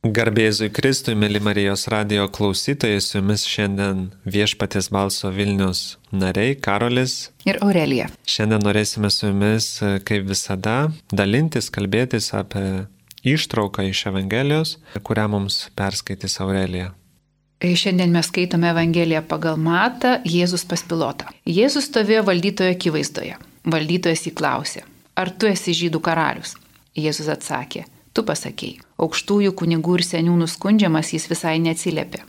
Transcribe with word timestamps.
Garbėzui 0.00 0.70
Kristui, 0.72 1.12
mėly 1.12 1.42
Marijos 1.44 1.82
radio 1.92 2.22
klausytojai, 2.32 3.02
su 3.04 3.18
jumis 3.18 3.42
šiandien 3.44 4.06
viešpatės 4.24 4.86
balso 4.88 5.28
Vilnius 5.28 5.98
nariai 6.08 6.54
Karolis 6.56 7.28
ir 7.44 7.58
Aurelija. 7.60 8.06
Šiandien 8.24 8.64
norėsime 8.64 9.10
su 9.12 9.26
jumis, 9.28 9.66
kaip 10.08 10.24
visada, 10.30 10.88
dalintis, 11.12 11.68
kalbėtis 11.68 12.30
apie 12.32 12.86
ištrauką 13.28 13.84
iš 13.90 14.06
Evangelijos, 14.08 14.78
kurią 15.04 15.28
mums 15.36 15.66
perskaitys 15.76 16.40
Aurelija. 16.40 16.94
Šiandien 17.60 18.16
mes 18.16 18.32
skaitome 18.32 18.72
Evangeliją 18.72 19.20
pagal 19.28 19.60
Matą 19.60 20.16
Jėzus 20.24 20.64
pas 20.64 20.80
pilotą. 20.80 21.28
Jėzus 21.44 21.92
stovėjo 21.92 22.24
valdytojo 22.32 22.72
akivaizdoje. 22.72 23.36
Valdytojas 23.68 24.24
įklausė, 24.32 24.86
ar 25.12 25.36
tu 25.36 25.52
esi 25.52 25.76
žydų 25.76 26.00
karalius? 26.00 26.56
Jėzus 26.96 27.28
atsakė, 27.28 27.84
Tu 28.14 28.24
pasakėjai. 28.26 28.80
Aukštųjų 28.98 29.52
kunigų 29.58 30.00
ir 30.00 30.04
seniūnų 30.06 30.48
skundžiamas 30.50 31.12
jis 31.14 31.28
visai 31.30 31.58
neatsiliepė. 31.62 32.24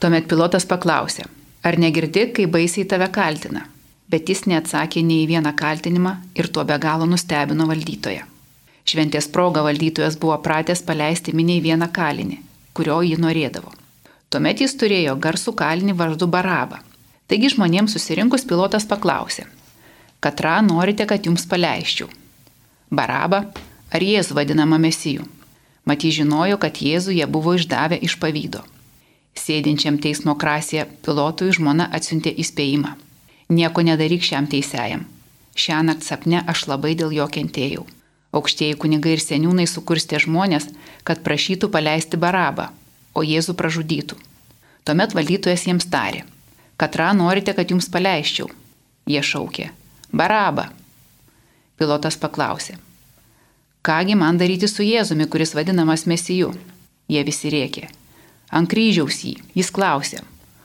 Tuomet 0.00 0.28
pilotas 0.30 0.64
paklausė, 0.64 1.26
ar 1.62 1.76
negirdi, 1.76 2.24
kai 2.36 2.46
baisiai 2.48 2.86
tave 2.88 3.10
kaltina. 3.12 3.66
Bet 4.10 4.32
jis 4.32 4.46
neatsakė 4.50 5.02
nei 5.06 5.26
į 5.26 5.28
vieną 5.34 5.52
kaltinimą 5.56 6.14
ir 6.40 6.48
tuo 6.48 6.64
be 6.64 6.78
galo 6.82 7.06
nustebino 7.06 7.68
valdytoją. 7.68 8.24
Šventės 8.88 9.28
proga 9.30 9.62
valdytojas 9.62 10.16
buvo 10.18 10.38
pratęs 10.42 10.80
paleisti 10.88 11.36
miniai 11.36 11.60
vieną 11.62 11.90
kalinį, 11.92 12.40
kurio 12.74 13.02
jį 13.04 13.20
norėdavo. 13.20 13.76
Tuomet 14.32 14.64
jis 14.64 14.74
turėjo 14.80 15.18
garsų 15.20 15.52
kalinį 15.58 15.94
vardu 16.00 16.26
Barabą. 16.30 16.80
Taigi 17.30 17.52
žmonėms 17.52 17.92
susirinkus 17.94 18.42
pilotas 18.48 18.88
paklausė, 18.90 19.44
katrą 20.24 20.56
norite, 20.66 21.06
kad 21.06 21.26
jums 21.28 21.44
paleisčiau? 21.46 22.08
Barabą 22.90 23.44
ar 23.90 24.02
Jėzų 24.02 24.36
vadinamą 24.38 24.78
mesijų. 24.82 25.26
Maty 25.84 26.10
žinojo, 26.14 26.58
kad 26.62 26.78
Jėzų 26.82 27.14
jie 27.16 27.26
buvo 27.26 27.54
išdavę 27.58 27.98
iš 28.06 28.18
pavydo. 28.22 28.62
Sėdinčiam 29.38 29.98
teismo 30.02 30.34
krasėje 30.38 30.86
pilotui 31.04 31.52
žmona 31.56 31.86
atsiuntė 31.96 32.32
įspėjimą. 32.42 32.96
Nieko 33.50 33.82
nedaryk 33.86 34.26
šiam 34.26 34.46
teisėjam. 34.50 35.06
Šią 35.58 35.80
naktį 35.86 36.06
sapne 36.06 36.42
aš 36.46 36.66
labai 36.70 36.94
dėl 36.98 37.14
jo 37.14 37.26
kentėjau. 37.26 37.86
Aukštieji 38.30 38.76
kunigai 38.78 39.16
ir 39.16 39.22
seniūnai 39.22 39.66
sukurstė 39.66 40.20
žmonės, 40.22 40.68
kad 41.02 41.24
prašytų 41.26 41.70
paleisti 41.74 42.20
barabą, 42.20 42.68
o 43.14 43.24
Jėzų 43.26 43.56
pražudytų. 43.58 44.18
Tuomet 44.86 45.16
valdytojas 45.18 45.66
jiems 45.66 45.88
tarė, 45.90 46.22
katrą 46.78 47.10
norite, 47.18 47.54
kad 47.58 47.74
jums 47.74 47.90
paleisčiau. 47.90 48.46
Jie 49.10 49.22
šaukė, 49.26 49.72
barabą. 50.14 50.68
Pilotas 51.80 52.16
paklausė, 52.20 52.78
Kągi 53.82 54.16
man 54.16 54.36
daryti 54.36 54.68
su 54.68 54.84
Jėzumi, 54.84 55.26
kuris 55.26 55.54
vadinamas 55.56 56.04
Mesiju? 56.06 56.52
Jie 57.08 57.22
visi 57.24 57.48
rėkė. 57.52 57.86
Ant 58.52 58.68
kryžiaus 58.68 59.22
jį. 59.24 59.36
Jis 59.56 59.70
klausė, 59.72 60.20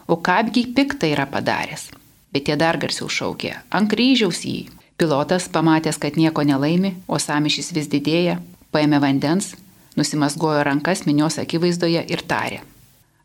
o 0.07 0.17
kapgi 0.17 0.66
piktą 0.75 1.07
yra 1.07 1.23
padaręs? 1.30 1.88
Bet 2.35 2.49
jie 2.49 2.57
dar 2.59 2.75
garsiau 2.81 3.07
šaukė, 3.07 3.53
ant 3.72 3.88
kryžiaus 3.91 4.41
jį. 4.44 4.66
Pilotas, 4.99 5.47
pamatęs, 5.52 5.99
kad 5.99 6.19
nieko 6.19 6.44
nelaimi, 6.44 6.95
o 7.07 7.19
samišys 7.19 7.72
vis 7.75 7.88
didėja, 7.91 8.39
paėmė 8.75 8.99
vandens, 9.03 9.53
nusimasgojo 9.95 10.63
rankas 10.67 11.05
minios 11.07 11.39
akivaizdoje 11.39 12.03
ir 12.11 12.23
tarė. 12.27 12.61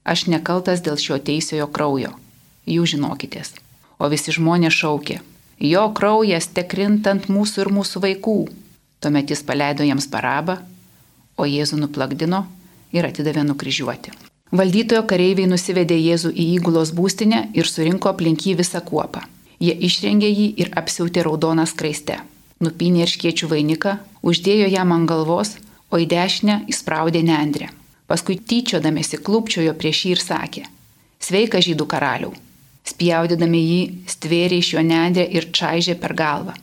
Aš 0.05 0.29
nekaltas 0.31 0.83
dėl 0.87 0.99
šio 1.03 1.19
teisiojo 1.19 1.67
kraujo. 1.67 2.15
Jūs 2.67 2.95
žinokitės. 2.95 3.57
O 3.99 4.09
visi 4.09 4.33
žmonės 4.39 4.75
šaukė. 4.75 5.21
Jo 5.61 5.89
kraujas 5.99 6.47
tekrintant 6.57 7.27
mūsų 7.29 7.67
ir 7.67 7.75
mūsų 7.75 8.03
vaikų. 8.07 8.39
Tuomet 9.01 9.31
jis 9.33 9.43
paleido 9.49 9.85
jiems 9.87 10.07
parabą, 10.13 10.59
o 11.41 11.47
Jėzų 11.49 11.79
nuplakdino 11.81 12.45
ir 12.93 13.07
atidavė 13.09 13.45
nukryžiuoti. 13.49 14.13
Valdytojo 14.53 15.05
kareiviai 15.11 15.49
nusivedė 15.49 15.97
Jėzų 15.97 16.33
į 16.35 16.47
įgulos 16.57 16.93
būstinę 16.97 17.47
ir 17.57 17.71
surinko 17.71 18.11
aplink 18.11 18.47
jį 18.47 18.57
visą 18.61 18.83
kuopą. 18.85 19.23
Jie 19.61 19.77
išrengė 19.89 20.29
jį 20.29 20.49
ir 20.63 20.73
apsiautė 20.81 21.25
raudoną 21.27 21.67
skraiste. 21.71 22.19
Nupynė 22.61 23.05
ir 23.07 23.13
škiečių 23.13 23.49
vainiką, 23.53 23.95
uždėjo 24.27 24.67
jam 24.73 24.93
ant 24.97 25.09
galvos, 25.09 25.55
o 25.91 26.01
į 26.01 26.09
dešinę 26.11 26.65
įspraudė 26.73 27.23
nendrę. 27.25 27.71
Paskui 28.11 28.37
tyčiodamėsi 28.37 29.21
klūpčiojo 29.23 29.73
prieš 29.79 30.05
jį 30.05 30.13
ir 30.17 30.23
sakė, 30.25 30.65
Sveika 31.21 31.61
žydų 31.61 31.85
karaliau. 31.85 32.33
Spjaudydami 32.89 33.61
jį, 33.61 33.81
stvėrė 34.09 34.59
iš 34.63 34.73
jo 34.75 34.83
nendrę 34.85 35.27
ir 35.29 35.51
čaižė 35.53 35.99
per 36.01 36.15
galvą. 36.17 36.55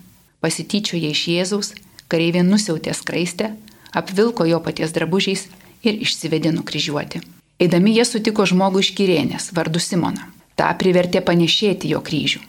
Pasityčioje 0.41 1.11
iš 1.13 1.21
Jėzaus 1.29 1.69
Kareivė 2.07 2.43
nusiautė 2.47 2.93
skraistę, 2.95 3.51
apvilko 3.91 4.45
jo 4.47 4.61
paties 4.63 4.93
drabužiais 4.95 5.47
ir 5.83 5.99
išsivedė 6.05 6.53
nukryžiuoti. 6.55 7.21
Eidami 7.59 7.95
jie 7.97 8.05
sutiko 8.05 8.45
žmogų 8.47 8.83
iš 8.83 8.93
Kirenės, 8.97 9.49
vardu 9.57 9.81
Simona. 9.83 10.29
Ta 10.55 10.69
privertė 10.79 11.21
panešėti 11.25 11.91
jo 11.91 11.99
kryžių. 12.05 12.39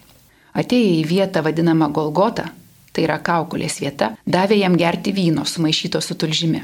Atėję 0.58 0.92
į 1.00 1.04
vietą 1.08 1.42
vadinamą 1.44 1.91
Golgotą, 1.94 2.46
tai 2.92 3.04
yra 3.06 3.19
kaukulės 3.24 3.80
vieta, 3.82 4.12
davė 4.26 4.60
jam 4.60 4.78
gerti 4.78 5.12
vyno 5.16 5.44
sumaišyto 5.46 6.00
su 6.04 6.14
tulžimi, 6.14 6.62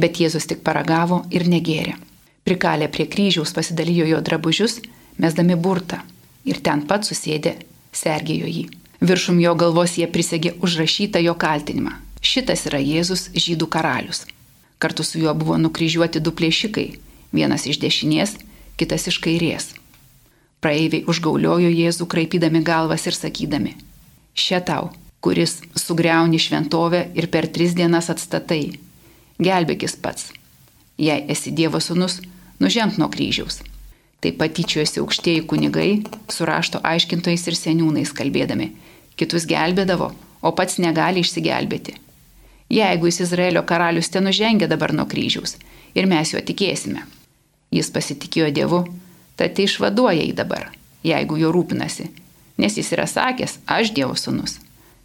bet 0.00 0.20
Jėzus 0.20 0.48
tik 0.50 0.62
paragavo 0.66 1.24
ir 1.34 1.48
negėrė. 1.48 1.96
Prikalę 2.44 2.90
prie 2.92 3.08
kryžiaus 3.08 3.56
pasidalijo 3.56 4.06
jo 4.10 4.20
drabužius, 4.20 4.80
mesdami 5.18 5.56
burtą 5.56 6.02
ir 6.44 6.60
ten 6.60 6.84
pat 6.88 7.08
susėdė, 7.08 7.56
sergėjo 7.92 8.50
jį. 8.52 8.64
Viršum 9.04 9.40
jo 9.40 9.54
galvos 9.58 9.96
jie 9.98 10.08
prisegė 10.08 10.58
užrašytą 10.60 11.22
jo 11.24 11.34
kaltinimą 11.40 12.03
Šitas 12.24 12.64
yra 12.70 12.80
Jėzus 12.80 13.28
žydų 13.36 13.68
karalius. 13.68 14.24
Kartu 14.80 15.04
su 15.04 15.20
juo 15.20 15.34
buvo 15.36 15.58
nukryžiuoti 15.60 16.22
du 16.24 16.32
plėšikai, 16.32 16.86
vienas 17.36 17.66
iš 17.68 17.78
dešinės, 17.82 18.38
kitas 18.80 19.04
iš 19.10 19.18
kairės. 19.24 19.74
Praeiviai 20.64 21.04
užgauliojo 21.10 21.68
Jėzų 21.68 22.06
kraipydami 22.08 22.62
galvas 22.64 23.04
ir 23.04 23.16
sakydami, 23.16 23.74
šia 24.32 24.62
tau, 24.64 24.88
kuris 25.20 25.58
sugriauni 25.76 26.40
šventovę 26.40 27.02
ir 27.12 27.28
per 27.28 27.46
tris 27.52 27.76
dienas 27.76 28.08
atstatai, 28.12 28.78
gelbėkis 29.36 29.98
pats. 30.00 30.32
Jei 30.96 31.26
esi 31.28 31.52
Dievo 31.52 31.80
sunus, 31.80 32.22
nuženk 32.60 32.96
nuo 32.96 33.10
kryžiaus. 33.12 33.60
Taip 34.24 34.38
pat 34.40 34.54
tyčiuosi 34.56 35.02
aukštieji 35.02 35.44
kunigai, 35.50 35.90
surašto 36.32 36.80
aiškintojais 36.80 37.44
ir 37.50 37.58
seniūnais 37.58 38.14
kalbėdami, 38.16 38.70
kitus 39.20 39.44
gelbėdavo, 39.50 40.08
o 40.40 40.52
pats 40.56 40.80
negali 40.80 41.20
išsigelbėti. 41.20 41.98
Jeigu 42.70 43.06
jis 43.06 43.20
Izraelio 43.20 43.62
karalius 43.62 44.08
ten 44.10 44.24
nužengia 44.24 44.68
dabar 44.68 44.92
nuo 44.92 45.06
kryžiaus 45.06 45.56
ir 45.94 46.06
mes 46.10 46.32
juo 46.32 46.40
tikėsime. 46.40 47.04
Jis 47.74 47.90
pasitikėjo 47.90 48.50
Dievu, 48.54 48.80
tad 49.36 49.58
išvaduoja 49.58 50.22
jį 50.22 50.34
dabar, 50.38 50.70
jeigu 51.04 51.38
jo 51.38 51.50
rūpinasi, 51.54 52.08
nes 52.58 52.78
jis 52.78 52.92
yra 52.96 53.06
sakęs, 53.10 53.58
aš 53.66 53.92
Dievo 53.96 54.16
sunus. 54.16 54.60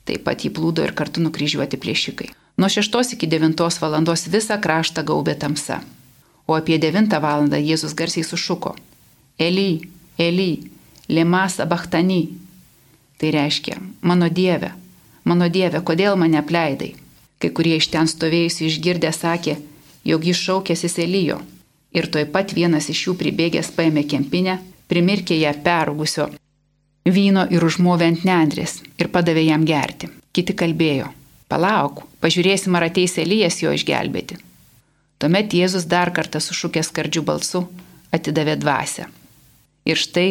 Taip 0.06 0.24
pat 0.26 0.46
jį 0.46 0.54
plūdo 0.56 0.86
ir 0.86 0.96
kartu 0.98 1.22
nukryžiuoti 1.22 1.78
plėšikai. 1.78 2.32
Nuo 2.60 2.70
6 2.70 3.14
iki 3.16 3.28
9 3.28 3.80
valandos 3.82 4.28
visą 4.28 4.58
kraštą 4.62 5.04
gaubė 5.06 5.36
tamsa. 5.40 5.82
O 6.48 6.56
apie 6.58 6.80
9 6.82 7.20
valandą 7.22 7.60
Jėzus 7.62 7.94
garsiai 7.94 8.26
sušuko. 8.26 8.76
Ely, 9.40 9.90
Ely, 10.18 10.72
Limas 11.10 11.60
abachtani. 11.60 12.30
Tai 13.18 13.32
reiškia, 13.32 13.78
mano 14.02 14.30
Dieve, 14.30 14.72
mano 15.24 15.50
Dieve, 15.50 15.82
kodėl 15.82 16.16
mane 16.16 16.40
apleidai? 16.40 16.94
Kai 17.40 17.54
kurie 17.56 17.78
iš 17.80 17.88
ten 17.94 18.08
stovėjusi 18.12 18.68
išgirdę 18.68 19.12
sakė, 19.16 19.56
jog 20.04 20.26
jis 20.28 20.42
šaukėsi 20.44 20.92
Elijo. 21.06 21.40
Ir 21.96 22.10
toj 22.12 22.28
pat 22.34 22.52
vienas 22.54 22.90
iš 22.92 23.08
jų 23.08 23.16
pribėgęs 23.18 23.72
paėmė 23.78 24.04
kempinę, 24.12 24.60
primirkė 24.92 25.40
ją 25.40 25.54
perugusio 25.64 26.30
vyno 27.10 27.46
ir 27.50 27.64
užmovė 27.66 28.10
ant 28.12 28.26
nendrės 28.28 28.80
ir 29.00 29.10
padavė 29.14 29.46
jam 29.48 29.66
gerti. 29.66 30.10
Kiti 30.36 30.54
kalbėjo, 30.54 31.10
palauk, 31.50 32.04
pažiūrėsim, 32.22 32.76
ar 32.76 32.90
ateis 32.90 33.18
Elijas 33.18 33.62
jo 33.64 33.74
išgelbėti. 33.74 34.38
Tuomet 35.20 35.54
Jėzus 35.54 35.88
dar 35.90 36.14
kartą 36.16 36.40
sušukęs 36.40 36.92
skardžių 36.92 37.24
balsu 37.26 37.66
atidavė 38.16 38.56
dvasę. 38.60 39.08
Ir 39.90 39.98
štai 39.98 40.30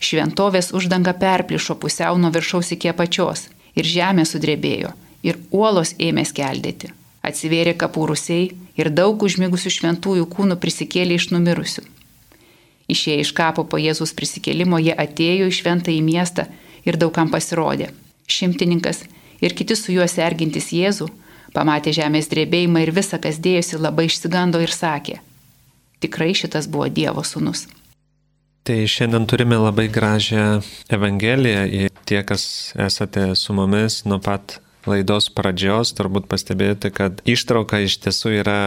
šventovės 0.00 0.70
uždanga 0.76 1.12
perplišo 1.18 1.76
pusiau 1.80 2.16
nuo 2.20 2.30
viršaus 2.32 2.72
iki 2.76 2.92
apačios 2.92 3.48
ir 3.74 3.84
žemė 3.84 4.24
sudrebėjo 4.28 4.94
ir 5.22 5.38
uolos 5.50 5.94
ėmė 5.98 6.24
skeldėti. 6.28 6.92
Atsivėrė 7.26 7.74
kapūrusiai 7.76 8.50
ir 8.80 8.90
daug 8.90 9.22
užmigusių 9.22 9.72
šventųjų 9.76 10.28
kūnų 10.34 10.56
prisikėlė 10.60 11.18
iš 11.20 11.30
numirusių. 11.34 11.84
Išėję 12.90 13.24
iš 13.24 13.32
kapo 13.36 13.64
po 13.64 13.78
Jėzus 13.78 14.14
prisikėlimo 14.16 14.80
jie 14.82 14.94
atėjo 14.96 15.50
į 15.50 15.56
šventą 15.60 15.92
į 15.94 16.00
miestą 16.02 16.48
ir 16.88 16.98
daugam 16.98 17.30
pasirodė. 17.30 17.90
Šimtininkas 18.26 19.04
ir 19.44 19.54
kiti 19.58 19.76
su 19.76 19.92
juo 19.94 20.06
sergintis 20.10 20.72
Jėzų 20.74 21.10
pamatė 21.54 21.92
žemės 21.94 22.30
drebėjimą 22.30 22.84
ir 22.84 22.94
visą, 22.94 23.20
kas 23.22 23.38
dėjosi, 23.42 23.78
labai 23.82 24.06
išsigando 24.08 24.60
ir 24.62 24.72
sakė, 24.74 25.20
tikrai 26.02 26.32
šitas 26.34 26.70
buvo 26.70 26.88
Dievo 26.88 27.24
sūnus. 27.26 27.66
Tai 28.64 28.76
šiandien 28.86 29.24
turime 29.26 29.56
labai 29.56 29.88
gražią 29.88 30.60
Evangeliją. 30.92 31.88
Tie, 32.06 32.20
kas 32.26 32.72
esate 32.78 33.30
su 33.38 33.54
mumis 33.56 34.02
nuo 34.04 34.18
pat 34.22 34.58
laidos 34.88 35.28
pradžios 35.34 35.92
turbūt 35.98 36.28
pastebėjote, 36.30 36.92
kad 36.94 37.20
ištrauka 37.28 37.82
iš 37.84 37.98
tiesų 38.04 38.34
yra 38.40 38.62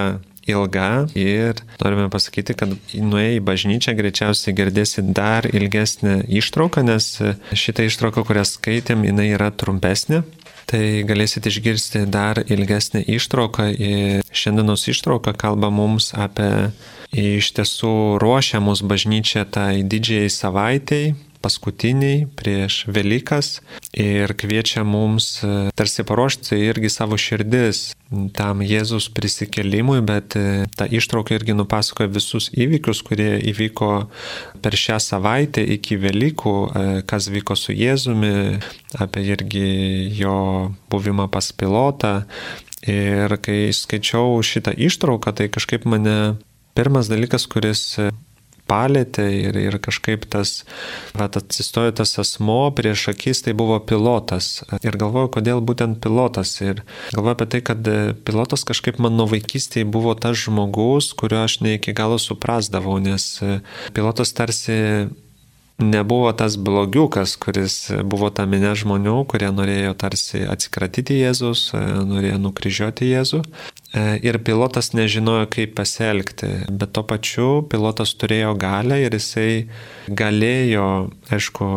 ilga 0.47 1.07
ir 1.15 1.61
norime 1.79 2.09
pasakyti, 2.11 2.55
kad 2.57 2.75
nuėję 2.93 3.39
į 3.39 3.43
bažnyčią 3.47 3.95
greičiausiai 3.97 4.55
girdėsi 4.57 5.05
dar 5.15 5.47
ilgesnę 5.47 6.23
ištrauką, 6.27 6.83
nes 6.85 7.15
šitą 7.55 7.87
ištrauką, 7.87 8.25
kurią 8.27 8.45
skaitėm, 8.47 9.05
jinai 9.07 9.31
yra 9.33 9.51
trumpesnė. 9.51 10.23
Tai 10.63 10.83
galėsit 11.07 11.47
išgirsti 11.49 12.05
dar 12.07 12.39
ilgesnę 12.39 13.03
ištrauką 13.11 13.67
ir 13.75 14.23
šiandienos 14.31 14.87
ištrauka 14.87 15.33
kalba 15.35 15.69
mums 15.73 16.13
apie 16.15 16.71
iš 17.13 17.51
tiesų 17.57 18.17
ruošiamus 18.23 18.81
bažnyčią 18.87 19.43
tai 19.53 19.83
didžiai 19.83 20.31
savaitėjai, 20.33 21.13
paskutiniai 21.43 22.23
prieš 22.39 22.83
Velykas 22.87 23.59
ir 23.91 24.31
kviečia 24.39 24.85
mums 24.87 25.41
e, 25.43 25.69
tarsi 25.75 26.05
paruošti 26.07 26.57
irgi 26.69 26.91
savo 26.93 27.19
širdis 27.19 27.91
tam 28.37 28.61
Jėzus 28.63 29.09
prisikelimui, 29.13 29.99
bet 30.05 30.37
e, 30.39 30.65
ta 30.77 30.87
ištrauka 30.87 31.35
irgi 31.35 31.55
nupasakoja 31.57 32.11
visus 32.13 32.49
įvykius, 32.53 33.03
kurie 33.05 33.35
įvyko 33.51 33.91
per 34.63 34.77
šią 34.79 34.99
savaitę 35.03 35.63
iki 35.77 35.97
Velykų, 36.01 36.55
e, 36.55 36.85
kas 37.09 37.29
vyko 37.33 37.57
su 37.59 37.75
Jėzumi, 37.75 38.59
apie 39.01 39.25
irgi 39.33 39.67
jo 40.19 40.37
buvimą 40.93 41.29
pas 41.33 41.51
pilotą. 41.51 42.21
Ir 42.83 43.31
kai 43.39 43.71
skaičiau 43.71 44.41
šitą 44.43 44.73
ištrauką, 44.75 45.31
tai 45.31 45.47
kažkaip 45.47 45.85
mane 45.87 46.35
pirmas 46.75 47.07
dalykas, 47.07 47.47
kuris 47.47 47.85
palėtė 48.73 49.27
ir, 49.37 49.59
ir 49.61 49.77
kažkaip 49.83 50.25
tas, 50.33 50.63
vat, 51.17 51.37
atsistojo 51.37 51.93
tas 51.99 52.17
asmo 52.21 52.59
prieš 52.75 53.07
akis, 53.13 53.43
tai 53.45 53.53
buvo 53.57 53.77
pilotas. 53.79 54.63
Ir 54.81 54.97
galvoju, 54.99 55.31
kodėl 55.37 55.61
būtent 55.65 56.01
pilotas. 56.03 56.55
Ir 56.65 56.81
galvoju 57.13 57.37
apie 57.37 57.49
tai, 57.53 57.63
kad 57.69 57.91
pilotas 58.25 58.65
kažkaip 58.67 59.01
mano 59.03 59.27
vaikystėje 59.29 59.89
buvo 59.89 60.15
tas 60.17 60.39
žmogus, 60.45 61.11
kurio 61.17 61.43
aš 61.45 61.59
ne 61.65 61.77
iki 61.77 61.93
galo 61.97 62.17
suprasdavau, 62.21 62.97
nes 63.03 63.37
pilotas 63.93 64.33
tarsi 64.33 64.79
nebuvo 65.81 66.31
tas 66.37 66.57
blogiukas, 66.57 67.35
kuris 67.41 67.75
buvo 68.05 68.29
ta 68.29 68.45
minė 68.49 68.73
žmonių, 68.77 69.15
kurie 69.29 69.49
norėjo 69.53 69.93
tarsi 69.99 70.43
atsikratyti 70.49 71.17
Jėzus, 71.21 71.71
norėjo 72.09 72.37
nukryžiuoti 72.43 73.09
Jėzų. 73.09 73.41
Ir 74.25 74.39
pilotas 74.45 74.93
nežinojo, 74.97 75.47
kaip 75.53 75.75
pasielgti, 75.77 76.51
bet 76.69 76.93
tuo 76.95 77.05
pačiu 77.09 77.49
pilotas 77.69 78.15
turėjo 78.17 78.55
galę 78.59 79.03
ir 79.05 79.17
jisai 79.17 79.67
galėjo, 80.09 80.87
aišku, 81.33 81.69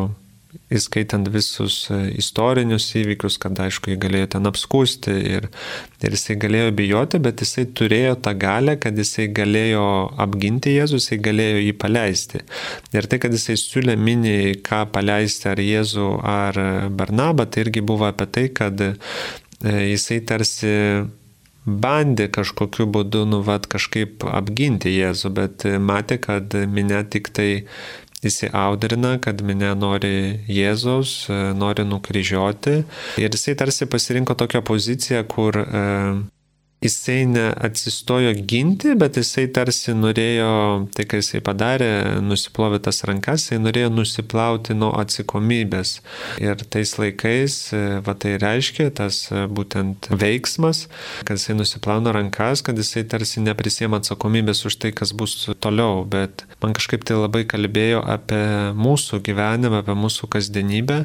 įskaitant 0.72 1.28
visus 1.32 1.86
e, 1.90 1.98
istorinius 2.20 2.88
įvykius, 2.98 3.38
kad 3.42 3.58
aišku, 3.66 3.92
jį 3.92 3.98
galėjo 4.02 4.30
ten 4.36 4.48
apskūsti 4.50 5.16
ir, 5.36 5.48
ir 6.04 6.16
jisai 6.16 6.36
galėjo 6.42 6.70
bijoti, 6.78 7.20
bet 7.22 7.42
jisai 7.44 7.66
turėjo 7.78 8.14
tą 8.24 8.34
galę, 8.40 8.76
kad 8.82 8.98
jisai 8.98 9.28
galėjo 9.36 9.86
apginti 10.22 10.76
Jėzų, 10.76 11.00
jisai 11.02 11.20
galėjo 11.26 11.60
jį 11.64 11.74
paleisti. 11.82 12.42
Ir 12.96 13.10
tai, 13.10 13.20
kad 13.22 13.36
jisai 13.36 13.58
siūlė 13.60 13.98
mini, 13.98 14.38
ką 14.66 14.84
paleisti 14.94 15.50
ar 15.52 15.62
Jėzų 15.62 16.08
ar 16.26 16.62
Barnabą, 16.96 17.48
tai 17.50 17.66
irgi 17.66 17.84
buvo 17.86 18.08
apie 18.10 18.30
tai, 18.30 18.48
kad 18.54 18.82
e, 18.88 18.94
jisai 19.92 20.22
tarsi 20.26 20.74
bandė 21.66 22.28
kažkokiu 22.30 22.86
būdu, 22.94 23.24
nu, 23.26 23.42
vad, 23.46 23.66
kažkaip 23.70 24.24
apginti 24.30 24.92
Jėzų, 24.94 25.32
bet 25.34 25.66
matė, 25.82 26.20
kad 26.22 26.54
minė 26.70 27.02
tik 27.10 27.32
tai 27.34 27.50
įsiaudrina, 28.28 29.16
kad 29.22 29.42
minė 29.46 29.72
nori 29.78 30.42
Jėzaus, 30.50 31.26
nori 31.56 31.86
nukryžiuoti. 31.88 32.78
Ir 33.22 33.34
jisai 33.34 33.56
tarsi 33.58 33.88
pasirinko 33.90 34.36
tokią 34.38 34.62
poziciją, 34.66 35.22
kur 35.30 35.58
e, 35.62 35.84
jisai 36.80 37.24
neatsistojo 37.26 38.32
ginti, 38.44 38.92
bet 39.00 39.16
jisai 39.16 39.46
tarsi 39.52 39.94
norėjo, 39.96 40.50
tai 40.94 41.06
ką 41.08 41.20
jisai 41.22 41.40
padarė, 41.44 41.88
nusiplovė 42.24 42.82
tas 42.84 43.00
rankas, 43.08 43.46
jisai 43.46 43.62
norėjo 43.64 43.90
nusiplauti 43.94 44.76
nuo 44.76 44.92
atsakomybės. 45.00 45.96
Ir 46.42 46.60
tais 46.68 46.92
laikais, 47.00 47.56
va 48.04 48.14
tai 48.20 48.36
reiškia 48.42 48.90
tas 49.00 49.22
būtent 49.32 50.10
veiksmas, 50.12 50.84
kad 51.24 51.40
jisai 51.40 51.56
nusiplauna 51.56 52.12
rankas, 52.16 52.60
kad 52.66 52.76
jisai 52.76 53.06
tarsi 53.08 53.40
neprisėmė 53.46 54.02
atsakomybės 54.02 54.66
už 54.68 54.76
tai, 54.84 54.92
kas 54.92 55.14
bus 55.16 55.34
toliau, 55.64 56.04
bet 56.04 56.44
man 56.60 56.76
kažkaip 56.76 57.08
tai 57.08 57.16
labai 57.16 57.46
kalbėjo 57.48 58.04
apie 58.04 58.42
mūsų 58.76 59.22
gyvenimą, 59.24 59.80
apie 59.80 59.96
mūsų 59.96 60.28
kasdienybę, 60.36 61.00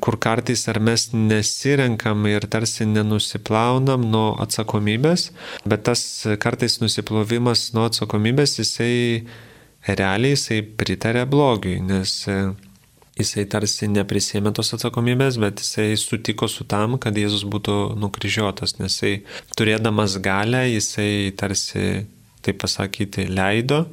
kur 0.00 0.16
kartais 0.16 0.64
ar 0.72 0.80
mes 0.80 1.10
nesirenkam 1.12 2.24
ir 2.30 2.48
tarsi 2.48 2.88
nenusiplaunam 2.88 4.08
nuo 4.08 4.32
atsakomybės 4.40 5.09
atsakomybės, 5.10 5.30
bet 5.64 5.84
tas 5.84 6.26
kartais 6.40 6.80
nusiplovimas 6.80 7.72
nuo 7.74 7.88
atsakomybės, 7.88 8.58
jisai 8.60 9.26
realiai 9.86 10.34
jisai 10.34 10.62
pritarė 10.62 11.26
blogiui, 11.26 11.80
nes 11.80 12.26
e, 12.28 12.52
jisai 13.18 13.46
tarsi 13.46 13.88
neprisėmė 13.88 14.52
tos 14.52 14.72
atsakomybės, 14.74 15.38
bet 15.40 15.60
jisai 15.60 15.96
sutiko 15.96 16.48
su 16.48 16.64
tam, 16.64 16.98
kad 16.98 17.16
Jėzus 17.16 17.44
būtų 17.44 17.96
nukryžiuotas, 18.00 18.78
nes 18.78 18.94
jisai 18.94 19.22
turėdamas 19.56 20.18
galę, 20.20 20.68
jisai 20.70 21.32
tarsi, 21.36 22.06
taip 22.40 22.60
pasakyti, 22.62 23.26
leido, 23.28 23.86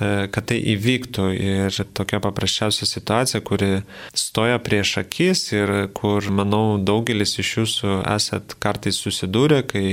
e, 0.00 0.26
kad 0.32 0.48
tai 0.48 0.58
įvyktų. 0.74 1.28
Ir 1.36 1.78
tokia 1.96 2.20
paprasčiausia 2.20 2.88
situacija, 2.88 3.40
kuri 3.40 3.82
stoja 4.16 4.58
prieš 4.60 4.98
akis 5.04 5.50
ir 5.52 5.72
kur, 5.96 6.24
manau, 6.28 6.76
daugelis 6.76 7.38
iš 7.40 7.54
jūsų 7.60 8.00
esat 8.16 8.56
kartais 8.60 9.00
susidūrę, 9.00 9.62
kai 9.68 9.86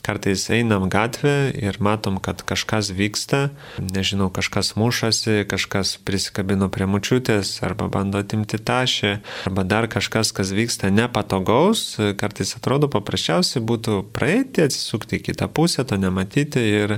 Kartais 0.00 0.46
einam 0.50 0.88
gatvę 0.88 1.52
ir 1.52 1.76
matom, 1.80 2.16
kad 2.22 2.40
kažkas 2.46 2.88
vyksta, 2.96 3.50
nežinau, 3.78 4.30
kažkas 4.32 4.72
mušasi, 4.80 5.44
kažkas 5.50 5.98
prisikabino 6.04 6.70
prie 6.72 6.88
mučiutės 6.88 7.52
arba 7.66 7.90
bando 7.92 8.22
atimti 8.24 8.56
tašę, 8.56 9.18
arba 9.50 9.64
dar 9.68 9.88
kažkas, 9.92 10.32
kas 10.32 10.54
vyksta 10.56 10.88
nepatogaus, 10.94 11.98
kartais 12.20 12.54
atrodo 12.56 12.88
paprasčiausiai 12.88 13.60
būtų 13.60 14.00
praeiti, 14.16 14.64
atsisukti 14.64 15.20
į 15.20 15.24
kitą 15.28 15.50
pusę, 15.52 15.84
to 15.84 16.00
nematyti 16.00 16.64
ir, 16.64 16.96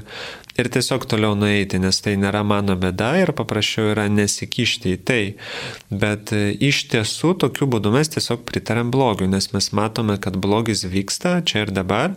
ir 0.54 0.70
tiesiog 0.72 1.06
toliau 1.10 1.34
nueiti, 1.38 1.80
nes 1.82 1.98
tai 2.04 2.14
nėra 2.20 2.44
mano 2.46 2.76
bėda 2.78 3.12
ir 3.22 3.34
paprasčiau 3.36 3.90
yra 3.96 4.06
nesikišti 4.12 4.94
į 4.94 5.02
tai. 5.08 5.22
Bet 5.90 6.34
e, 6.36 6.52
iš 6.54 6.84
tiesų 6.92 7.34
tokiu 7.42 7.66
būdu 7.72 7.92
mes 7.94 8.14
tiesiog 8.14 8.46
pritarėm 8.48 8.94
blogiu, 8.94 9.26
nes 9.30 9.50
mes 9.54 9.72
matome, 9.74 10.18
kad 10.22 10.38
blogis 10.38 10.86
vyksta 10.86 11.40
čia 11.46 11.66
ir 11.66 11.74
dabar 11.74 12.14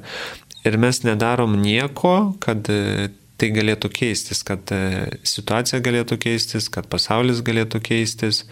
ir 0.65 0.77
mes 0.81 1.01
nedarom 1.05 1.55
nieko, 1.61 2.35
kad 2.43 2.67
e, 2.71 3.09
tai 3.39 3.51
galėtų 3.55 3.91
keistis, 3.93 4.43
kad 4.47 4.71
e, 4.73 5.07
situacija 5.27 5.81
galėtų 5.85 6.17
keistis, 6.25 6.69
kad 6.71 6.89
pasaulis 6.91 7.43
galėtų 7.45 7.83
keistis. 7.85 8.45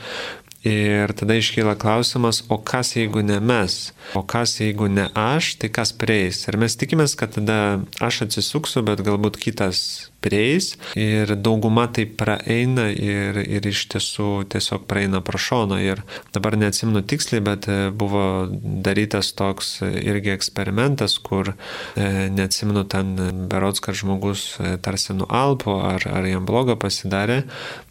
Ir 0.63 1.11
tada 1.19 1.35
iškyla 1.35 1.73
klausimas, 1.75 2.39
o 2.47 2.55
kas 2.55 2.93
jeigu 2.95 3.19
ne 3.19 3.41
mes, 3.43 3.91
o 4.15 4.21
kas 4.23 4.61
jeigu 4.61 4.87
ne 4.87 5.09
aš, 5.11 5.57
tai 5.59 5.67
kas 5.75 5.91
prieis. 5.91 6.45
Ir 6.47 6.55
mes 6.61 6.77
tikimės, 6.79 7.17
kad 7.19 7.35
tada 7.35 7.57
aš 7.99 8.21
atsisuksiu, 8.29 8.85
bet 8.87 9.03
galbūt 9.03 9.41
kitas 9.43 10.12
prieis 10.23 10.73
ir 10.99 11.35
dauguma 11.35 11.87
tai 11.91 12.05
praeina 12.07 12.87
ir, 12.91 13.39
ir 13.43 13.67
iš 13.67 13.85
tiesų 13.93 14.29
tiesiog 14.53 14.87
praeina 14.89 15.21
pro 15.25 15.39
šoną. 15.41 15.79
Ir 15.83 16.03
dabar 16.35 16.57
neatsimnu 16.59 17.03
tiksliai, 17.09 17.43
bet 17.43 17.67
e, 17.71 17.77
buvo 17.91 18.47
darytas 18.85 19.33
toks 19.37 19.75
irgi 19.83 20.33
eksperimentas, 20.33 21.17
kur 21.23 21.53
e, 21.53 22.29
neatsimnu 22.33 22.85
ten 22.91 23.13
berots, 23.51 23.83
kad 23.83 23.97
žmogus 23.99 24.45
e, 24.59 24.75
tarsi 24.83 25.17
nuo 25.17 25.27
Alpo 25.33 25.79
ar, 25.83 26.05
ar 26.07 26.27
jam 26.29 26.47
blogo 26.47 26.77
pasidarė. 26.79 27.43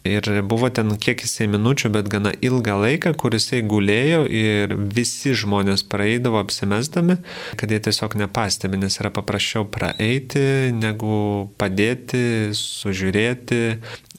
Ir 0.07 0.27
buvo 0.47 0.69
ten 0.73 0.95
kiek 0.99 1.21
jisai 1.23 1.47
minučių, 1.51 1.93
bet 1.93 2.09
gana 2.11 2.33
ilgą 2.43 2.79
laiką, 2.81 3.13
kur 3.19 3.35
jisai 3.35 3.61
gulėjo 3.67 4.23
ir 4.27 4.73
visi 4.73 5.35
žmonės 5.37 5.85
praeidavo 5.89 6.41
apsimesdami, 6.41 7.19
kad 7.59 7.71
jie 7.71 7.79
tiesiog 7.83 8.17
nepastebi, 8.23 8.79
nes 8.81 8.99
yra 8.99 9.13
paprasčiau 9.13 9.67
praeiti 9.69 10.73
negu 10.73 11.51
padėti 11.59 12.22
sužiūrėti 12.57 13.61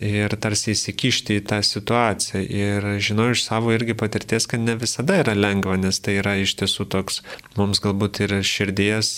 ir 0.05 0.35
tarsi 0.43 0.73
įsikišti 0.75 1.39
į 1.39 1.45
tą 1.49 1.61
situaciją. 1.65 2.43
Ir 2.43 2.87
žinau 3.03 3.31
iš 3.33 3.45
savo 3.47 3.73
irgi 3.75 3.95
patirties, 3.99 4.49
kad 4.51 4.63
ne 4.63 4.75
visada 4.79 5.21
yra 5.23 5.37
lengva, 5.39 5.77
nes 5.81 6.01
tai 6.03 6.19
yra 6.21 6.35
iš 6.43 6.57
tiesų 6.61 6.89
toks 6.91 7.21
mums 7.59 7.81
galbūt 7.85 8.25
ir 8.27 8.37
širdies 8.45 9.13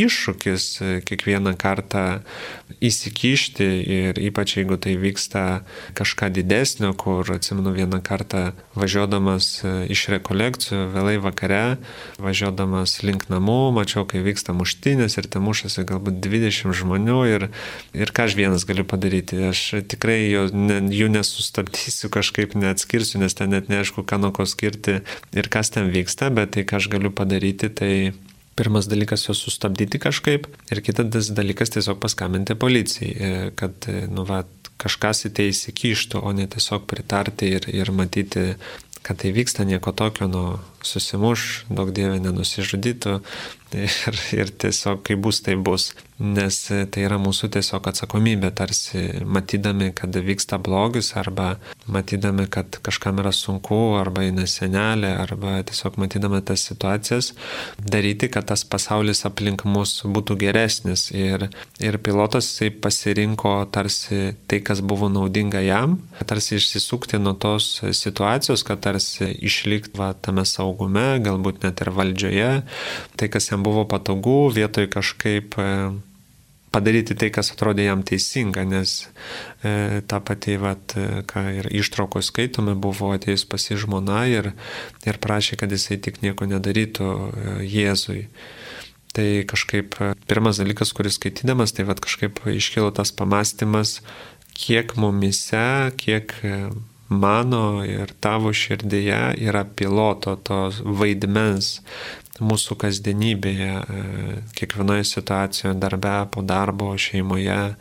iššūkis 0.00 0.68
kiekvieną 1.08 1.54
kartą 1.60 2.22
įsikišti 2.82 3.68
ir 3.98 4.20
ypač 4.22 4.56
jeigu 4.56 4.78
tai 4.80 4.96
vyksta 5.00 5.62
kažką 5.98 6.32
didesnio, 6.32 6.94
kur 6.96 7.28
atsimenu 7.34 7.74
vieną 7.76 8.00
kartą 8.04 8.52
važiuodamas 8.78 9.50
iš 9.92 10.06
rekolekcijų 10.16 10.88
vėlai 10.94 11.18
vakare, 11.22 11.76
važiuodamas 12.22 13.02
link 13.04 13.28
namų, 13.32 13.60
mačiau, 13.76 14.06
kai 14.08 14.24
vyksta 14.24 14.56
muštinės 14.56 15.18
ir 15.20 15.28
ten 15.28 15.44
mušasi 15.44 15.84
galbūt 15.88 16.22
20 16.24 16.72
žmonių 16.82 17.20
ir, 17.34 17.48
ir 17.92 18.14
ką 18.16 18.30
aš 18.32 18.38
vienas 18.38 18.64
galiu 18.64 18.84
padaryti. 18.88 19.36
Aš 19.52 19.84
tikrai 19.92 20.30
jo, 20.30 20.46
ne, 20.56 20.80
jų 20.92 21.10
nesustabdysiu, 21.12 22.08
kažkaip 22.12 22.56
neatskirsiu, 22.56 23.20
nes 23.20 23.36
ten 23.36 23.52
net 23.52 23.68
neaišku, 23.68 24.06
ką 24.08 24.18
nuo 24.22 24.32
ko 24.32 24.46
skirti 24.48 25.02
ir 25.36 25.48
kas 25.52 25.72
ten 25.74 25.92
vyksta, 25.92 26.32
bet 26.32 26.56
tai, 26.56 26.64
ką 26.64 26.80
aš 26.80 26.88
galiu 26.92 27.12
padaryti, 27.12 27.68
tai 27.68 27.92
pirmas 28.56 28.88
dalykas 28.88 29.26
juos 29.28 29.40
sustabdyti 29.44 30.00
kažkaip 30.00 30.48
ir 30.72 30.80
kitas 30.84 31.30
dalykas 31.32 31.72
tiesiog 31.72 32.00
paskambinti 32.00 32.56
policijai, 32.56 33.12
e, 33.12 33.50
kad, 33.56 33.76
e, 33.88 34.06
nu, 34.12 34.24
va, 34.28 34.42
kažkas 34.80 35.26
į 35.28 35.34
tai 35.36 35.50
įsikištų, 35.52 36.22
o 36.24 36.32
ne 36.36 36.48
tiesiog 36.50 36.88
pritarti 36.88 37.52
ir, 37.56 37.68
ir 37.72 37.92
matyti, 37.94 38.52
kad 39.02 39.18
tai 39.18 39.32
vyksta 39.34 39.66
nieko 39.68 39.92
tokio, 39.92 40.28
nu, 40.30 40.44
susimuš, 40.86 41.66
daug 41.68 41.92
dievė 41.94 42.20
nenusižudytų 42.22 43.18
ir, 43.86 44.22
ir 44.36 44.52
tiesiog 44.64 45.04
kaip 45.06 45.22
bus, 45.24 45.42
tai 45.44 45.56
bus. 45.56 45.92
Nes 46.22 46.58
tai 46.70 47.04
yra 47.04 47.18
mūsų 47.20 47.50
tiesiog 47.56 47.88
atsakomybė, 47.90 48.52
tarsi 48.54 49.02
matydami, 49.26 49.90
kad 49.96 50.14
vyksta 50.14 50.58
blogis, 50.62 51.12
arba 51.18 51.56
matydami, 51.90 52.46
kad 52.52 52.78
kažkam 52.84 53.20
yra 53.22 53.32
sunku, 53.34 53.96
arba 53.98 54.24
eina 54.28 54.46
senelė, 54.46 55.12
arba 55.22 55.58
tiesiog 55.66 55.98
matydami 56.00 56.42
tas 56.46 56.64
situacijas, 56.70 57.32
daryti, 57.78 58.30
kad 58.32 58.48
tas 58.52 58.64
pasaulis 58.64 59.24
aplink 59.28 59.66
mus 59.66 59.98
būtų 60.06 60.38
geresnis. 60.44 61.08
Ir, 61.10 61.48
ir 61.82 62.00
pilotas 62.02 62.48
jisai 62.52 62.70
pasirinko 62.82 63.56
tarsi 63.74 64.36
tai, 64.46 64.62
kas 64.64 64.80
buvo 64.80 65.10
naudinga 65.12 65.62
jam, 65.64 65.98
tarsi 66.26 66.56
išsisukti 66.60 67.18
nuo 67.20 67.34
tos 67.34 67.80
situacijos, 67.82 68.64
kad 68.66 68.82
tarsi 68.84 69.32
išlikti 69.42 69.98
va, 69.98 70.12
tame 70.14 70.46
saugume 70.48 70.62
saugume, 70.62 71.20
galbūt 71.22 71.62
net 71.64 71.80
ir 71.82 71.90
valdžioje, 71.92 72.62
tai 73.16 73.28
kas 73.28 73.50
jam 73.50 73.62
buvo 73.62 73.84
patogu, 73.84 74.50
vietoj 74.52 74.88
kažkaip 74.90 75.58
e, 75.58 75.68
padaryti 76.72 77.16
tai, 77.18 77.28
kas 77.34 77.52
atrodė 77.54 77.86
jam 77.86 78.02
teisinga, 78.06 78.64
nes 78.68 78.94
e, 79.62 80.02
ta 80.08 80.20
pati, 80.24 80.56
vat, 80.60 80.96
e, 80.96 81.22
ką 81.28 81.44
ir 81.60 81.68
ištraukos 81.72 82.30
skaitome, 82.32 82.74
buvo 82.74 83.12
atėjus 83.14 83.44
pasi 83.48 83.78
žmona 83.80 84.24
ir, 84.30 84.52
ir 85.06 85.20
prašė, 85.22 85.60
kad 85.60 85.72
jisai 85.72 86.00
tik 86.02 86.22
nieko 86.24 86.48
nedarytų 86.48 87.08
e, 87.08 87.56
Jėzui. 87.68 88.26
Tai 89.12 89.28
kažkaip 89.48 89.98
e, 90.00 90.12
pirmas 90.28 90.62
dalykas, 90.62 90.94
kuris 90.96 91.20
skaitydamas, 91.20 91.76
tai 91.76 91.86
vad 91.88 92.00
kažkaip 92.04 92.40
iškilo 92.56 92.92
tas 92.96 93.12
pamastymas, 93.16 94.00
kiek 94.56 94.96
mumise, 95.00 95.92
kiek 96.00 96.34
mano 97.12 97.82
ir 97.84 98.12
tavo 98.24 98.52
širdėje 98.56 99.20
yra 99.44 99.64
piloto 99.76 100.34
tos 100.40 100.80
vaidmens 100.84 101.80
mūsų 102.42 102.76
kasdienybėje, 102.82 103.72
e, 103.78 104.34
kiekvienoje 104.58 105.06
situacijoje, 105.08 105.76
darbe, 105.80 106.16
po 106.34 106.44
darbo, 106.46 106.92
šeimoje, 106.98 107.76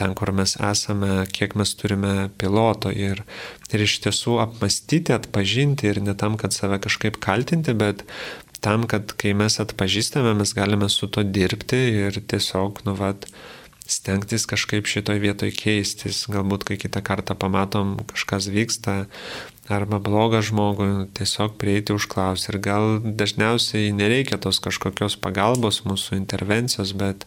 ten, 0.00 0.14
kur 0.16 0.32
mes 0.32 0.56
esame, 0.56 1.26
kiek 1.28 1.56
mes 1.60 1.74
turime 1.76 2.30
piloto. 2.40 2.92
Ir, 2.92 3.22
ir 3.70 3.84
iš 3.84 3.98
tiesų 4.06 4.38
apmastyti, 4.46 5.14
atpažinti 5.16 5.90
ir 5.90 6.00
ne 6.04 6.16
tam, 6.18 6.38
kad 6.40 6.56
save 6.56 6.80
kažkaip 6.82 7.20
kaltinti, 7.22 7.76
bet 7.76 8.06
tam, 8.64 8.86
kad 8.88 9.12
kai 9.20 9.34
mes 9.36 9.60
atpažįstame, 9.62 10.34
mes 10.36 10.54
galime 10.56 10.88
su 10.92 11.08
to 11.08 11.24
dirbti 11.24 11.80
ir 12.06 12.20
tiesiog, 12.32 12.84
nu, 12.88 12.96
vad, 12.98 13.28
stengtis 13.90 14.46
kažkaip 14.48 14.88
šitoj 14.88 15.18
vietoj 15.22 15.50
keistis. 15.56 16.24
Galbūt, 16.30 16.66
kai 16.68 16.78
kitą 16.80 17.02
kartą 17.04 17.34
pamatom, 17.38 17.98
kažkas 18.12 18.50
vyksta 18.52 19.04
arba 19.70 20.00
blogą 20.02 20.40
žmogų, 20.42 20.86
tiesiog 21.14 21.54
prieiti 21.60 21.94
užklausti. 21.94 22.50
Ir 22.50 22.58
gal 22.62 22.86
dažniausiai 23.04 23.92
nereikia 23.94 24.38
tos 24.42 24.58
kažkokios 24.62 25.14
pagalbos, 25.22 25.82
mūsų 25.86 26.18
intervencijos, 26.18 26.92
bet, 26.98 27.26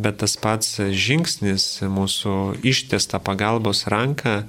bet 0.00 0.22
tas 0.22 0.38
pats 0.40 0.78
žingsnis, 0.80 1.84
mūsų 1.84 2.64
ištiesta 2.64 3.20
pagalbos 3.20 3.84
ranka 3.92 4.44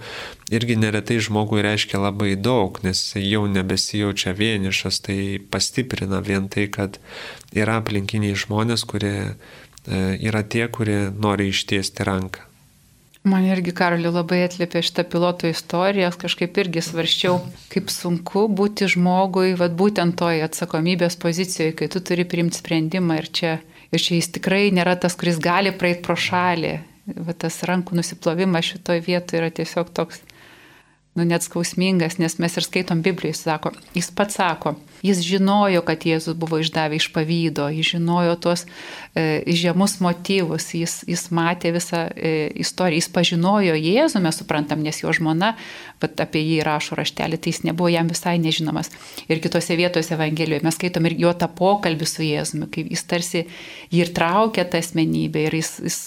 irgi 0.54 0.78
neretai 0.80 1.18
žmogui 1.24 1.64
reiškia 1.66 2.00
labai 2.00 2.36
daug, 2.40 2.80
nes 2.86 3.02
jau 3.18 3.44
nebesijaučia 3.52 4.36
vienišas, 4.38 5.02
tai 5.08 5.20
pastiprina 5.52 6.22
vien 6.24 6.48
tai, 6.52 6.70
kad 6.72 7.02
yra 7.56 7.82
aplinkiniai 7.82 8.38
žmonės, 8.38 8.86
kurie 8.88 9.36
yra 9.88 10.44
tie, 10.44 10.68
kurie 10.68 11.10
nori 11.12 11.50
ištiesti 11.54 12.06
ranką. 12.08 12.46
Man 13.25 13.42
irgi, 13.50 13.72
Karoli, 13.74 14.06
labai 14.13 14.44
atlėpė 14.46 14.84
šitą 14.86 15.01
piloto 15.10 15.50
istoriją, 15.50 16.12
kažkaip 16.22 16.60
irgi 16.62 16.84
svarščiau, 16.86 17.39
kaip 17.72 17.89
sunku 17.89 18.44
būti 18.54 18.86
žmogui, 18.94 19.56
vad 19.58 19.74
būtent 19.80 20.13
toj 20.20 20.44
atsakomybės 20.46 21.18
pozicijoje, 21.24 21.74
kai 21.80 21.88
tu 21.89 22.04
turi 22.06 22.27
priimti 22.30 22.62
sprendimą 22.62 23.18
ir 23.24 23.32
čia, 23.34 23.56
ir 23.89 24.04
čia 24.04 24.20
jis 24.20 24.30
tikrai 24.38 24.68
nėra 24.77 24.94
tas, 25.01 25.18
kuris 25.18 25.42
gali 25.42 25.74
praeiti 25.74 26.06
pro 26.06 26.13
šalį. 26.13 26.75
Va 27.25 27.34
tas 27.34 27.58
rankų 27.65 27.98
nusiplovimas 27.98 28.70
šitoje 28.70 29.01
vietoje 29.08 29.42
yra 29.42 29.50
tiesiog 29.58 29.89
toks, 29.98 30.22
nu 31.18 31.25
net 31.25 31.50
skausmingas, 31.50 32.20
nes 32.22 32.38
mes 32.38 32.62
ir 32.62 32.70
skaitom 32.70 33.01
Bibliją, 33.01 33.34
jis 33.34 33.42
sako, 33.48 33.74
jis 33.98 34.13
pats 34.13 34.38
sako, 34.38 34.75
Jis 35.06 35.22
žinojo, 35.26 35.84
kad 35.86 36.06
Jėzus 36.08 36.38
buvo 36.40 36.60
išdavę 36.64 36.98
iš 36.98 37.10
pavydo, 37.14 37.68
jis 37.74 37.94
žinojo 37.96 38.36
tuos 38.42 38.66
e, 39.14 39.44
žemus 39.46 40.00
motyvus, 40.02 40.72
jis, 40.74 41.02
jis 41.10 41.28
matė 41.36 41.74
visą 41.76 42.06
e, 42.10 42.36
istoriją, 42.64 43.04
jis 43.04 43.12
pažinojo 43.14 43.76
Jėzų, 43.78 44.24
mes 44.26 44.40
suprantam, 44.42 44.82
nes 44.86 45.04
jo 45.04 45.14
žmona, 45.14 45.54
bet 46.02 46.20
apie 46.24 46.42
jį 46.42 46.62
rašo 46.66 46.98
raštelį, 46.98 47.40
tai 47.40 47.54
jis 47.54 47.64
nebuvo 47.68 47.92
jam 47.94 48.10
visai 48.10 48.38
nežinomas. 48.42 48.92
Ir 49.30 49.44
kitose 49.44 49.78
vietose 49.78 50.16
Evangelijoje 50.16 50.66
mes 50.66 50.80
skaitom 50.80 51.10
ir 51.10 51.18
jo 51.22 51.34
tą 51.38 51.50
pokalbį 51.60 52.10
su 52.10 52.26
Jėzumi, 52.26 52.70
kai 52.72 52.88
jis 52.90 53.06
tarsi 53.10 53.46
jį 53.94 54.04
ir 54.06 54.14
traukia 54.16 54.66
tą 54.66 54.82
asmenybę 54.82 55.46
ir 55.48 55.60
jis, 55.60 55.72
jis 55.86 56.00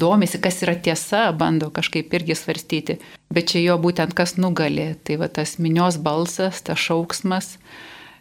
domisi, 0.00 0.40
kas 0.42 0.62
yra 0.64 0.76
tiesa, 0.78 1.30
bando 1.36 1.70
kažkaip 1.74 2.12
irgi 2.16 2.36
svarstyti. 2.38 2.98
Bet 3.30 3.52
čia 3.52 3.62
jo 3.62 3.78
būtent 3.82 4.14
kas 4.16 4.36
nugali, 4.40 4.92
tai 5.06 5.18
va 5.20 5.30
tas 5.30 5.58
minios 5.62 6.00
balsas, 6.02 6.62
tas 6.66 6.80
šauksmas, 6.80 7.56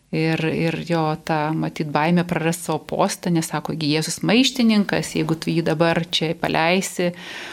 Ir, 0.09 0.41
ir 0.41 0.73
jo 0.89 1.03
ta, 1.21 1.51
matyt, 1.53 1.91
baime 1.93 2.23
praras 2.25 2.57
savo 2.63 2.79
postą, 2.89 3.29
nes 3.29 3.45
sako, 3.45 3.75
Jėzus 3.77 4.23
maištininkas, 4.25 5.11
jeigu 5.13 5.35
tu 5.37 5.51
jį 5.53 5.61
dabar 5.67 6.01
čia 6.09 6.31
paleisi, 6.33 7.11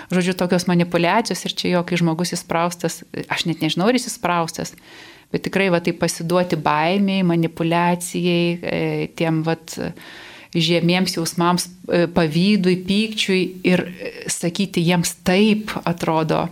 žodžiu, 0.08 0.32
tokios 0.40 0.64
manipulacijos 0.64 1.44
ir 1.44 1.52
čia 1.52 1.74
jo, 1.74 1.82
kai 1.84 1.98
žmogus 2.00 2.32
įspraustas, 2.32 3.02
aš 3.28 3.44
net 3.50 3.60
nežinau, 3.60 3.90
ar 3.90 3.98
jis 3.98 4.08
įspraustas, 4.08 4.72
bet 5.28 5.44
tikrai 5.44 5.68
va 5.74 5.82
tai 5.84 5.92
pasiduoti 6.00 6.56
baimiai, 6.56 7.26
manipulacijai, 7.28 8.46
e, 8.56 8.80
tiem 9.20 9.44
va 9.44 9.58
žemiems 10.56 11.18
jausmams, 11.18 11.68
e, 11.92 12.06
pavydui, 12.08 12.78
pykčiui 12.88 13.42
ir 13.68 13.84
e, 13.84 14.14
sakyti 14.32 14.84
jiems 14.86 15.18
taip 15.26 15.76
atrodo 15.84 16.46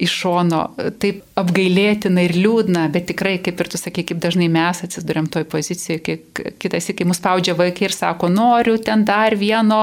iš 0.00 0.14
šono 0.22 0.62
taip 1.02 1.22
apgailėtina 1.38 2.24
ir 2.26 2.34
liūdna, 2.38 2.86
bet 2.92 3.08
tikrai, 3.10 3.36
kaip 3.42 3.60
ir 3.60 3.70
tu 3.72 3.80
sakai, 3.80 4.04
kaip 4.08 4.20
dažnai 4.22 4.48
mes 4.52 4.82
atsidurėm 4.86 5.28
toj 5.32 5.46
pozicijoje, 5.52 6.00
kai 6.06 6.52
kitas, 6.62 6.88
kai 6.96 7.06
mus 7.08 7.20
spaudžia 7.20 7.56
vaikai 7.58 7.88
ir 7.88 7.96
sako, 7.96 8.30
noriu 8.32 8.78
ten 8.82 9.04
dar 9.08 9.36
vieno, 9.38 9.82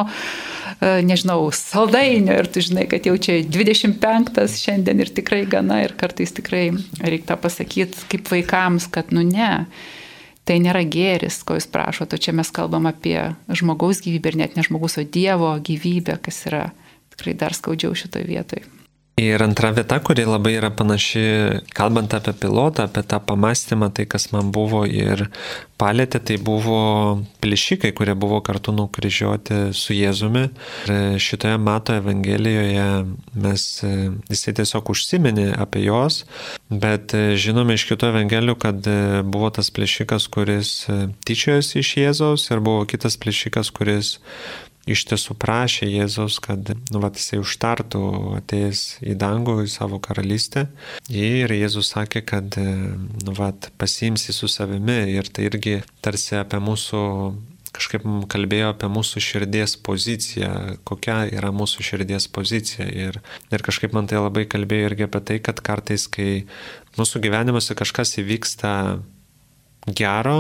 e, 0.80 0.98
nežinau, 1.06 1.50
saldainio 1.56 2.38
ir 2.42 2.50
tu 2.50 2.64
žinai, 2.66 2.88
kad 2.90 3.06
jau 3.08 3.14
čia 3.22 3.40
25 3.46 4.58
šiandien 4.64 5.06
ir 5.06 5.14
tikrai 5.20 5.44
gana 5.50 5.84
ir 5.86 5.94
kartais 6.00 6.34
tikrai 6.38 6.72
reikia 7.04 7.38
pasakyti 7.42 8.10
kaip 8.12 8.34
vaikams, 8.34 8.90
kad 8.94 9.14
nu 9.16 9.26
ne. 9.28 9.68
Tai 10.48 10.56
nėra 10.64 10.86
gėris, 10.88 11.42
ko 11.44 11.58
jūs 11.58 11.68
prašote, 11.68 12.16
o 12.16 12.24
čia 12.24 12.32
mes 12.32 12.48
kalbam 12.56 12.88
apie 12.88 13.18
žmogaus 13.52 14.00
gyvybę 14.06 14.32
ir 14.32 14.40
net 14.46 14.56
ne 14.56 14.64
žmogaus, 14.64 14.96
o 14.96 15.04
Dievo 15.04 15.52
gyvybę, 15.60 16.16
kas 16.24 16.46
yra 16.48 16.64
tikrai 17.12 17.36
dar 17.36 17.58
skaudžiau 17.58 17.92
šitoje 17.92 18.30
vietoje. 18.30 18.77
Ir 19.18 19.42
antra 19.42 19.72
vieta, 19.74 19.98
kuri 19.98 20.28
labai 20.30 20.52
yra 20.60 20.70
panaši, 20.70 21.22
kalbant 21.74 22.12
apie 22.14 22.36
pilotą, 22.38 22.84
apie 22.86 23.02
tą 23.02 23.18
pamastymą, 23.26 23.90
tai 23.90 24.04
kas 24.06 24.28
man 24.30 24.52
buvo 24.54 24.84
ir 24.86 25.24
palėtė, 25.82 26.22
tai 26.22 26.36
buvo 26.38 26.82
plėšikai, 27.42 27.96
kurie 27.98 28.14
buvo 28.14 28.38
kartu 28.46 28.76
nukryžiuoti 28.78 29.72
su 29.74 29.98
Jėzumi. 29.98 30.44
Ir 30.86 31.18
šitoje 31.18 31.58
Mato 31.58 31.98
Evangelijoje 31.98 32.86
mes, 33.42 33.66
jisai 34.30 34.54
tiesiog 34.62 34.94
užsiminė 34.94 35.48
apie 35.66 35.88
juos, 35.88 36.22
bet 36.70 37.18
žinome 37.42 37.74
iš 37.74 37.88
kitų 37.90 38.12
Evangelijų, 38.14 38.60
kad 38.68 38.92
buvo 39.26 39.50
tas 39.58 39.74
plėšikas, 39.74 40.30
kuris 40.30 40.76
tyčiojosi 41.26 41.82
iš 41.82 41.96
Jėzaus 42.04 42.46
ir 42.54 42.62
buvo 42.62 42.86
kitas 42.86 43.18
plėšikas, 43.18 43.74
kuris 43.74 44.20
iš 44.88 45.04
tiesų 45.12 45.36
prašė 45.40 45.90
Jėzaus, 45.90 46.40
kad 46.44 46.72
nu, 46.76 47.02
vat, 47.04 47.20
jisai 47.20 47.42
užtartų 47.42 48.02
atėjęs 48.40 48.86
į 49.04 49.18
dangų, 49.20 49.60
į 49.66 49.72
savo 49.72 50.00
karalystę. 50.04 50.68
Ir 51.12 51.52
Jėzus 51.54 51.92
sakė, 51.94 52.24
kad 52.28 52.58
nu, 52.58 53.36
vat, 53.38 53.70
pasiimsi 53.78 54.36
su 54.36 54.50
savimi 54.52 55.02
ir 55.18 55.30
tai 55.30 55.50
irgi 55.52 55.82
tarsi 56.06 56.40
apie 56.40 56.62
mūsų 56.64 57.04
kažkaip 57.78 58.06
kalbėjo 58.32 58.72
apie 58.74 58.90
mūsų 58.90 59.22
širdies 59.22 59.76
poziciją, 59.86 60.52
kokia 60.88 61.20
yra 61.30 61.52
mūsų 61.54 61.86
širdies 61.86 62.26
pozicija. 62.34 62.88
Ir, 62.90 63.20
ir 63.54 63.66
kažkaip 63.66 63.94
man 63.94 64.10
tai 64.10 64.22
labai 64.22 64.48
kalbėjo 64.50 64.92
irgi 64.92 65.06
apie 65.08 65.22
tai, 65.30 65.38
kad 65.44 65.62
kartais, 65.66 66.08
kai 66.10 66.48
mūsų 66.98 67.22
gyvenimuose 67.28 67.78
kažkas 67.78 68.18
įvyksta 68.24 68.72
gero, 69.98 70.40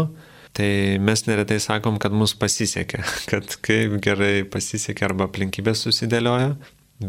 Tai 0.57 0.97
mes 1.05 1.21
neretai 1.27 1.59
sakom, 1.61 1.99
kad 2.01 2.15
mums 2.17 2.33
pasisekė, 2.39 3.03
kad 3.31 3.59
kaip 3.65 3.99
gerai 4.01 4.41
pasisekė 4.49 5.05
arba 5.05 5.27
aplinkybės 5.29 5.83
susidėliojo, 5.85 6.55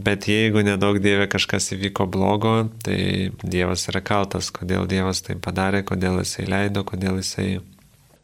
bet 0.04 0.28
jeigu 0.28 0.60
nedaug 0.66 1.00
Dieve 1.00 1.24
kažkas 1.32 1.70
įvyko 1.78 2.04
blogo, 2.12 2.54
tai 2.84 3.32
Dievas 3.40 3.86
yra 3.88 4.04
kaltas, 4.04 4.52
kodėl 4.52 4.84
Dievas 4.90 5.24
tai 5.24 5.38
padarė, 5.40 5.80
kodėl 5.88 6.20
Jisai 6.20 6.44
leido, 6.50 6.84
kodėl 6.88 7.22
Jisai 7.22 7.48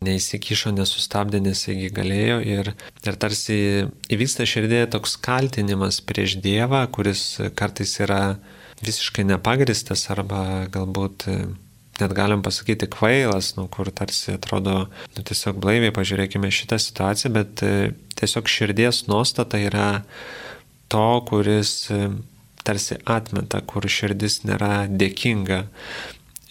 neįsikišo, 0.04 0.74
nesustabdė, 0.76 1.40
nes 1.40 1.64
jisgi 1.64 1.88
galėjo. 1.94 2.38
Ir, 2.44 2.74
ir 3.08 3.16
tarsi 3.20 3.56
įvyksta 4.12 4.44
širdėje 4.48 4.90
toks 4.92 5.16
kaltinimas 5.24 6.02
prieš 6.04 6.36
Dievą, 6.44 6.84
kuris 6.92 7.24
kartais 7.56 7.96
yra 8.04 8.36
visiškai 8.84 9.24
nepagristas 9.24 10.04
arba 10.12 10.66
galbūt 10.72 11.30
net 12.00 12.14
galim 12.16 12.42
pasakyti 12.42 12.88
kvailas, 12.90 13.52
nu, 13.58 13.66
kur 13.72 13.90
tarsi 13.94 14.34
atrodo, 14.34 14.86
nu, 15.16 15.24
tiesiog 15.26 15.60
blaiviai 15.62 15.94
pažiūrėkime 15.94 16.50
šitą 16.54 16.80
situaciją, 16.82 17.32
bet 17.36 17.64
tiesiog 18.18 18.50
širdies 18.50 19.04
nuostata 19.10 19.60
yra 19.62 19.88
to, 20.92 21.06
kuris 21.28 21.76
tarsi 22.64 22.98
atmeta, 23.04 23.60
kur 23.68 23.86
širdis 23.90 24.42
nėra 24.48 24.86
dėkinga 24.88 25.64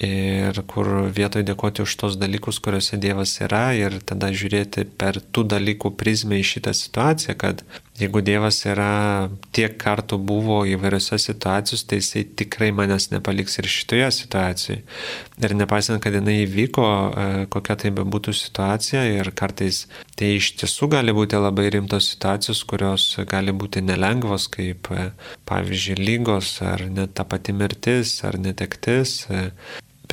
ir 0.04 0.60
kur 0.68 0.90
vietoj 1.16 1.46
dėkoti 1.48 1.84
už 1.86 1.96
tos 2.00 2.18
dalykus, 2.20 2.60
kuriuose 2.64 3.00
Dievas 3.02 3.36
yra 3.44 3.72
ir 3.78 4.00
tada 4.06 4.32
žiūrėti 4.34 4.86
per 5.00 5.20
tų 5.34 5.46
dalykų 5.54 5.94
prizmę 6.00 6.40
į 6.42 6.48
šitą 6.54 6.74
situaciją, 6.78 7.38
kad 7.40 7.64
jeigu 8.00 8.22
Dievas 8.26 8.58
yra 8.66 9.30
tiek 9.54 9.76
kartų 9.78 10.18
buvo 10.26 10.64
įvairiose 10.66 11.20
situacijose, 11.22 11.86
tai 11.90 12.00
jisai 12.00 12.24
tikrai 12.42 12.72
manęs 12.76 13.12
nepaliks 13.12 13.60
ir 13.62 13.70
šitoje 13.70 14.10
situacijoje. 14.18 14.82
Ir 15.44 15.56
nepaisant, 15.58 16.02
kad 16.02 16.16
jinai 16.18 16.40
įvyko, 16.44 16.88
e, 16.88 17.46
kokia 17.54 17.78
tai 17.84 17.94
bebūtų 17.94 18.34
situacija 18.38 19.06
ir 19.14 19.30
kartais 19.38 19.84
tai 20.18 20.34
iš 20.40 20.54
tiesų 20.62 20.90
gali 20.96 21.14
būti 21.14 21.38
labai 21.38 21.70
rimtos 21.74 22.10
situacijos, 22.14 22.64
kurios 22.70 23.08
gali 23.30 23.54
būti 23.54 23.86
nelengvos, 23.86 24.50
kaip 24.54 24.90
e, 24.94 25.10
pavyzdžiui 25.50 26.02
lygos 26.02 26.56
ar 26.66 26.88
net 26.90 27.14
ta 27.18 27.28
pati 27.30 27.54
mirtis 27.54 28.20
ar 28.26 28.40
netektis 28.42 29.24
e, 29.30 29.48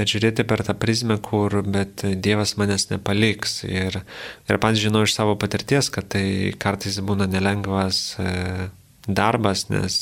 bet 0.00 0.11
žiūrėti 0.14 0.47
per 0.49 0.64
tą 0.64 0.75
prizmę, 0.80 1.19
kur, 1.21 1.61
bet 1.62 2.04
Dievas 2.25 2.57
manęs 2.61 2.88
nepaliks. 2.90 3.61
Ir, 3.69 4.00
ir 4.49 4.61
pats 4.62 4.80
žinau 4.80 5.04
iš 5.04 5.14
savo 5.19 5.37
patirties, 5.40 5.92
kad 5.92 6.09
tai 6.16 6.25
kartais 6.61 6.99
būna 7.04 7.28
nelengvas 7.30 8.00
e, 8.16 8.71
darbas, 9.07 9.69
nes 9.69 10.00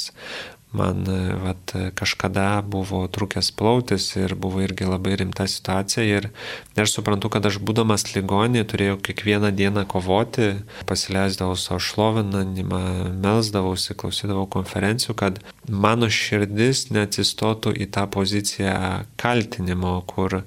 man 0.72 1.04
vat, 1.42 1.72
kažkada 1.96 2.60
buvo 2.66 3.04
trūkęs 3.08 3.50
plautis 3.56 4.10
ir 4.20 4.34
buvo 4.36 4.60
irgi 4.64 4.88
labai 4.88 5.16
rimta 5.20 5.46
situacija 5.48 6.04
ir 6.04 6.28
aš 6.76 6.98
suprantu, 6.98 7.30
kad 7.32 7.46
aš 7.48 7.56
būdamas 7.64 8.04
ligonį 8.12 8.64
turėjau 8.68 8.98
kiekvieną 9.08 9.50
dieną 9.56 9.86
kovoti, 9.88 10.50
pasileisdavau 10.88 11.56
savo 11.56 11.80
šlovinimą, 11.82 12.82
melsdavausi, 13.22 13.96
klausydavau 13.98 14.46
konferencijų, 14.58 15.16
kad 15.18 15.40
mano 15.68 16.10
širdis 16.12 16.88
neatsistotų 16.92 17.72
į 17.78 17.88
tą 17.96 18.04
poziciją 18.12 19.06
kaltinimo, 19.20 19.98
kur 20.08 20.42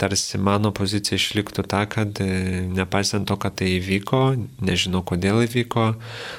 tarsi 0.00 0.38
mano 0.40 0.72
pozicija 0.76 1.18
išliktų 1.20 1.64
ta, 1.68 1.82
kad 1.90 2.20
e, 2.24 2.28
nepaisant 2.72 3.28
to, 3.28 3.36
kad 3.40 3.58
tai 3.60 3.74
įvyko, 3.76 4.22
nežinau 4.64 5.02
kodėl 5.06 5.42
įvyko, 5.44 5.86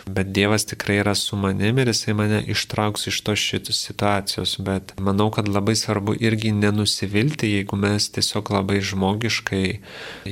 bet 0.10 0.32
Dievas 0.34 0.66
tikrai 0.70 1.00
yra 1.04 1.14
su 1.18 1.38
manimi 1.40 1.84
ir 1.84 1.92
jisai 1.94 2.16
mane 2.18 2.42
ištrauks 2.52 3.08
iš 3.12 3.22
tos 3.28 3.44
šitos 3.44 3.84
situacijos. 3.86 4.58
Bet 4.66 4.96
manau, 5.00 5.30
kad 5.34 5.50
labai 5.52 5.78
svarbu 5.78 6.18
irgi 6.20 6.56
nenusivilti, 6.58 7.54
jeigu 7.60 7.80
mes 7.80 8.10
tiesiog 8.16 8.54
labai 8.58 8.82
žmogiškai 8.82 9.66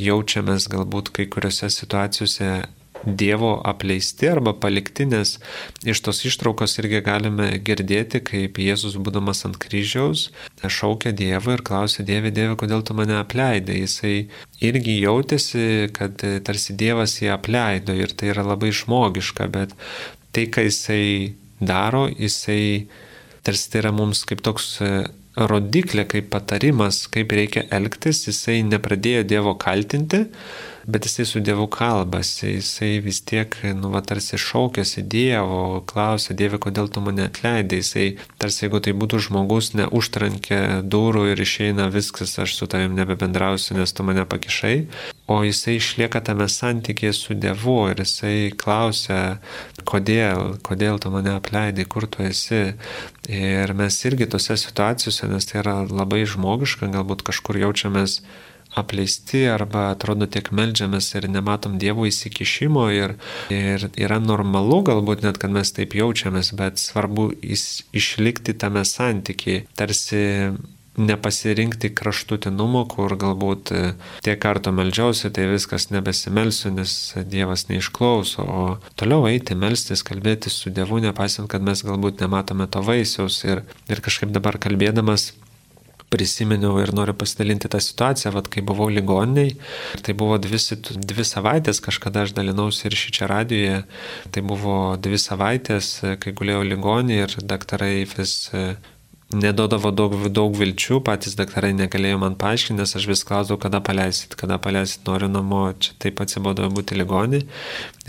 jaučiamės 0.07 0.69
galbūt 0.73 1.13
kai 1.15 1.29
kuriuose 1.29 1.69
situacijose 1.73 2.51
Dievo 3.05 3.53
apleisti 3.65 4.27
arba 4.29 4.53
palikti, 4.53 5.05
nes 5.09 5.37
iš 5.87 6.01
tos 6.05 6.23
ištraukos 6.27 6.77
irgi 6.81 7.01
galime 7.05 7.51
girdėti, 7.63 8.21
kaip 8.25 8.59
Jėzus 8.59 8.97
būdamas 8.99 9.45
ant 9.47 9.59
kryžiaus 9.61 10.29
šaukia 10.67 11.13
Dievą 11.15 11.57
ir 11.57 11.63
klausia 11.65 12.03
Dieve, 12.07 12.31
Dieve, 12.35 12.57
kodėl 12.59 12.83
tu 12.85 12.95
mane 12.97 13.15
apleidai. 13.19 13.81
Jisai 13.83 14.15
irgi 14.63 14.99
jautėsi, 14.99 15.89
kad 15.95 16.19
tarsi 16.45 16.75
Dievas 16.79 17.19
jį 17.21 17.31
apleido 17.35 17.95
ir 17.95 18.11
tai 18.15 18.33
yra 18.33 18.43
labai 18.47 18.73
žmogiška, 18.75 19.47
bet 19.53 19.75
tai, 20.35 20.47
ką 20.51 20.67
jisai 20.67 21.35
daro, 21.59 22.07
jisai 22.11 22.87
tarsi 23.43 23.71
tai 23.71 23.83
yra 23.83 23.95
mums 23.95 24.25
kaip 24.27 24.43
toks 24.45 24.77
rodiklė, 25.39 26.05
kaip 26.09 26.29
patarimas, 26.33 27.05
kaip 27.11 27.31
reikia 27.35 27.63
elgtis, 27.75 28.25
jisai 28.27 28.59
nepradėjo 28.67 29.23
Dievo 29.29 29.55
kaltinti, 29.59 30.25
bet 30.87 31.05
jisai 31.05 31.25
su 31.25 31.39
Dievu 31.43 31.67
kalbasi, 31.67 32.55
jisai 32.57 32.99
vis 33.03 33.21
tiek, 33.21 33.55
nu, 33.75 33.91
va, 33.93 34.01
tarsi 34.05 34.39
šaukėsi 34.39 35.03
Dievo, 35.03 35.81
klausė 35.89 36.35
Dieve, 36.37 36.59
kodėl 36.61 36.89
tu 36.91 37.03
mane 37.03 37.27
atleidai, 37.27 37.81
jisai 37.83 38.07
tarsi 38.41 38.65
jeigu 38.65 38.81
tai 38.83 38.93
būtų 38.97 39.21
žmogus, 39.27 39.73
neužtrankė 39.79 40.61
durų 40.83 41.29
ir 41.33 41.43
išeina 41.43 41.89
viskas, 41.93 42.37
aš 42.39 42.55
su 42.57 42.69
tavim 42.71 42.95
nebebendrausiu, 42.97 43.77
nes 43.79 43.93
tu 43.93 44.05
mane 44.07 44.25
pakišai, 44.29 44.75
o 45.29 45.41
jisai 45.45 45.77
išlieka 45.77 46.21
tame 46.25 46.49
santykėje 46.49 47.13
su 47.15 47.37
Dievu 47.37 47.79
ir 47.91 48.03
jisai 48.03 48.51
klausia, 48.57 49.39
kodėl, 49.89 50.57
kodėl 50.65 50.99
tu 51.01 51.11
mane 51.13 51.35
apleidai, 51.37 51.85
kur 51.85 52.07
tu 52.09 52.25
esi. 52.27 52.75
Ir 53.29 53.73
mes 53.77 53.97
irgi 54.09 54.25
tose 54.29 54.57
situacijose, 54.57 55.27
nes 55.29 55.45
tai 55.45 55.61
yra 55.61 55.81
labai 55.85 56.23
žmogiška, 56.25 56.89
galbūt 56.89 57.21
kažkur 57.27 57.59
jaučiamės 57.61 58.23
apleisti 58.77 59.45
arba 59.49 59.89
atrodo 59.93 60.27
tiek 60.29 60.51
melžiamės 60.55 61.11
ir 61.17 61.29
nematom 61.31 61.77
Dievo 61.81 62.05
įsikišimo 62.09 62.87
ir, 62.93 63.15
ir 63.53 63.87
yra 63.97 64.19
normalu 64.23 64.81
galbūt 64.89 65.25
net, 65.25 65.39
kad 65.41 65.53
mes 65.53 65.73
taip 65.75 65.95
jaučiamės, 65.97 66.53
bet 66.59 66.81
svarbu 66.81 67.31
išlikti 67.41 68.57
tame 68.59 68.85
santykiai, 68.85 69.65
tarsi 69.79 70.25
nepasirinkti 70.99 71.91
kraštutinumo, 71.95 72.83
kur 72.91 73.13
galbūt 73.19 73.71
e, 73.71 73.81
tiek 74.25 74.39
kartų 74.41 74.73
melžiausi, 74.75 75.31
tai 75.31 75.47
viskas 75.51 75.89
nebesimelsiu, 75.93 76.73
nes 76.75 76.95
Dievas 77.29 77.67
neišklauso, 77.69 78.43
o 78.43 78.63
toliau 78.99 79.27
eiti, 79.29 79.55
melstis, 79.55 80.03
kalbėti 80.05 80.51
su 80.53 80.73
Dievu, 80.75 80.99
nepaisant, 81.03 81.49
kad 81.51 81.63
mes 81.65 81.83
galbūt 81.87 82.23
nematome 82.23 82.67
to 82.67 82.83
vaisiaus. 82.85 83.41
Ir, 83.47 83.63
ir 83.87 84.03
kažkaip 84.03 84.33
dabar 84.35 84.59
kalbėdamas 84.61 85.31
prisiminiau 86.09 86.77
ir 86.81 86.91
noriu 86.95 87.13
pasidalinti 87.17 87.69
tą 87.71 87.81
situaciją, 87.83 88.33
vad 88.35 88.49
kai 88.51 88.63
buvau 88.65 88.89
ligoniai. 88.89 89.55
Tai 90.05 90.15
buvo 90.17 90.39
dvi, 90.41 90.59
dvi 91.11 91.25
savaitės, 91.27 91.81
kažkada 91.85 92.25
aš 92.25 92.35
dalinausi 92.37 92.87
ir 92.89 92.97
šį 92.97 93.15
čia 93.17 93.31
radijoje. 93.31 93.81
Tai 94.33 94.45
buvo 94.51 94.77
dvi 95.01 95.19
savaitės, 95.21 95.91
kai 96.21 96.35
gulėjau 96.37 96.63
ligonį 96.73 97.19
ir 97.23 97.35
daktarai 97.45 97.93
vis 98.09 98.33
e, 98.53 98.71
nedodavo 99.29 99.91
daug, 99.93 100.15
daug 100.33 100.55
vilčių, 100.57 100.99
patys 101.05 101.35
daktarai 101.37 101.71
negalėjo 101.77 102.17
man 102.23 102.35
paaiškinti, 102.39 102.79
nes 102.81 102.95
aš 102.97 103.05
vis 103.11 103.21
klausdavau, 103.27 103.59
kada 103.61 103.81
paleisit, 103.85 104.33
kada 104.39 104.57
paleisit, 104.61 105.03
noriu 105.05 105.29
namo, 105.29 105.67
čia 105.77 105.93
taip 106.01 106.21
atsibodo 106.23 106.65
būti 106.73 106.97
ligonį. 106.97 107.43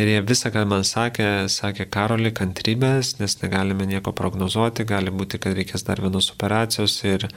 Ir 0.01 0.13
jie 0.15 0.23
visą, 0.25 0.49
ką 0.55 0.65
man 0.71 0.87
sakė, 0.89 1.29
sakė 1.53 1.91
Karoli, 1.93 2.33
kantrybės, 2.37 3.19
nes 3.21 3.37
negalime 3.43 3.89
nieko 3.91 4.15
prognozuoti, 4.17 4.89
gali 4.89 5.13
būti, 5.13 5.43
kad 5.43 5.57
reikės 5.59 5.85
dar 5.85 6.01
vienos 6.01 6.33
operacijos 6.33 6.97
ir 7.05 7.29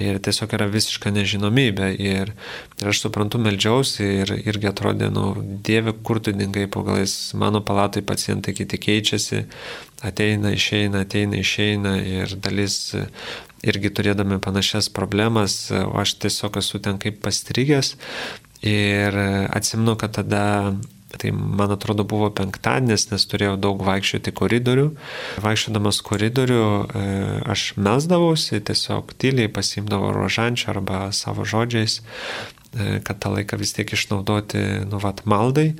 ir 0.00 0.18
tiesiog 0.24 0.54
yra 0.56 0.66
visiška 0.70 1.12
nežinomybė. 1.14 1.90
Ir, 2.00 2.32
ir 2.80 2.90
aš 2.90 3.02
suprantu, 3.04 3.40
melžiausi 3.42 4.06
ir 4.22 4.34
irgi 4.40 4.70
atrodė, 4.70 5.10
nu, 5.12 5.32
Dieve, 5.66 5.94
kur 6.06 6.22
tu 6.24 6.34
dingai 6.36 6.66
po 6.70 6.82
galais, 6.86 7.14
mano 7.38 7.62
palatai 7.64 8.02
pacientai 8.06 8.54
kiti 8.56 8.80
keičiasi, 8.80 9.44
ateina, 10.06 10.54
išeina, 10.56 11.04
ateina, 11.06 11.40
išeina 11.40 11.96
ir 12.00 12.36
dalis 12.40 12.96
irgi 13.66 13.90
turėdami 13.92 14.40
panašias 14.40 14.88
problemas, 14.92 15.66
o 15.70 15.98
aš 16.00 16.16
tiesiog 16.24 16.56
esu 16.62 16.80
ten 16.80 17.00
kaip 17.02 17.20
pastrigęs. 17.24 17.96
Ir 18.64 19.16
atsimenu, 19.48 19.96
kad 20.00 20.16
tada 20.18 20.44
Tai 21.18 21.32
man 21.34 21.72
atrodo 21.74 22.04
buvo 22.06 22.30
penktadienis, 22.34 23.08
nes 23.10 23.26
turėjau 23.30 23.56
daug 23.60 23.82
vaikščioti 23.86 24.32
koridorių. 24.36 24.86
Vaikščiodamas 25.42 25.98
koridorių 26.06 26.60
e, 26.62 27.02
aš 27.50 27.64
melsdavausi, 27.80 28.60
tiesiog 28.66 29.14
tyliai 29.20 29.50
pasimdavau 29.52 30.12
rožančią 30.16 30.70
arba 30.74 31.02
savo 31.16 31.46
žodžiais, 31.48 32.00
e, 32.00 33.00
kad 33.06 33.18
tą 33.22 33.34
laiką 33.34 33.58
vis 33.60 33.74
tiek 33.76 33.90
išnaudoti, 33.96 34.86
nu, 34.90 35.02
vat, 35.02 35.24
maldai. 35.26 35.72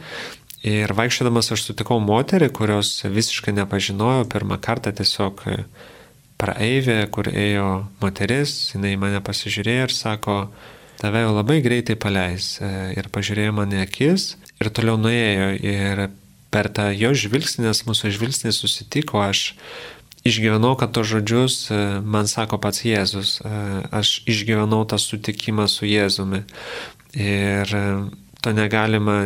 Ir 0.66 0.92
vaikščiodamas 0.92 1.54
aš 1.54 1.70
sutikau 1.70 1.96
moterį, 2.04 2.50
kurios 2.52 2.92
visiškai 3.08 3.54
nepažinojau, 3.56 4.26
pirmą 4.28 4.58
kartą 4.60 4.92
tiesiog 4.92 5.46
e, 5.48 5.62
praeivė, 6.40 7.04
kur 7.12 7.30
ėjo 7.30 7.70
moteris, 8.02 8.74
jinai 8.74 8.96
mane 9.00 9.22
pasižiūrėjo 9.24 9.86
ir 9.88 9.94
sako, 9.94 10.36
tave 11.00 11.24
jau 11.24 11.32
labai 11.34 11.60
greitai 11.64 11.96
paleis. 12.00 12.58
Ir 12.60 13.08
pažiūrėjo 13.12 13.56
mane 13.56 13.80
akis 13.82 14.34
ir 14.60 14.70
toliau 14.74 15.00
nuėjo. 15.00 15.54
Ir 15.64 16.08
per 16.50 16.68
tą 16.74 16.90
jo 16.94 17.12
žvilgsnį, 17.14 17.68
nes 17.68 17.84
mūsų 17.86 18.12
žvilgsnį 18.16 18.52
susitiko, 18.54 19.22
aš 19.22 19.54
išgyvenau, 20.26 20.74
kad 20.76 20.92
to 20.92 21.04
žodžius 21.06 21.70
e, 21.70 21.78
man 22.04 22.28
sako 22.28 22.58
pats 22.60 22.84
Jėzus. 22.84 23.38
E, 23.40 23.52
aš 23.94 24.20
išgyvenau 24.28 24.82
tą 24.88 24.98
sutikimą 25.00 25.68
su 25.70 25.88
Jėzumi. 25.88 26.42
Ir 27.16 27.70
e, 27.76 27.84
to 28.44 28.52
negalima, 28.56 29.22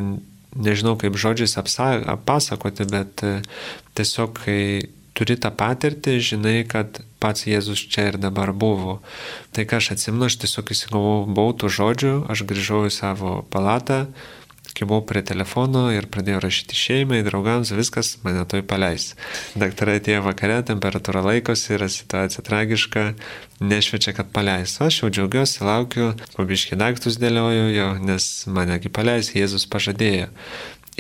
nežinau 0.55 0.95
kaip 1.01 1.19
žodžiais 1.19 1.57
apsakoti, 1.59 2.87
bet 2.91 3.25
tiesiog 3.99 4.39
kai 4.45 4.61
turi 5.15 5.39
tą 5.39 5.51
patirtį, 5.55 6.19
žinai, 6.23 6.59
kad 6.67 7.01
pats 7.25 7.49
Jėzus 7.49 7.81
čia 7.89 8.11
ir 8.13 8.21
dabar 8.21 8.53
buvo. 8.53 9.01
Tai 9.57 9.65
ką 9.65 9.81
aš 9.81 9.95
atsimenu, 9.97 10.29
aš 10.29 10.37
tiesiog 10.45 10.77
įsigavau 10.77 11.19
bautų 11.25 11.73
žodžių, 11.73 12.15
aš 12.29 12.45
grįžau 12.49 12.85
į 12.85 12.93
savo 12.93 13.37
palatą, 13.49 14.05
kai 14.75 14.89
buvau 14.91 15.05
prie 15.07 15.23
telefono 15.23 15.87
ir 15.95 16.09
pradėjau 16.11 16.41
rašyti 16.43 16.77
šeimai, 16.77 17.23
draugams, 17.27 17.71
viskas 17.77 18.17
mane 18.27 18.43
toj 18.51 18.65
paleis. 18.67 19.13
Daktarai 19.55 20.01
atėjo 20.01 20.25
vakare, 20.27 20.59
temperatūra 20.67 21.23
laikosi, 21.25 21.77
yra 21.77 21.89
situacija 21.93 22.43
tragiška, 22.47 23.07
nešviečia, 23.63 24.17
kad 24.19 24.33
paleis. 24.35 24.75
Aš 24.83 25.05
jau 25.05 25.13
džiaugiuosi, 25.15 25.63
laukiu, 25.65 26.11
pabiški 26.35 26.79
daiktus 26.81 27.21
dėlioju 27.23 27.69
jo, 27.77 27.91
nes 28.03 28.31
manegi 28.51 28.91
paleis, 28.93 29.31
Jėzus 29.37 29.69
pažadėjo. 29.71 30.33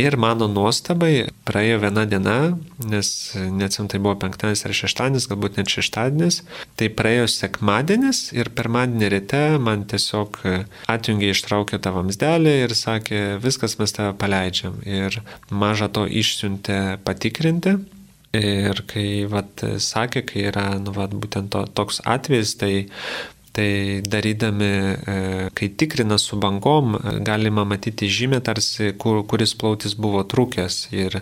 Ir 0.00 0.16
mano 0.18 0.48
nuostabai 0.50 1.28
praėjo 1.46 1.76
viena 1.84 2.02
diena, 2.10 2.36
nes 2.82 3.08
neatsim 3.38 3.86
tai 3.90 4.00
buvo 4.02 4.16
penktadienis 4.24 4.64
ar 4.66 4.74
šeštadienis, 4.74 5.28
galbūt 5.30 5.60
net 5.60 5.70
šeštadienis, 5.70 6.40
tai 6.74 6.88
praėjo 6.90 7.28
sekmadienis 7.30 8.24
ir 8.34 8.50
pirmadienį 8.58 9.10
ryte 9.14 9.42
man 9.62 9.84
tiesiog 9.90 10.40
atjungė 10.90 11.30
ištraukė 11.30 11.78
tą 11.78 11.94
vamsdelį 11.94 12.56
ir 12.64 12.74
sakė, 12.74 13.22
viskas 13.44 13.78
mes 13.78 13.94
tave 13.94 14.16
paleidžiam. 14.18 14.80
Ir 14.82 15.20
mažą 15.54 15.92
to 15.94 16.08
išsiuntė 16.10 16.98
patikrinti. 17.06 17.78
Ir 18.34 18.80
kai 18.90 19.28
vat, 19.30 19.62
sakė, 19.78 20.24
kai 20.26 20.48
yra 20.50 20.72
nu, 20.82 20.90
vat, 20.96 21.12
būtent 21.14 21.52
to, 21.54 21.60
toks 21.70 22.00
atvejis, 22.02 22.56
tai 22.58 22.72
Tai 23.54 24.02
darydami, 24.02 24.64
e, 24.66 25.50
kai 25.54 25.68
tikrina 25.78 26.16
su 26.18 26.34
bangom, 26.42 26.96
galima 27.22 27.62
matyti 27.64 28.08
žymę 28.10 28.40
tarsi, 28.42 28.88
kur, 28.98 29.20
kuris 29.30 29.52
plautis 29.54 29.94
buvo 29.94 30.24
trūkęs. 30.26 30.78
Ir, 30.90 31.20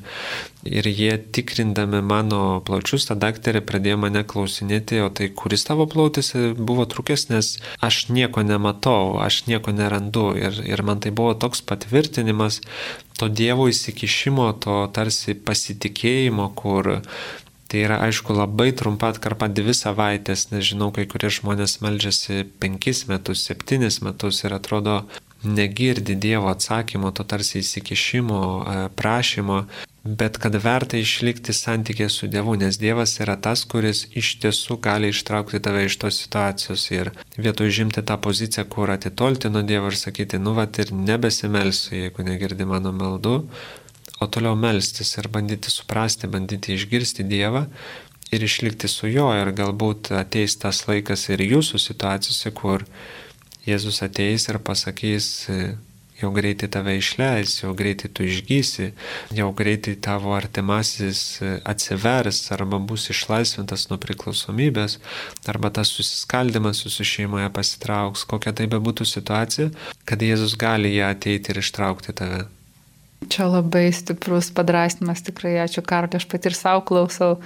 ir 0.64 0.88
jie 0.88 1.18
tikrindami 1.36 2.00
mano 2.00 2.62
plaučius, 2.64 3.04
ta 3.10 3.18
daktarė 3.20 3.60
pradėjo 3.68 3.98
mane 4.06 4.24
klausinėti, 4.24 5.02
o 5.04 5.10
tai 5.12 5.28
kuris 5.28 5.66
tavo 5.68 5.84
plautis 5.84 6.32
buvo 6.56 6.88
trūkęs, 6.88 7.26
nes 7.34 7.52
aš 7.84 8.06
nieko 8.08 8.46
nematau, 8.48 9.18
aš 9.20 9.42
nieko 9.50 9.76
nerandu. 9.76 10.30
Ir, 10.40 10.56
ir 10.64 10.86
man 10.88 11.04
tai 11.04 11.12
buvo 11.12 11.36
toks 11.36 11.60
patvirtinimas 11.68 12.62
to 13.20 13.28
Dievo 13.28 13.68
įsikišimo, 13.68 14.48
to 14.64 14.80
tarsi 14.96 15.36
pasitikėjimo, 15.36 16.48
kur 16.56 16.94
Tai 17.72 17.80
yra, 17.80 17.96
aišku, 18.04 18.34
labai 18.36 18.68
trumpa 18.76 19.08
atkarpa 19.08 19.46
dvi 19.48 19.72
savaitės, 19.72 20.50
nes 20.50 20.66
žinau, 20.68 20.90
kai 20.92 21.06
kurie 21.08 21.30
žmonės 21.32 21.78
melžiasi 21.80 22.42
penkis 22.60 23.06
metus, 23.08 23.46
septynis 23.48 24.02
metus 24.04 24.42
ir 24.44 24.52
atrodo 24.52 24.98
negirdi 25.40 26.12
Dievo 26.20 26.50
atsakymo, 26.52 27.14
to 27.16 27.24
tarsi 27.24 27.62
įsikišimo, 27.62 28.42
e, 28.42 28.84
prašymo, 28.92 29.62
bet 30.04 30.36
kad 30.42 30.60
verta 30.60 31.00
išlikti 31.00 31.56
santykė 31.56 32.10
su 32.12 32.28
Dievu, 32.28 32.58
nes 32.60 32.76
Dievas 32.76 33.16
yra 33.24 33.38
tas, 33.40 33.64
kuris 33.64 34.04
iš 34.12 34.34
tiesų 34.44 34.76
gali 34.84 35.08
ištraukti 35.14 35.64
tave 35.64 35.86
iš 35.88 35.96
tos 36.04 36.20
situacijos 36.20 36.88
ir 36.92 37.14
vietoj 37.40 37.72
žimti 37.72 38.04
tą 38.04 38.20
poziciją, 38.20 38.68
kur 38.68 38.92
atitolti 38.92 39.48
nuo 39.48 39.64
Dievo 39.64 39.88
ir 39.88 39.96
sakyti, 39.96 40.42
nu 40.42 40.52
vat 40.60 40.76
ir 40.82 40.92
nebesimelsiu, 40.92 42.02
jeigu 42.04 42.28
negirdi 42.28 42.68
mano 42.68 42.92
maldų, 42.92 43.38
o 44.22 44.30
toliau 44.30 44.56
melstis 44.58 45.12
ir 45.18 45.28
bandyti 45.32 45.72
suprasti, 45.72 46.30
bandyti 46.30 46.76
išgirsti 46.78 47.26
Dievą 47.28 47.66
ir 48.32 48.44
išlikti 48.46 48.88
su 48.88 49.10
juo 49.10 49.30
ir 49.36 49.52
galbūt 49.56 50.14
ateis 50.22 50.56
tas 50.62 50.84
laikas 50.88 51.28
ir 51.34 51.44
jūsų 51.44 51.80
situacijose, 51.82 52.54
kur 52.56 52.86
Jėzus 53.66 54.00
ateis 54.02 54.48
ir 54.50 54.58
pasakys, 54.58 55.26
jau 56.22 56.30
greitai 56.34 56.68
tave 56.72 56.94
išleis, 56.98 57.58
jau 57.62 57.72
greitai 57.78 58.10
tu 58.14 58.24
išgysi, 58.26 58.88
jau 59.36 59.48
greitai 59.58 59.94
tavo 60.06 60.34
artimasis 60.36 61.42
atsivers 61.68 62.40
arba 62.54 62.78
bus 62.78 63.08
išlaisvintas 63.14 63.88
nuo 63.90 63.98
priklausomybės, 64.02 64.98
arba 65.50 65.72
tas 65.74 65.92
susiskaldimas 65.94 66.84
jūsų 66.86 67.08
šeimoje 67.12 67.52
pasitrauks, 67.54 68.26
kokia 68.30 68.54
tai 68.56 68.68
bebūtų 68.72 69.06
situacija, 69.08 69.70
kad 70.08 70.22
Jėzus 70.22 70.56
gali 70.58 70.94
ją 70.96 71.12
ateiti 71.14 71.54
ir 71.54 71.62
ištraukti 71.62 72.16
tave. 72.18 72.44
Čia 73.32 73.46
labai 73.48 73.86
stiprus 73.96 74.50
padrasnimas, 74.52 75.22
tikrai 75.24 75.54
ačiū 75.62 75.80
Karlė, 75.86 76.18
aš 76.20 76.26
pat 76.28 76.48
ir 76.50 76.56
savo 76.56 76.82
klausau 76.84 77.38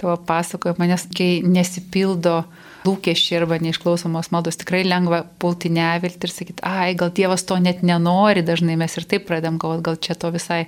tavo 0.00 0.16
pasakojimą, 0.28 0.88
nes 0.90 1.06
kai 1.16 1.30
nesipildo 1.44 2.42
lūkesčiai 2.84 3.38
arba 3.40 3.58
neišklausomos 3.60 4.30
maldos, 4.32 4.58
tikrai 4.60 4.82
lengva 4.84 5.22
pulti 5.40 5.70
nevilti 5.72 6.28
ir 6.28 6.32
sakyti, 6.32 6.64
ai, 6.64 6.92
gal 6.98 7.12
Dievas 7.16 7.44
to 7.48 7.58
net 7.60 7.82
nenori, 7.84 8.44
dažnai 8.44 8.76
mes 8.80 8.96
ir 8.96 9.06
taip 9.08 9.26
pradėm 9.28 9.58
galvoti, 9.60 9.84
gal 9.88 9.98
čia 10.00 10.16
to 10.20 10.30
visai 10.32 10.62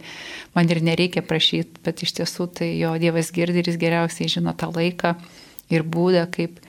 man 0.57 0.69
ir 0.73 0.83
nereikia 0.85 1.25
prašyti, 1.25 1.81
bet 1.85 2.05
iš 2.05 2.17
tiesų 2.21 2.49
tai 2.59 2.73
jo 2.81 2.93
Dievas 3.01 3.33
girdi 3.33 3.63
ir 3.63 3.73
jis 3.73 3.81
geriausiai 3.81 4.33
žino 4.33 4.57
tą 4.57 4.69
laiką 4.73 5.15
ir 5.73 5.85
būdą, 5.89 6.27
kaip 6.33 6.61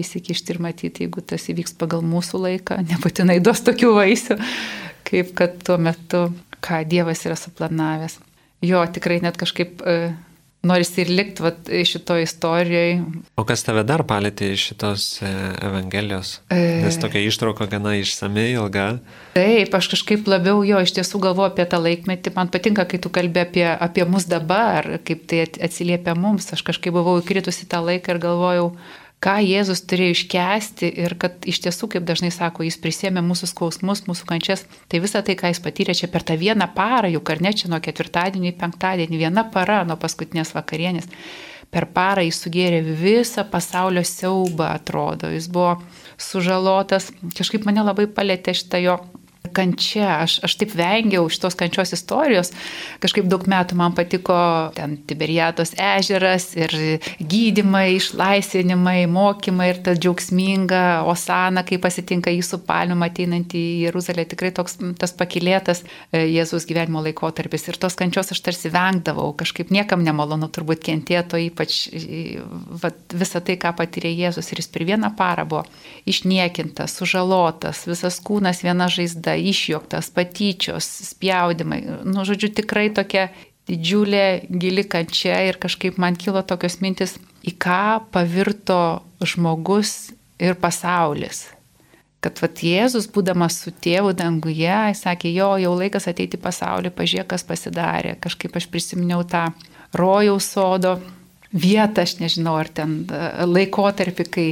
įsikišti 0.00 0.56
ir 0.56 0.64
matyti, 0.64 1.06
jeigu 1.06 1.22
tas 1.24 1.44
įvyks 1.48 1.76
pagal 1.80 2.04
mūsų 2.04 2.40
laiką, 2.48 2.80
nebūtinai 2.90 3.38
duos 3.44 3.64
tokių 3.64 3.94
vaisių, 4.00 4.40
kaip 5.08 5.32
kad 5.38 5.60
tuo 5.64 5.78
metu 5.80 6.26
ką 6.64 6.84
Dievas 6.88 7.24
yra 7.28 7.36
suplanavęs. 7.38 8.20
Jo, 8.64 8.84
tikrai 8.88 9.18
net 9.20 9.36
kažkaip 9.40 9.82
e, 9.84 10.14
norisi 10.64 11.02
ir 11.04 11.10
likti 11.12 11.44
vat, 11.44 11.68
šitoje 11.68 12.24
istorijoje. 12.24 13.02
O 13.36 13.44
kas 13.48 13.64
tave 13.66 13.84
dar 13.86 14.04
palėtė 14.08 14.52
iš 14.54 14.68
šitos 14.70 15.06
e, 15.20 15.32
Evangelijos? 15.66 16.38
E... 16.48 16.80
Nes 16.84 16.98
tokia 17.00 17.22
ištrauka 17.26 17.68
gana 17.70 17.94
išsamei, 17.98 18.54
ilga. 18.56 18.86
Taip, 19.36 19.76
aš 19.76 19.90
kažkaip 19.92 20.28
labiau 20.30 20.64
jo 20.66 20.80
iš 20.84 20.94
tiesų 20.96 21.20
galvoju 21.26 21.52
apie 21.52 21.68
tą 21.68 21.80
laikmetį. 21.84 22.34
Man 22.38 22.52
patinka, 22.54 22.86
kai 22.88 23.00
tu 23.02 23.12
kalbė 23.12 23.44
apie, 23.44 23.66
apie 23.72 24.08
mus 24.08 24.28
dabar, 24.30 24.88
kaip 25.04 25.26
tai 25.30 25.44
atsiliepia 25.44 26.16
mums. 26.18 26.48
Aš 26.56 26.64
kažkaip 26.66 26.96
buvau 26.96 27.18
įkritusi 27.20 27.68
tą 27.68 27.84
laiką 27.84 28.16
ir 28.16 28.22
galvojau, 28.24 28.70
ką 29.24 29.38
Jėzus 29.40 29.82
turėjo 29.88 30.14
iškesti 30.18 30.90
ir 31.00 31.14
kad 31.20 31.46
iš 31.48 31.62
tiesų, 31.64 31.88
kaip 31.94 32.04
dažnai 32.08 32.30
sako, 32.34 32.66
jis 32.66 32.76
prisėmė 32.80 33.22
mūsų 33.24 33.48
skausmus, 33.54 34.04
mūsų 34.08 34.28
kančias, 34.28 34.66
tai 34.92 35.00
visą 35.04 35.22
tai, 35.24 35.36
ką 35.40 35.52
jis 35.52 35.62
patyrė 35.64 35.96
čia 35.96 36.10
per 36.12 36.26
tą 36.26 36.36
vieną 36.40 36.68
parą, 36.76 37.08
juk 37.14 37.32
ar 37.32 37.40
ne 37.44 37.54
čia 37.56 37.70
nuo 37.72 37.80
ketvirtadienio 37.84 38.52
į 38.52 38.58
penktadienį, 38.60 39.20
viena 39.24 39.46
para 39.54 39.80
nuo 39.88 39.96
paskutinės 40.00 40.52
vakarienės, 40.56 41.08
per 41.72 41.88
parą 41.96 42.26
jis 42.26 42.42
sugėrė 42.44 42.82
visą 42.84 43.46
pasaulio 43.50 44.04
siaubą, 44.04 44.74
atrodo, 44.76 45.32
jis 45.32 45.48
buvo 45.48 45.78
sužalotas, 46.20 47.10
kažkaip 47.38 47.64
mane 47.66 47.82
labai 47.86 48.06
palėtė 48.12 48.54
šitą 48.60 48.82
jo 48.84 48.98
kančia. 49.52 50.22
Aš, 50.24 50.38
aš 50.44 50.56
taip 50.60 50.74
vengiau 50.76 51.26
šitos 51.28 51.56
kančios 51.58 51.92
istorijos. 51.96 52.50
Kažkaip 53.02 53.26
daug 53.28 53.44
metų 53.50 53.76
man 53.78 53.94
patiko 53.96 54.36
ten 54.76 54.96
Tiberiatos 55.08 55.74
ežeras 55.76 56.50
ir 56.56 56.72
gydimai, 57.20 57.96
išlaisvinimai, 57.98 59.04
mokymai 59.10 59.70
ir 59.72 59.82
ta 59.84 59.94
džiaugsminga 59.98 61.04
Osana, 61.10 61.64
kai 61.66 61.78
pasitinka 61.82 62.32
jį 62.32 62.44
su 62.46 62.60
palmiu 62.64 62.98
ateinant 63.04 63.52
į 63.56 63.64
Jeruzalę. 63.84 64.26
Tikrai 64.30 64.52
toks 64.56 64.78
tas 65.00 65.14
pakilėtas 65.16 65.84
e, 65.84 66.24
Jėzus 66.34 66.68
gyvenimo 66.68 67.04
laikotarpis. 67.04 67.68
Ir 67.68 67.80
tos 67.82 67.98
kančios 68.00 68.32
aš 68.34 68.40
tarsi 68.44 68.72
vengdavau. 68.72 69.32
Kažkaip 69.38 69.72
niekam 69.74 70.04
nemalonu 70.06 70.48
turbūt 70.52 70.84
kentėto, 70.88 71.40
ypač 71.40 71.82
va, 72.82 72.92
visą 73.12 73.44
tai, 73.44 73.58
ką 73.60 73.74
patyrė 73.76 74.14
Jėzus. 74.14 74.52
Ir 74.52 74.64
jis 74.64 74.72
per 74.72 74.86
vieną 74.88 75.12
parą 75.18 75.44
buvo 75.48 75.64
išniekintas, 76.08 76.96
sužalotas, 76.96 77.84
visas 77.88 78.20
kūnas 78.24 78.64
viena 78.64 78.88
žaizda 78.92 79.33
išjuoktas, 79.38 80.10
patyčios, 80.14 80.86
spjaudimai. 81.10 81.82
Nu, 82.06 82.24
žodžiu, 82.26 82.52
tikrai 82.54 82.88
tokia 82.94 83.28
didžiulė 83.68 84.46
gili 84.50 84.84
kančia 84.84 85.40
ir 85.48 85.58
kažkaip 85.60 85.98
man 86.00 86.18
kilo 86.20 86.42
tokios 86.44 86.80
mintis, 86.84 87.16
į 87.44 87.54
ką 87.60 88.04
pavirto 88.12 89.02
žmogus 89.24 90.12
ir 90.42 90.56
pasaulis. 90.60 91.46
Kad 92.24 92.40
vat 92.40 92.62
Jėzus, 92.64 93.04
būdamas 93.12 93.58
su 93.60 93.72
tėvu 93.84 94.14
danguje, 94.16 94.72
jis 94.88 95.02
sakė, 95.04 95.28
jo, 95.34 95.50
jau 95.60 95.74
laikas 95.76 96.08
ateiti 96.08 96.38
į 96.38 96.44
pasaulį, 96.44 96.92
pažiūrėk, 96.96 97.28
kas 97.34 97.44
pasidarė. 97.44 98.14
Kažkaip 98.24 98.56
aš 98.56 98.68
prisiminiau 98.72 99.26
tą 99.28 99.50
rojaus 99.92 100.48
sodo 100.54 100.96
vietą, 101.52 102.06
aš 102.06 102.16
nežinau, 102.22 102.56
ar 102.56 102.70
ten 102.72 103.02
laikotarpį, 103.44 104.26
kai 104.32 104.48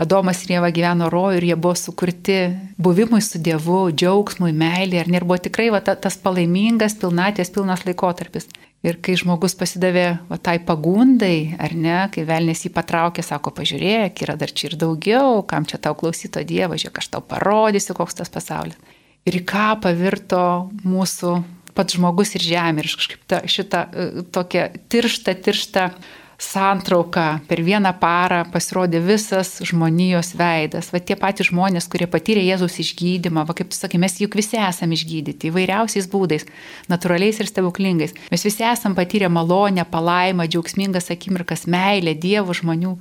Adomas 0.00 0.42
ir 0.42 0.56
Jėva 0.56 0.72
gyveno 0.74 1.06
rojų 1.12 1.38
ir 1.38 1.46
jie 1.52 1.56
buvo 1.56 1.76
sukurti 1.78 2.38
buvimui 2.82 3.20
su 3.22 3.38
Dievu, 3.38 3.86
džiaugsmui, 3.94 4.50
meilė. 4.50 5.04
Ir 5.06 5.26
buvo 5.26 5.38
tikrai 5.42 5.68
va, 5.70 5.80
tas 5.84 6.18
palaimingas, 6.18 6.96
pilnatės, 6.98 7.52
pilnas 7.54 7.84
laikotarpis. 7.86 8.48
Ir 8.84 8.98
kai 9.00 9.14
žmogus 9.16 9.54
pasidavė 9.56 10.08
va, 10.28 10.36
tai 10.36 10.58
pagundai, 10.60 11.54
ar 11.62 11.72
ne, 11.78 12.00
kai 12.12 12.26
velnės 12.28 12.66
jį 12.66 12.74
patraukė, 12.74 13.22
sako, 13.24 13.54
pažiūrėk, 13.56 14.26
yra 14.26 14.34
dar 14.36 14.52
čia 14.52 14.68
ir 14.68 14.76
daugiau, 14.82 15.38
kam 15.48 15.64
čia 15.64 15.78
tau 15.80 15.94
klausyto 15.96 16.42
Dievo, 16.44 16.76
žiūrėk, 16.76 17.00
aš 17.00 17.08
tau 17.14 17.22
parodysiu, 17.24 17.96
koks 17.96 18.18
tas 18.18 18.32
pasaulis. 18.34 18.76
Ir 19.24 19.38
į 19.38 19.46
ką 19.48 19.70
pavirto 19.80 20.42
mūsų 20.84 21.38
pats 21.74 21.96
žmogus 21.96 22.34
ir 22.36 22.44
žemė. 22.44 22.84
Ir 22.84 22.90
kažkaip 22.98 23.24
ta, 23.30 23.40
šitą 23.48 23.86
e, 23.86 24.26
tokią 24.34 24.66
tirštą, 24.92 25.34
tirštą 25.46 25.86
santrauką 26.38 27.26
per 27.48 27.62
vieną 27.64 27.92
parą 28.00 28.42
pasirodė 28.52 29.00
visas 29.04 29.56
žmonijos 29.64 30.34
veidas. 30.38 30.90
Va 30.94 31.00
tie 31.00 31.16
patys 31.18 31.50
žmonės, 31.50 31.88
kurie 31.90 32.08
patyrė 32.10 32.42
Jėzaus 32.44 32.78
išgydymą, 32.82 33.44
va 33.48 33.56
kaip 33.56 33.70
tu 33.70 33.78
sakai, 33.78 34.00
mes 34.02 34.16
juk 34.20 34.36
visi 34.38 34.58
esame 34.58 34.98
išgydyti 34.98 35.50
įvairiausiais 35.50 36.08
būdais, 36.10 36.46
natūraliais 36.90 37.38
ir 37.40 37.50
stebuklingais. 37.50 38.16
Mes 38.32 38.46
visi 38.46 38.66
esame 38.66 38.98
patyrę 38.98 39.30
malonę, 39.30 39.86
palaimą, 39.90 40.48
džiaugsmingas 40.50 41.12
akimirkas, 41.14 41.68
meilę, 41.70 42.14
Dievo 42.14 42.54
žmonių. 42.56 42.98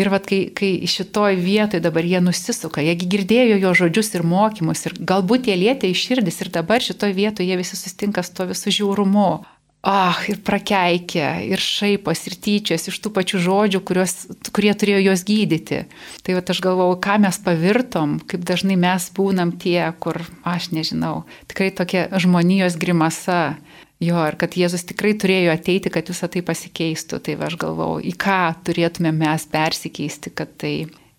Ir 0.00 0.08
vad, 0.08 0.24
kai, 0.24 0.46
kai 0.56 0.86
šitoj 0.88 1.36
vietoj 1.36 1.82
dabar 1.84 2.06
jie 2.08 2.22
nusisuka, 2.24 2.80
jiegi 2.80 3.10
girdėjo 3.12 3.58
jo 3.60 3.72
žodžius 3.82 4.14
ir 4.16 4.22
mokymus, 4.24 4.86
ir 4.88 4.96
galbūt 4.96 5.50
jie 5.50 5.56
lietė 5.60 5.90
į 5.92 5.98
širdis, 6.00 6.40
ir 6.40 6.48
dabar 6.54 6.80
šitoj 6.80 7.12
vietoj 7.12 7.44
jie 7.44 7.58
visi 7.60 7.76
sustinka 7.76 8.24
su 8.24 8.32
to 8.38 8.48
visų 8.48 8.72
žiaurumu. 8.78 9.42
Ah, 9.82 10.14
ir 10.30 10.38
prakeikia, 10.46 11.40
ir 11.42 11.58
šaipas, 11.58 12.20
ir 12.30 12.36
tyčias 12.38 12.86
iš 12.86 13.00
tų 13.02 13.10
pačių 13.16 13.40
žodžių, 13.42 13.80
kurios, 13.82 14.12
kurie 14.54 14.70
turėjo 14.78 15.00
juos 15.02 15.24
gydyti. 15.26 15.80
Tai 16.22 16.36
va 16.36 16.42
aš 16.54 16.60
galvau, 16.62 16.92
ką 17.02 17.16
mes 17.24 17.38
pavirtom, 17.42 18.20
kaip 18.30 18.44
dažnai 18.46 18.76
mes 18.78 19.08
būnam 19.10 19.50
tie, 19.58 19.80
kur, 19.98 20.20
aš 20.46 20.68
nežinau, 20.70 21.24
tikrai 21.50 21.72
tokia 21.74 22.04
žmonijos 22.14 22.76
grimasa. 22.78 23.56
Jo, 24.02 24.22
ir 24.30 24.36
kad 24.38 24.54
Jėzus 24.54 24.86
tikrai 24.86 25.16
turėjo 25.18 25.50
ateiti, 25.50 25.90
kad 25.90 26.06
visą 26.10 26.28
tai 26.30 26.44
pasikeistų. 26.46 27.18
Tai 27.18 27.34
va 27.40 27.48
aš 27.50 27.56
galvau, 27.58 27.96
į 27.98 28.14
ką 28.18 28.38
turėtume 28.62 29.10
mes 29.14 29.46
persikeisti, 29.50 30.30
kad 30.30 30.54
tai 30.62 30.76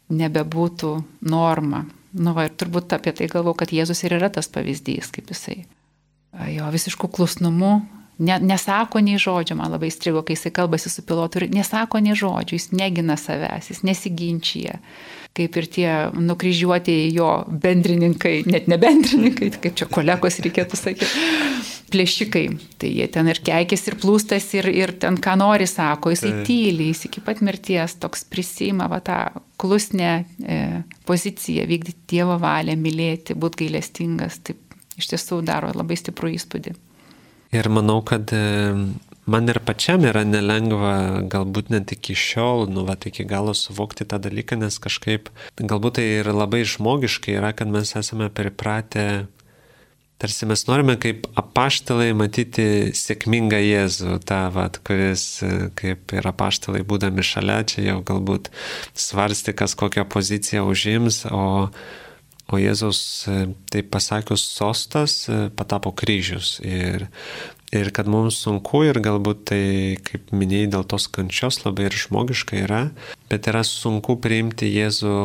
nebebūtų 0.08 0.94
norma. 1.28 1.84
Nu, 2.16 2.32
va, 2.32 2.48
ir 2.48 2.56
turbūt 2.56 2.96
apie 2.96 3.12
tai 3.16 3.28
galvau, 3.32 3.56
kad 3.60 3.76
Jėzus 3.76 4.06
ir 4.08 4.16
yra 4.22 4.32
tas 4.32 4.48
pavyzdys, 4.52 5.12
kaip 5.12 5.32
jisai. 5.36 5.66
Jo, 6.52 6.68
visiškų 6.72 7.12
klusnumu, 7.12 7.74
Ne, 8.24 8.38
nesako 8.40 9.02
nei 9.04 9.20
žodžio, 9.20 9.58
man 9.60 9.74
labai 9.74 9.90
strigo, 9.92 10.22
kai 10.24 10.38
jisai 10.38 10.54
kalbasi 10.56 10.92
su 10.92 11.04
pilotu 11.08 11.42
ir 11.42 11.50
nesako 11.52 12.00
nei 12.04 12.16
žodžio, 12.16 12.56
jis 12.56 12.70
negina 12.76 13.18
savęs, 13.20 13.72
jis 13.74 13.84
nesiginčia. 13.88 14.80
Kaip 15.34 15.56
ir 15.58 15.66
tie 15.66 15.90
nukryžiuoti 16.14 16.94
jo 17.10 17.30
bendrininkai, 17.50 18.44
net 18.46 18.68
ne 18.70 18.78
bendrininkai, 18.78 19.50
kaip 19.64 19.80
čia 19.80 19.88
kolegos 19.90 20.38
reikėtų 20.46 20.78
sakyti, 20.78 21.24
plėšikai. 21.94 22.44
Tai 22.82 22.92
jie 22.92 23.08
ten 23.14 23.32
ir 23.32 23.42
keikės, 23.46 23.88
ir 23.90 23.98
plūstas, 24.02 24.46
ir, 24.60 24.70
ir 24.70 24.94
ten 25.02 25.18
ką 25.22 25.34
nori 25.42 25.66
sako, 25.70 26.14
jisai 26.14 26.32
tai. 26.36 26.46
tyliai, 26.50 26.92
jis 26.92 27.08
iki 27.10 27.24
pat 27.26 27.42
mirties 27.46 27.98
toks 28.04 28.28
prisima 28.30 28.86
va, 28.92 29.02
tą 29.02 29.20
klusnę 29.62 30.14
e, 30.22 30.60
poziciją, 31.10 31.66
vykdyti 31.70 32.14
Dievo 32.14 32.38
valią, 32.42 32.78
mylėti, 32.78 33.34
būti 33.34 33.66
gailestingas. 33.66 34.38
Taip 34.46 34.62
iš 35.02 35.10
tiesų 35.14 35.42
daro 35.46 35.74
labai 35.74 35.98
stiprų 35.98 36.36
įspūdį. 36.38 36.78
Ir 37.54 37.70
manau, 37.70 38.00
kad 38.02 38.32
e, 38.34 38.74
man 39.30 39.52
ir 39.52 39.60
pačiam 39.66 40.04
yra 40.10 40.24
nelengva, 40.26 40.96
galbūt 41.30 41.70
net 41.74 41.94
iki 41.94 42.16
šiol, 42.18 42.66
nu, 42.74 42.86
va, 42.88 42.98
iki 42.98 43.26
galo 43.30 43.54
suvokti 43.58 44.08
tą 44.10 44.18
dalyką, 44.24 44.58
nes 44.64 44.80
kažkaip, 44.82 45.30
galbūt 45.62 46.00
tai 46.00 46.08
ir 46.24 46.32
labai 46.34 46.64
žmogiškai 46.66 47.38
yra, 47.38 47.54
kad 47.54 47.70
mes 47.70 47.94
esame 48.00 48.32
pripratę, 48.34 49.28
tarsi 50.24 50.48
mes 50.50 50.66
norime 50.70 50.96
kaip 51.04 51.28
apaštalai 51.40 52.14
matyti 52.18 52.66
sėkmingą 52.96 53.60
Jėzų, 53.60 54.18
tą, 54.26 54.48
va, 54.56 54.70
kuris 54.88 55.26
e, 55.46 55.68
kaip 55.78 56.16
ir 56.16 56.30
apaštalai 56.34 56.82
būdami 56.88 57.26
šalia, 57.28 57.62
čia 57.70 57.90
jau 57.92 58.00
galbūt 58.08 58.50
svarsti, 58.98 59.54
kas 59.54 59.78
kokią 59.78 60.08
poziciją 60.10 60.66
užims, 60.72 61.26
o 61.30 61.70
O 62.54 62.60
Jėzaus, 62.62 63.00
e, 63.26 63.48
taip 63.74 63.90
pasakius, 63.94 64.44
sostas 64.46 65.24
e, 65.26 65.48
patapo 65.58 65.90
kryžius. 65.98 66.60
Ir, 66.62 67.08
ir 67.74 67.90
kad 67.96 68.10
mums 68.12 68.38
sunku 68.46 68.84
ir 68.86 69.00
galbūt 69.02 69.46
tai, 69.50 69.64
kaip 70.06 70.30
minėjai, 70.36 70.70
dėl 70.76 70.86
tos 70.92 71.08
kančios 71.10 71.64
labai 71.64 71.88
ir 71.90 71.98
žmogiška 71.98 72.60
yra, 72.68 72.84
bet 73.32 73.50
yra 73.50 73.64
sunku 73.66 74.20
priimti 74.22 74.70
Jėzų 74.70 75.16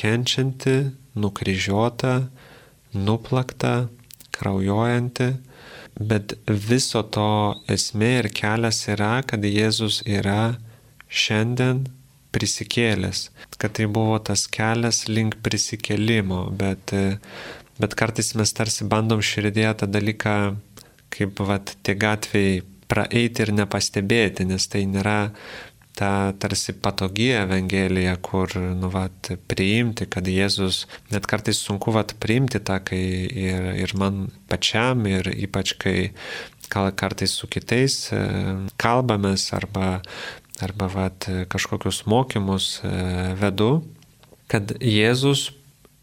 kenčiantį, 0.00 0.78
nukryžiuotą, 1.20 2.14
nuplaktą, 2.96 3.74
kraujuojantį. 4.36 5.28
Bet 5.96 6.38
viso 6.48 7.00
to 7.08 7.28
esmė 7.72 8.10
ir 8.22 8.30
kelias 8.36 8.82
yra, 8.92 9.20
kad 9.28 9.44
Jėzus 9.44 10.02
yra 10.08 10.56
šiandien 11.08 11.86
prisikėlęs, 12.36 13.26
kad 13.56 13.76
tai 13.78 13.88
buvo 13.88 14.20
tas 14.20 14.46
kelias 14.52 15.06
link 15.08 15.38
prisikėlimo, 15.44 16.46
bet, 16.60 16.94
bet 17.80 17.98
kartais 17.98 18.34
mes 18.38 18.52
tarsi 18.56 18.88
bandom 18.88 19.24
širdėje 19.24 19.74
tą 19.82 19.90
dalyką, 19.98 20.38
kaip 21.16 21.40
vat, 21.48 21.76
tie 21.86 21.96
gatviai 21.96 22.60
praeiti 22.90 23.46
ir 23.46 23.54
nepastebėti, 23.56 24.46
nes 24.46 24.68
tai 24.70 24.84
nėra 24.88 25.20
ta 25.96 26.10
tarsi 26.36 26.74
patogi 26.76 27.30
evangelija, 27.32 28.18
kur, 28.20 28.52
nu, 28.76 28.90
vat, 28.92 29.30
priimti, 29.48 30.04
kad 30.12 30.28
Jėzus, 30.28 30.84
net 31.12 31.24
kartais 31.30 31.62
sunku, 31.64 31.94
vat, 31.96 32.12
priimti 32.20 32.60
tą, 32.60 32.76
kai 32.84 33.00
ir, 33.24 33.70
ir 33.80 33.94
man 33.96 34.26
pačiam, 34.50 35.06
ir 35.08 35.30
ypač 35.32 35.72
kai 35.80 35.96
gal 36.72 36.90
kartais 36.98 37.32
su 37.38 37.48
kitais 37.48 38.10
e, 38.12 38.20
kalbamės 38.82 39.48
arba 39.56 40.02
arba 40.62 40.88
vat, 40.92 41.28
kažkokius 41.52 42.04
mokymus 42.08 42.80
e, 42.84 42.90
vedu, 43.40 43.84
kad 44.50 44.72
Jėzus 44.80 45.50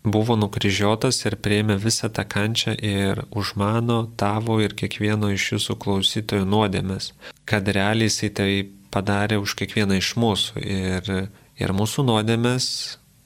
buvo 0.04 0.36
nukryžiuotas 0.36 1.22
ir 1.24 1.38
prieimė 1.40 1.78
visą 1.80 2.10
tą 2.12 2.26
kančią 2.28 2.76
ir 2.76 3.24
už 3.32 3.54
mano, 3.60 4.04
tavo 4.20 4.60
ir 4.62 4.76
kiekvieno 4.76 5.32
iš 5.32 5.54
jūsų 5.56 5.78
klausytojų 5.80 6.48
nuodėmės, 6.50 7.14
kad 7.48 7.68
realiai 7.68 8.12
jisai 8.12 8.30
tai 8.36 8.50
padarė 8.94 9.40
už 9.42 9.56
kiekvieną 9.62 9.98
iš 10.02 10.14
mūsų. 10.20 10.64
Ir, 10.64 11.14
ir 11.58 11.74
mūsų 11.74 12.06
nuodėmės, 12.10 12.68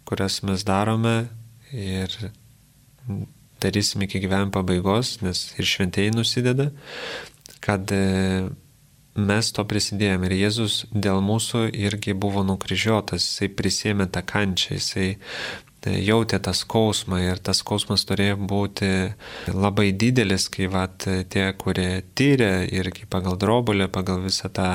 kurias 0.07 0.39
mes 0.45 0.63
darome 0.67 1.17
ir 1.73 2.13
darysim 3.63 4.05
iki 4.05 4.21
gyvenimo 4.21 4.53
pabaigos, 4.53 5.17
nes 5.25 5.47
ir 5.57 5.67
šventėjai 5.67 6.13
nusideda, 6.13 6.69
kad 7.65 7.91
mes 9.17 9.51
to 9.53 9.65
prisidėjome 9.67 10.29
ir 10.29 10.35
Jėzus 10.37 10.81
dėl 10.93 11.21
mūsų 11.25 11.67
irgi 11.73 12.13
buvo 12.17 12.43
nukryžiuotas, 12.47 13.25
jisai 13.25 13.49
prisėmė 13.57 14.09
tą 14.13 14.23
kančią, 14.25 14.77
jisai 14.77 15.07
jautė 15.87 16.39
tą 16.43 16.53
skausmą 16.57 17.19
ir 17.23 17.39
tas 17.39 17.61
skausmas 17.61 18.03
turėjo 18.07 18.37
būti 18.49 18.89
labai 19.53 19.91
didelis, 19.93 20.47
kai 20.51 20.67
vat, 20.71 21.05
tie, 21.31 21.45
kurie 21.59 22.03
tyrė 22.17 22.67
irgi 22.73 23.07
pagal 23.09 23.37
drobulę, 23.39 23.87
pagal 23.87 24.21
visą 24.25 24.49
tą, 24.49 24.69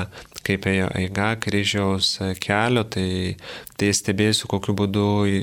kaip 0.45 0.67
ėjo 0.69 0.89
eiga 0.99 1.33
kryžiaus 1.41 2.15
kelio, 2.43 2.83
tai, 2.83 3.35
tai 3.79 3.91
stebėsiu, 3.95 4.49
kokiu 4.51 4.75
būdu 4.77 5.05
e, 5.27 5.41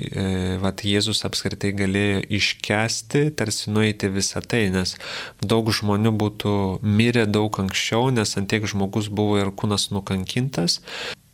vat, 0.62 0.84
Jėzus 0.86 1.24
apskritai 1.28 1.72
galėjo 1.76 2.22
iškesti, 2.40 3.26
tarsi 3.38 3.72
nueiti 3.74 4.10
visą 4.12 4.42
tai, 4.44 4.66
nes 4.74 4.96
daug 5.40 5.70
žmonių 5.72 6.14
būtų 6.20 6.54
mirę 6.84 7.26
daug 7.30 7.60
anksčiau, 7.62 8.10
nes 8.14 8.36
antiek 8.40 8.66
žmogus 8.68 9.10
buvo 9.12 9.40
ir 9.40 9.52
kūnas 9.54 9.90
nukankintas, 9.94 10.80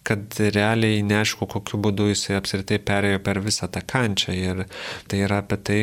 kad 0.06 0.38
realiai 0.54 1.02
neaišku, 1.06 1.48
kokiu 1.50 1.80
būdu 1.82 2.08
jisai 2.12 2.36
apskritai 2.38 2.78
perėjo 2.86 3.20
per 3.26 3.40
visą 3.44 3.68
tą 3.72 3.82
kančią. 3.82 4.34
Ir 4.36 4.62
tai 5.10 5.22
yra 5.26 5.40
apie 5.42 5.58
tai, 5.66 5.78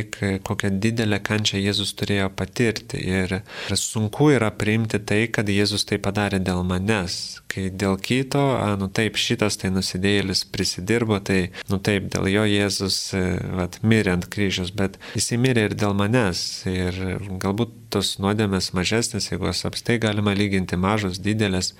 kokią 0.48 0.72
didelę 0.84 1.20
kančią 1.26 1.60
Jėzus 1.60 1.94
turėjo 2.00 2.30
patirti. 2.38 3.02
Ir 3.04 3.42
sunku 3.80 4.32
yra 4.34 4.52
priimti 4.56 5.02
tai, 5.04 5.26
kad 5.34 5.50
Jėzus 5.52 5.88
tai 5.90 6.00
padarė 6.04 6.40
dėl 6.44 6.64
manęs. 6.68 7.20
Kai 7.54 7.68
dėl 7.70 8.00
kito, 8.02 8.42
a, 8.58 8.72
nu 8.80 8.88
taip, 8.90 9.20
šitas 9.20 9.60
tai 9.62 9.70
nusidėjėlis 9.76 10.46
prisidirbo, 10.54 11.20
tai, 11.22 11.52
nu 11.70 11.78
taip, 11.84 12.08
dėl 12.14 12.32
jo 12.32 12.48
Jėzus 12.50 12.98
e, 13.14 13.24
vat, 13.60 13.78
mirė 13.86 14.16
ant 14.16 14.30
kryžius, 14.32 14.72
bet 14.74 14.98
jisai 15.14 15.38
mirė 15.42 15.68
ir 15.70 15.78
dėl 15.78 15.94
manęs. 16.00 16.42
Ir 16.72 16.98
galbūt 17.44 17.84
tos 17.94 18.16
nuodėmės 18.22 18.72
mažesnės, 18.74 19.30
jeigu 19.30 19.52
jas 19.52 19.64
apstai 19.70 20.00
galima 20.02 20.34
lyginti 20.38 20.80
mažos, 20.80 21.20
didelės, 21.22 21.74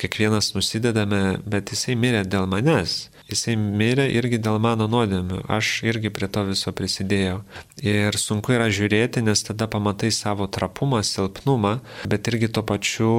kiekvienas 0.00 0.54
nusidedame, 0.56 1.40
bet 1.44 1.74
jisai 1.80 1.96
mirė 1.96 2.26
dėl 2.28 2.44
manęs. 2.46 3.08
Jisai 3.30 3.54
mirė 3.56 4.08
irgi 4.10 4.40
dėl 4.42 4.58
mano 4.60 4.88
nuodėmių, 4.90 5.44
aš 5.48 5.84
irgi 5.86 6.10
prie 6.10 6.28
to 6.28 6.42
viso 6.48 6.72
prisidėjau. 6.74 7.40
Ir 7.80 8.16
sunku 8.18 8.52
yra 8.56 8.66
žiūrėti, 8.68 9.22
nes 9.22 9.44
tada 9.46 9.68
pamatai 9.70 10.10
savo 10.12 10.48
trapumą, 10.50 11.00
silpnumą, 11.06 11.78
bet 12.10 12.26
irgi 12.28 12.50
tuo 12.50 12.66
pačiu 12.66 13.12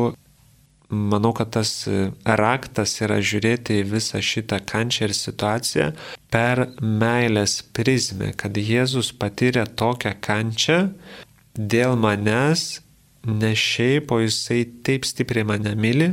manau, 0.92 1.32
kad 1.34 1.54
tas 1.56 1.88
raktas 2.26 2.98
yra 3.02 3.22
žiūrėti 3.24 3.80
į 3.80 3.88
visą 3.94 4.20
šitą 4.20 4.60
kančią 4.68 5.08
ir 5.08 5.16
situaciją 5.16 5.88
per 6.32 6.68
meilės 6.84 7.62
prizmę, 7.74 8.34
kad 8.36 8.60
Jėzus 8.60 9.14
patyrė 9.16 9.66
tokią 9.80 10.14
kančią, 10.20 10.82
dėl 11.56 11.96
manęs, 11.96 12.82
ne 13.26 13.52
šiaip, 13.56 14.12
o 14.12 14.20
jisai 14.22 14.64
taip 14.86 15.06
stipriai 15.06 15.46
mane 15.46 15.76
myli 15.78 16.10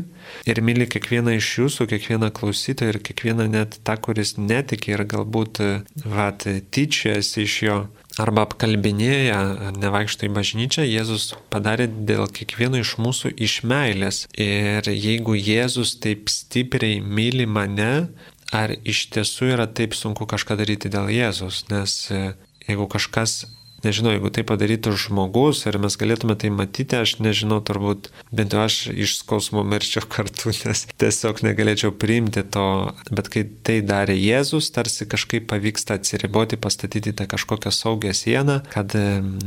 ir 0.49 0.61
myli 0.64 0.88
kiekvieną 0.90 1.37
iš 1.38 1.49
jūsų, 1.62 1.87
kiekvieną 1.92 2.31
klausytoją 2.37 2.92
ir 2.94 3.01
kiekvieną 3.05 3.49
net 3.53 3.79
tą, 3.87 3.97
kuris 3.97 4.37
netiki 4.37 4.92
ir 4.92 5.05
galbūt, 5.09 5.62
vat, 6.05 6.44
tyčiasi 6.75 7.47
iš 7.47 7.57
jo 7.64 7.79
arba 8.21 8.44
apkalbinėja, 8.49 9.38
nevaikšto 9.79 10.29
į 10.29 10.33
bažnyčią, 10.37 10.85
Jėzus 10.88 11.31
padarė 11.53 11.88
dėl 11.88 12.27
kiekvieno 12.35 12.81
iš 12.83 12.97
mūsų 13.01 13.33
iš 13.47 13.61
meilės. 13.68 14.25
Ir 14.35 14.88
jeigu 14.90 15.38
Jėzus 15.38 15.97
taip 16.03 16.29
stipriai 16.33 16.99
myli 17.01 17.47
mane, 17.47 18.09
ar 18.53 18.75
iš 18.85 19.07
tiesų 19.14 19.53
yra 19.55 19.68
taip 19.71 19.97
sunku 19.97 20.27
kažką 20.29 20.59
daryti 20.61 20.90
dėl 20.92 21.12
Jėzus, 21.12 21.66
nes 21.73 22.01
jeigu 22.11 22.88
kažkas 22.90 23.44
nežinau, 23.85 24.12
jeigu 24.14 24.31
tai 24.35 24.45
padarytų 24.47 24.95
žmogus 24.99 25.64
ir 25.69 25.79
mes 25.81 25.97
galėtume 26.01 26.37
tai 26.38 26.51
matyti, 26.55 26.99
aš 26.99 27.19
nežinau, 27.23 27.61
turbūt 27.64 28.11
bent 28.35 28.55
jau 28.55 28.64
aš 28.64 28.79
iš 28.93 29.19
skausmo 29.23 29.64
mirčiau 29.67 30.07
kartu, 30.14 30.53
nes 30.64 30.85
tiesiog 31.01 31.43
negalėčiau 31.47 31.95
priimti 31.95 32.45
to, 32.45 32.67
bet 33.11 33.31
kai 33.33 33.45
tai 33.67 33.79
darė 33.87 34.17
Jėzus, 34.19 34.71
tarsi 34.75 35.09
kažkaip 35.09 35.49
pavyksta 35.53 35.99
atsiriboti, 35.99 36.59
pastatyti 36.61 37.14
tą 37.17 37.29
kažkokią 37.31 37.73
saugią 37.75 38.14
sieną, 38.17 38.61
kad, 38.73 38.97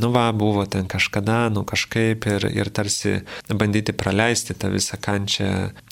nu 0.01 0.11
va, 0.15 0.29
buvo 0.31 0.65
ten 0.65 0.87
kažkada, 0.91 1.43
nu 1.53 1.65
kažkaip 1.67 2.27
ir, 2.31 2.47
ir 2.51 2.71
tarsi 2.73 3.21
bandyti 3.49 3.95
praleisti 3.95 4.55
tą 4.57 4.71
visą 4.73 4.99
kančią 5.01 5.51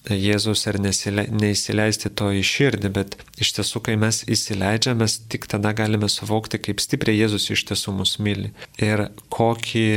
Jėzus 0.10 0.64
ir 0.66 0.80
nesile, 0.82 1.28
neįsileisti 1.30 2.10
to 2.18 2.32
į 2.34 2.42
širdį, 2.46 2.90
bet 2.96 3.18
iš 3.38 3.52
tiesų, 3.60 3.82
kai 3.86 3.98
mes 4.00 4.24
įsileidžiame, 4.32 5.06
tik 5.30 5.46
tada 5.52 5.74
galime 5.78 6.10
suvokti, 6.10 6.58
kaip 6.70 6.82
stipriai 6.82 7.20
Jėzus 7.20 7.50
iš 7.54 7.68
tiesų 7.70 7.94
mus 8.00 8.16
myli 8.18 8.29
myli. 8.30 8.54
Ir 8.82 9.10
kokį, 9.34 9.90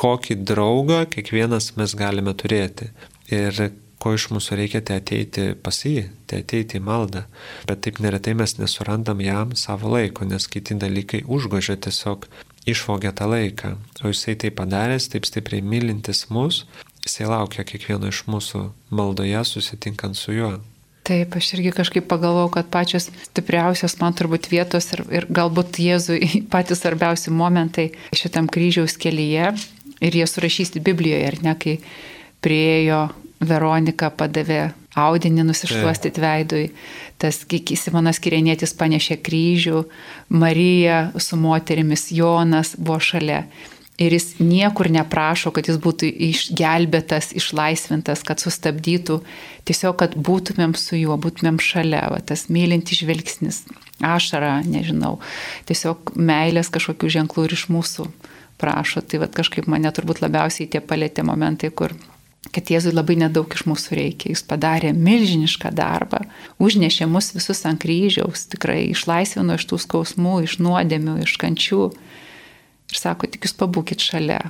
kokį 0.00 0.38
draugą 0.46 1.04
kiekvienas 1.10 1.74
mes 1.78 1.96
galime 1.98 2.34
turėti. 2.38 2.92
Ir 3.34 3.72
ko 4.04 4.12
iš 4.12 4.28
mūsų 4.34 4.58
reikia, 4.60 4.82
tai 4.84 4.98
ateiti 5.00 5.52
pas 5.64 5.78
jį, 5.86 6.08
tai 6.28 6.42
ateiti 6.42 6.76
į 6.76 6.84
maldą. 6.84 7.24
Bet 7.68 7.84
taip 7.86 8.02
neretai 8.04 8.34
mes 8.36 8.58
nesurandam 8.58 9.22
jam 9.24 9.54
savo 9.56 9.94
laiko, 9.94 10.26
nes 10.28 10.44
kiti 10.50 10.76
dalykai 10.76 11.22
užgožia 11.24 11.78
tiesiog 11.80 12.28
išvogia 12.68 13.14
tą 13.16 13.30
laiką. 13.32 13.74
O 14.04 14.12
jisai 14.12 14.36
tai 14.40 14.52
padaręs, 14.52 15.08
taip 15.12 15.24
stipriai 15.28 15.64
mylintis 15.64 16.26
mus, 16.28 16.64
jisai 17.04 17.30
laukia 17.32 17.64
kiekvieno 17.64 18.12
iš 18.12 18.26
mūsų 18.28 18.66
maldoje 18.92 19.40
susitinkant 19.48 20.20
su 20.20 20.36
juo. 20.36 20.52
Taip, 21.04 21.34
aš 21.36 21.50
irgi 21.58 21.74
kažkaip 21.76 22.06
pagalvojau, 22.08 22.48
kad 22.54 22.70
pačios 22.72 23.10
stipriausios 23.26 23.98
man 24.00 24.14
turbūt 24.16 24.48
vietos 24.48 24.86
ir, 24.96 25.02
ir 25.12 25.26
galbūt 25.28 25.76
Jėzui 25.84 26.28
patys 26.52 26.80
svarbiausi 26.80 27.32
momentai 27.34 27.90
šitam 28.16 28.48
kryžiaus 28.48 28.96
kelyje. 29.00 29.52
Ir 30.04 30.16
jie 30.16 30.24
surašyti 30.26 30.80
Biblijoje, 30.84 31.28
ar 31.28 31.36
ne, 31.44 31.52
kai 31.60 31.76
priejo 32.44 33.06
Veronika 33.44 34.08
padavė 34.16 34.72
audinį 34.98 35.44
nusišluostyti 35.48 36.22
veidui, 36.22 36.64
tas 37.18 37.42
Simonas 37.80 38.20
Kirenėtis 38.22 38.74
panešė 38.78 39.18
kryžių, 39.24 39.84
Marija 40.30 41.10
su 41.18 41.36
moterimis 41.36 42.10
Jonas 42.14 42.74
buvo 42.78 43.00
šalia. 43.00 43.44
Ir 43.94 44.10
jis 44.10 44.40
niekur 44.42 44.88
neprašo, 44.90 45.52
kad 45.54 45.68
jis 45.70 45.76
būtų 45.78 46.08
išgelbėtas, 46.26 47.30
išlaisvintas, 47.38 48.24
kad 48.26 48.42
sustabdytų, 48.42 49.20
tiesiog, 49.70 49.94
kad 50.00 50.16
būtumėm 50.18 50.74
su 50.74 50.98
juo, 50.98 51.14
būtumėm 51.14 51.60
šalia, 51.62 52.08
va, 52.10 52.18
tas 52.18 52.48
mylintis 52.50 53.04
žvilgsnis, 53.04 53.60
ašara, 54.02 54.56
nežinau, 54.66 55.20
tiesiog 55.70 56.16
meilės 56.18 56.72
kažkokių 56.74 57.12
ženklų 57.20 57.46
ir 57.46 57.54
iš 57.54 57.68
mūsų 57.70 58.08
prašo. 58.58 59.04
Tai 59.06 59.22
va, 59.22 59.30
kažkaip 59.30 59.70
mane 59.70 59.94
turbūt 59.94 60.24
labiausiai 60.24 60.66
tie 60.72 60.82
palėtė 60.82 61.22
momentai, 61.22 61.70
kur 61.70 61.94
kad 62.54 62.70
Jėzui 62.70 62.92
labai 62.94 63.16
nedaug 63.18 63.54
iš 63.54 63.64
mūsų 63.68 63.96
reikia. 63.98 64.32
Jis 64.34 64.42
padarė 64.46 64.90
milžinišką 64.94 65.70
darbą, 65.74 66.24
užnešė 66.62 67.06
mus 67.10 67.30
visus 67.34 67.62
ant 67.68 67.80
kryžiaus, 67.82 68.48
tikrai 68.52 68.88
išlaisvino 68.90 69.54
iš 69.58 69.66
tų 69.70 69.80
skausmų, 69.86 70.40
iš 70.48 70.58
nuodėmių, 70.62 71.20
iš 71.24 71.38
kančių 71.40 71.86
ir 72.92 73.00
sako, 73.00 73.30
tik 73.30 73.46
jūs 73.46 73.56
pabūkit 73.60 74.02
šalia. 74.04 74.40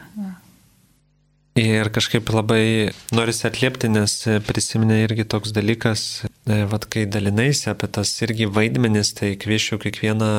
Ir 1.54 1.86
kažkaip 1.94 2.32
labai 2.34 2.90
norisi 3.14 3.44
atliepti, 3.46 3.86
nes 3.86 4.16
prisiminė 4.42 5.04
irgi 5.04 5.22
toks 5.30 5.52
dalykas, 5.54 6.24
e, 6.50 6.64
vad 6.66 6.88
kai 6.90 7.04
dalinaisi 7.06 7.68
apie 7.70 7.86
tas 7.94 8.10
irgi 8.26 8.48
vaidmenis, 8.50 9.12
tai 9.14 9.36
kviečiu 9.38 9.78
kiekvieną, 9.78 10.30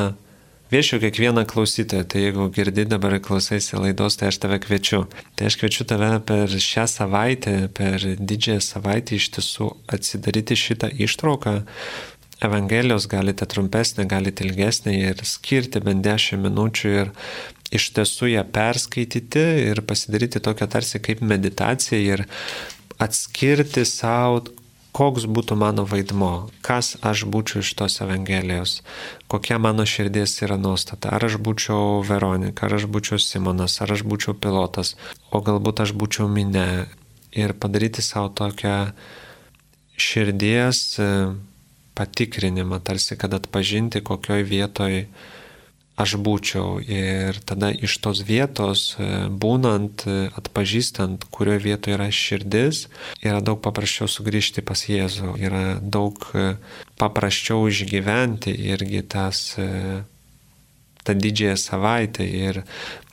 kviečiu 0.68 1.00
kiekvieną 1.00 1.46
klausytoją, 1.48 2.04
tai 2.12 2.26
jeigu 2.26 2.50
girdi 2.52 2.84
dabar 2.92 3.16
klausaisi 3.24 3.80
laidos, 3.80 4.20
tai 4.20 4.28
aš 4.28 4.42
tave 4.44 4.60
kviečiu. 4.60 5.06
Tai 5.40 5.48
aš 5.48 5.56
kviečiu 5.62 5.88
tave 5.88 6.12
per 6.20 6.52
šią 6.52 6.84
savaitę, 6.98 7.56
per 7.72 8.04
didžiąją 8.20 8.66
savaitę 8.68 9.16
iš 9.16 9.30
tiesų 9.38 9.70
atsidaryti 9.96 10.60
šitą 10.60 10.92
ištrauką, 11.00 11.62
Evangelijos 12.42 13.08
galite 13.08 13.46
trumpesnę, 13.46 14.06
galite 14.06 14.44
ilgesnę 14.44 14.94
ir 15.00 15.22
skirti 15.24 15.80
bent 15.80 16.04
10 16.04 16.42
minučių 16.44 16.90
ir 16.92 17.12
iš 17.74 17.90
tiesų 17.96 18.32
ją 18.34 18.44
perskaityti 18.56 19.46
ir 19.72 19.82
pasidaryti 19.88 20.42
tokią 20.44 20.68
tarsi 20.70 21.02
kaip 21.02 21.24
meditaciją 21.26 22.02
ir 22.04 22.26
atskirti 23.02 23.86
savo, 23.88 24.44
koks 24.96 25.26
būtų 25.28 25.58
mano 25.60 25.84
vaidmo, 25.84 26.48
kas 26.64 26.94
aš 27.04 27.26
būčiau 27.28 27.60
iš 27.66 27.74
tos 27.76 28.00
Evangelijos, 28.06 28.78
kokia 29.28 29.58
mano 29.60 29.84
širdies 29.84 30.38
yra 30.46 30.56
nuostata, 30.62 31.12
ar 31.12 31.26
aš 31.28 31.36
būčiau 31.44 32.00
Veronika, 32.08 32.70
ar 32.70 32.78
aš 32.78 32.88
būčiau 32.88 33.20
Simonas, 33.20 33.76
ar 33.84 33.92
aš 33.92 34.06
būčiau 34.08 34.38
pilotas, 34.40 34.94
o 35.36 35.44
galbūt 35.44 35.84
aš 35.84 35.92
būčiau 36.00 36.30
minė 36.32 36.88
ir 37.36 37.54
padaryti 37.60 38.06
savo 38.06 38.32
tokią 38.32 38.94
širdies 40.00 40.80
e, 41.00 41.10
patikrinimą, 41.96 42.80
tarsi 42.84 43.20
kad 43.20 43.36
atpažinti, 43.36 44.04
kokioj 44.04 44.48
vietoj 44.48 45.06
aš 45.96 46.16
būčiau. 46.20 46.80
Ir 46.84 47.40
tada 47.48 47.72
iš 47.72 47.98
tos 48.04 48.22
vietos, 48.28 48.96
e, 49.00 49.28
būnant, 49.32 50.04
e, 50.08 50.28
atpažįstant, 50.36 51.28
kurioje 51.32 51.64
vietoje 51.64 51.96
yra 51.96 52.10
širdis, 52.12 52.88
yra 53.24 53.40
daug 53.42 53.62
paprasčiau 53.64 54.08
sugrįžti 54.12 54.64
pas 54.66 54.86
Jėzų, 54.90 55.36
yra 55.40 55.80
daug 55.80 56.20
e, 56.34 56.56
paprasčiau 57.00 57.68
išgyventi 57.72 58.52
irgi 58.52 59.02
tas 59.08 59.56
tą 61.06 61.14
didžiąją 61.14 61.58
savaitę 61.62 62.26
ir, 62.26 62.64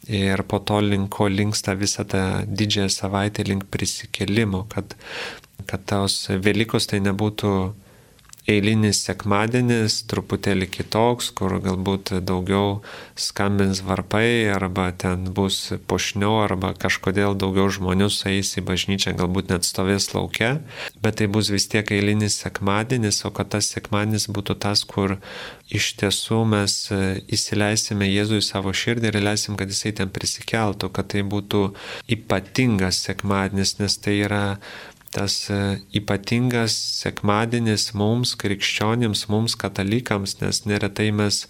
ir 0.08 0.42
po 0.48 0.58
to 0.58 0.80
linko 0.80 1.28
linksta 1.28 1.74
visą 1.76 2.04
tą 2.08 2.22
didžiąją 2.46 2.88
savaitę 2.88 3.44
link 3.44 3.64
prisikelimo, 3.70 4.64
kad, 4.72 4.96
kad 5.66 5.84
tos 5.86 6.26
Velykos 6.30 6.88
tai 6.88 7.02
nebūtų 7.04 7.52
eilinis 8.50 9.04
sekmadienis 9.06 10.00
truputėlį 10.10 10.66
kitoks, 10.74 11.30
kur 11.36 11.54
galbūt 11.62 12.10
daugiau 12.26 12.80
skambins 13.18 13.82
varpai 13.86 14.50
arba 14.50 14.88
ten 14.98 15.28
bus 15.36 15.58
pošniau 15.86 16.40
arba 16.42 16.72
kažkodėl 16.74 17.36
daugiau 17.38 17.70
žmonių 17.70 18.10
sueis 18.10 18.50
į 18.58 18.64
bažnyčią, 18.66 19.14
galbūt 19.18 19.52
net 19.52 19.68
stovės 19.68 20.10
laukia, 20.16 20.56
bet 21.04 21.20
tai 21.20 21.30
bus 21.30 21.52
vis 21.54 21.68
tiek 21.70 21.86
eilinis 21.94 22.40
sekmadienis, 22.42 23.22
o 23.28 23.32
kad 23.34 23.52
tas 23.54 23.70
sekmadienis 23.70 24.26
būtų 24.34 24.58
tas, 24.66 24.82
kur 24.88 25.18
iš 25.72 25.92
tiesų 26.02 26.42
mes 26.48 26.74
įsileisime 27.32 28.10
Jėzų 28.10 28.42
į 28.42 28.44
savo 28.44 28.74
širdį 28.76 29.12
ir 29.12 29.20
leisim, 29.22 29.56
kad 29.56 29.70
jisai 29.70 29.94
ten 29.96 30.10
prisikeltų, 30.12 30.90
kad 30.92 31.12
tai 31.14 31.22
būtų 31.24 31.62
ypatingas 32.12 33.00
sekmadienis, 33.06 33.78
nes 33.80 33.96
tai 34.02 34.18
yra 34.26 34.44
tas 35.12 35.36
e, 35.52 35.58
ypatingas 35.98 36.74
sekmadienis 37.02 37.90
mums, 37.98 38.34
krikščionims, 38.40 39.26
mums 39.32 39.56
katalikams, 39.60 40.38
nes 40.40 40.62
neretai 40.68 41.10
mes 41.14 41.44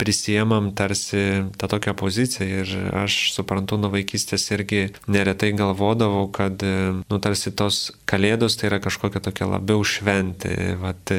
prisėmam 0.00 0.70
tarsi 0.76 1.24
tą 1.60 1.70
tokią 1.72 1.96
poziciją. 1.98 2.48
Ir 2.60 2.94
aš 3.02 3.18
suprantu 3.34 3.80
nuo 3.80 3.92
vaikystės 3.94 4.46
irgi 4.52 4.86
neretai 5.10 5.52
galvodavau, 5.56 6.26
kad, 6.34 6.60
e, 6.60 6.92
nu, 7.00 7.20
tarsi 7.24 7.54
tos 7.56 7.88
kalėdos 8.10 8.60
tai 8.60 8.70
yra 8.70 8.82
kažkokia 8.84 9.24
tokia 9.24 9.48
labiau 9.48 9.84
šventė, 9.86 10.76
vat, 10.80 11.14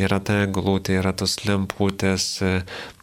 yra 0.00 0.22
ta 0.24 0.44
glūtė, 0.48 0.98
yra 1.02 1.12
tos 1.16 1.38
lemputės, 1.44 2.38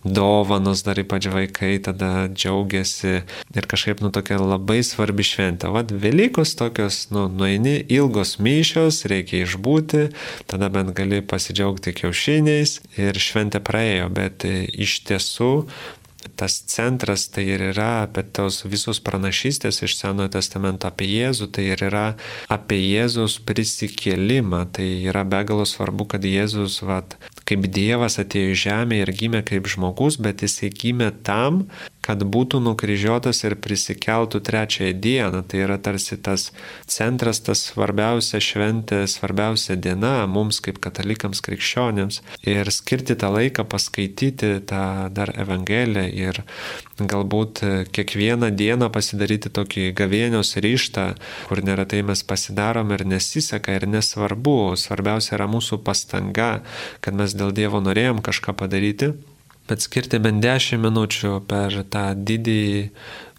dovanos, 0.05 0.83
dar 0.85 0.99
ypač 1.01 1.27
vaikai 1.33 1.79
tada 1.83 2.27
džiaugiasi 2.29 3.13
ir 3.57 3.67
kažkaip, 3.67 4.03
nu, 4.05 4.11
tokia 4.13 4.37
labai 4.39 4.79
svarbi 4.85 5.25
šventė. 5.25 5.71
Vat 5.73 5.91
Velykos 5.91 6.53
tokios, 6.59 7.07
nu, 7.11 7.25
nueini 7.27 7.79
ilgos 7.89 8.37
myšios, 8.37 9.03
reikia 9.09 9.43
išbūti, 9.43 10.07
tada 10.51 10.69
bent 10.69 10.93
gali 10.95 11.23
pasidžiaugti 11.25 11.95
kiaušiniais 11.97 12.79
ir 13.01 13.21
šventė 13.21 13.63
praėjo, 13.65 14.09
bet 14.13 14.45
e, 14.45 14.57
iš 14.85 15.01
tiesų 15.09 15.53
tas 16.35 16.57
centras 16.67 17.27
tai 17.29 17.45
ir 17.53 17.61
yra 17.71 18.05
apie 18.05 18.23
tos 18.35 18.63
visus 18.65 18.99
pranašystės 19.03 19.83
iš 19.85 19.95
Senojo 19.99 20.31
testamento 20.35 20.89
apie 20.89 21.07
Jėzų, 21.09 21.49
tai 21.53 21.67
ir 21.73 21.83
yra 21.87 22.05
apie 22.51 22.79
Jėzus 22.81 23.37
prisikėlimą. 23.45 24.65
Tai 24.75 24.87
yra 25.09 25.25
be 25.27 25.43
galo 25.47 25.67
svarbu, 25.69 26.09
kad 26.15 26.25
Jėzus, 26.25 26.81
vat, 26.85 27.17
kaip 27.45 27.67
Dievas 27.73 28.17
atėjo 28.21 28.53
į 28.53 28.59
žemę 28.65 29.01
ir 29.03 29.11
gimė 29.15 29.43
kaip 29.45 29.69
žmogus, 29.69 30.17
bet 30.21 30.41
jisai 30.45 30.71
gimė 30.73 31.11
tam, 31.27 31.65
kad 32.05 32.21
būtų 32.21 32.59
nukryžiuotas 32.61 33.41
ir 33.47 33.55
prisikeltų 33.57 34.41
trečiąją 34.45 34.93
dieną. 35.01 35.41
Tai 35.49 35.61
yra 35.65 35.77
tarsi 35.81 36.17
tas 36.21 36.51
centras, 36.85 37.41
tas 37.41 37.63
svarbiausia 37.71 38.41
šventė, 38.43 39.03
svarbiausia 39.09 39.77
diena 39.79 40.27
mums 40.29 40.61
kaip 40.61 40.77
katalikams 40.83 41.41
krikščionėms. 41.45 42.21
Ir 42.45 42.69
skirti 42.73 43.17
tą 43.17 43.31
laiką 43.33 43.65
paskaityti 43.69 44.59
tą 44.69 44.85
dar 45.15 45.33
Evangeliją 45.35 46.05
ir 46.13 46.41
galbūt 47.01 47.63
kiekvieną 47.95 48.51
dieną 48.55 48.91
pasidaryti 48.93 49.49
tokį 49.49 49.89
gavėnios 49.97 50.55
ryštą, 50.61 51.07
kur 51.49 51.63
neretai 51.65 52.03
mes 52.07 52.21
pasidarom 52.23 52.93
ir 52.95 53.05
nesiseka 53.09 53.75
ir 53.75 53.89
nesvarbu. 53.89 54.75
Svarbiausia 54.79 55.35
yra 55.39 55.49
mūsų 55.51 55.81
pastanga, 55.83 56.59
kad 57.01 57.17
mes 57.17 57.33
dėl 57.35 57.55
Dievo 57.55 57.81
norėjom 57.83 58.21
kažką 58.25 58.55
padaryti 58.61 59.15
bet 59.69 59.81
skirti 59.81 60.19
bent 60.21 60.43
10 60.43 60.81
minučių 60.81 61.39
per 61.49 61.75
tą 61.91 62.05
didį, 62.15 62.91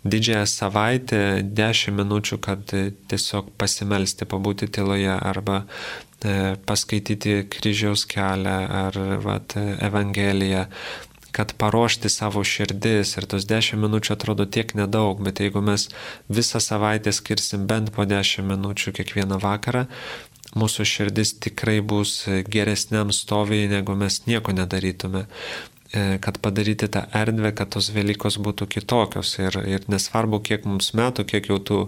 didžiąją 0.06 0.46
savaitę, 0.50 1.22
10 1.42 1.94
minučių, 2.00 2.38
kad 2.42 2.74
tiesiog 3.10 3.52
pasimelsti, 3.58 4.28
pabūti 4.28 4.68
tyloje 4.70 5.14
arba 5.14 5.64
e, 5.64 6.56
paskaityti 6.66 7.42
kryžiaus 7.50 8.06
kelią 8.10 8.58
ar 8.84 9.00
vat, 9.22 9.56
Evangeliją, 9.56 10.66
kad 11.36 11.52
paruošti 11.60 12.08
savo 12.08 12.40
širdis 12.44 13.16
ir 13.20 13.26
tos 13.28 13.44
10 13.44 13.76
minučių 13.82 14.14
atrodo 14.14 14.46
tiek 14.48 14.72
nedaug, 14.78 15.20
bet 15.20 15.42
jeigu 15.44 15.60
mes 15.60 15.90
visą 16.32 16.62
savaitę 16.64 17.12
skirsim 17.12 17.66
bent 17.68 17.92
po 17.92 18.06
10 18.08 18.46
minučių 18.48 18.94
kiekvieną 18.96 19.36
vakarą, 19.42 19.84
mūsų 20.56 20.86
širdis 20.88 21.34
tikrai 21.44 21.82
bus 21.84 22.22
geresniam 22.48 23.12
stoviai, 23.12 23.68
negu 23.68 23.98
mes 24.00 24.22
nieko 24.26 24.54
nedarytume. 24.56 25.26
E, 25.96 26.18
kad 26.20 26.38
padaryti 26.38 26.88
tą 26.92 27.00
erdvę, 27.14 27.52
kad 27.56 27.70
tos 27.72 27.88
Velykos 27.94 28.36
būtų 28.44 28.66
kitokios. 28.74 29.30
Ir, 29.40 29.56
ir 29.64 29.84
nesvarbu, 29.88 30.42
kiek 30.44 30.66
mums 30.68 30.90
metų, 30.98 31.24
kiek 31.30 31.48
jau 31.48 31.56
tų 31.56 31.78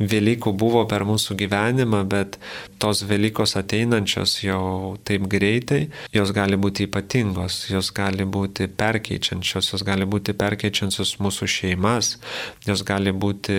Velykų 0.00 0.54
buvo 0.56 0.86
per 0.88 1.04
mūsų 1.04 1.36
gyvenimą, 1.42 2.00
bet 2.08 2.38
tos 2.80 3.02
Velykos 3.10 3.58
ateinančios 3.60 4.38
jau 4.46 4.96
taip 5.04 5.26
greitai, 5.28 5.82
jos 6.16 6.32
gali 6.32 6.56
būti 6.56 6.86
ypatingos, 6.88 7.66
jos 7.74 7.92
gali 7.96 8.24
būti 8.24 8.70
perkeičiančios, 8.80 9.74
jos 9.74 9.84
gali 9.84 10.08
būti 10.08 10.32
perkeičiančios 10.40 11.18
mūsų 11.20 11.50
šeimas, 11.58 12.14
jos 12.64 12.86
gali 12.88 13.12
būti 13.12 13.58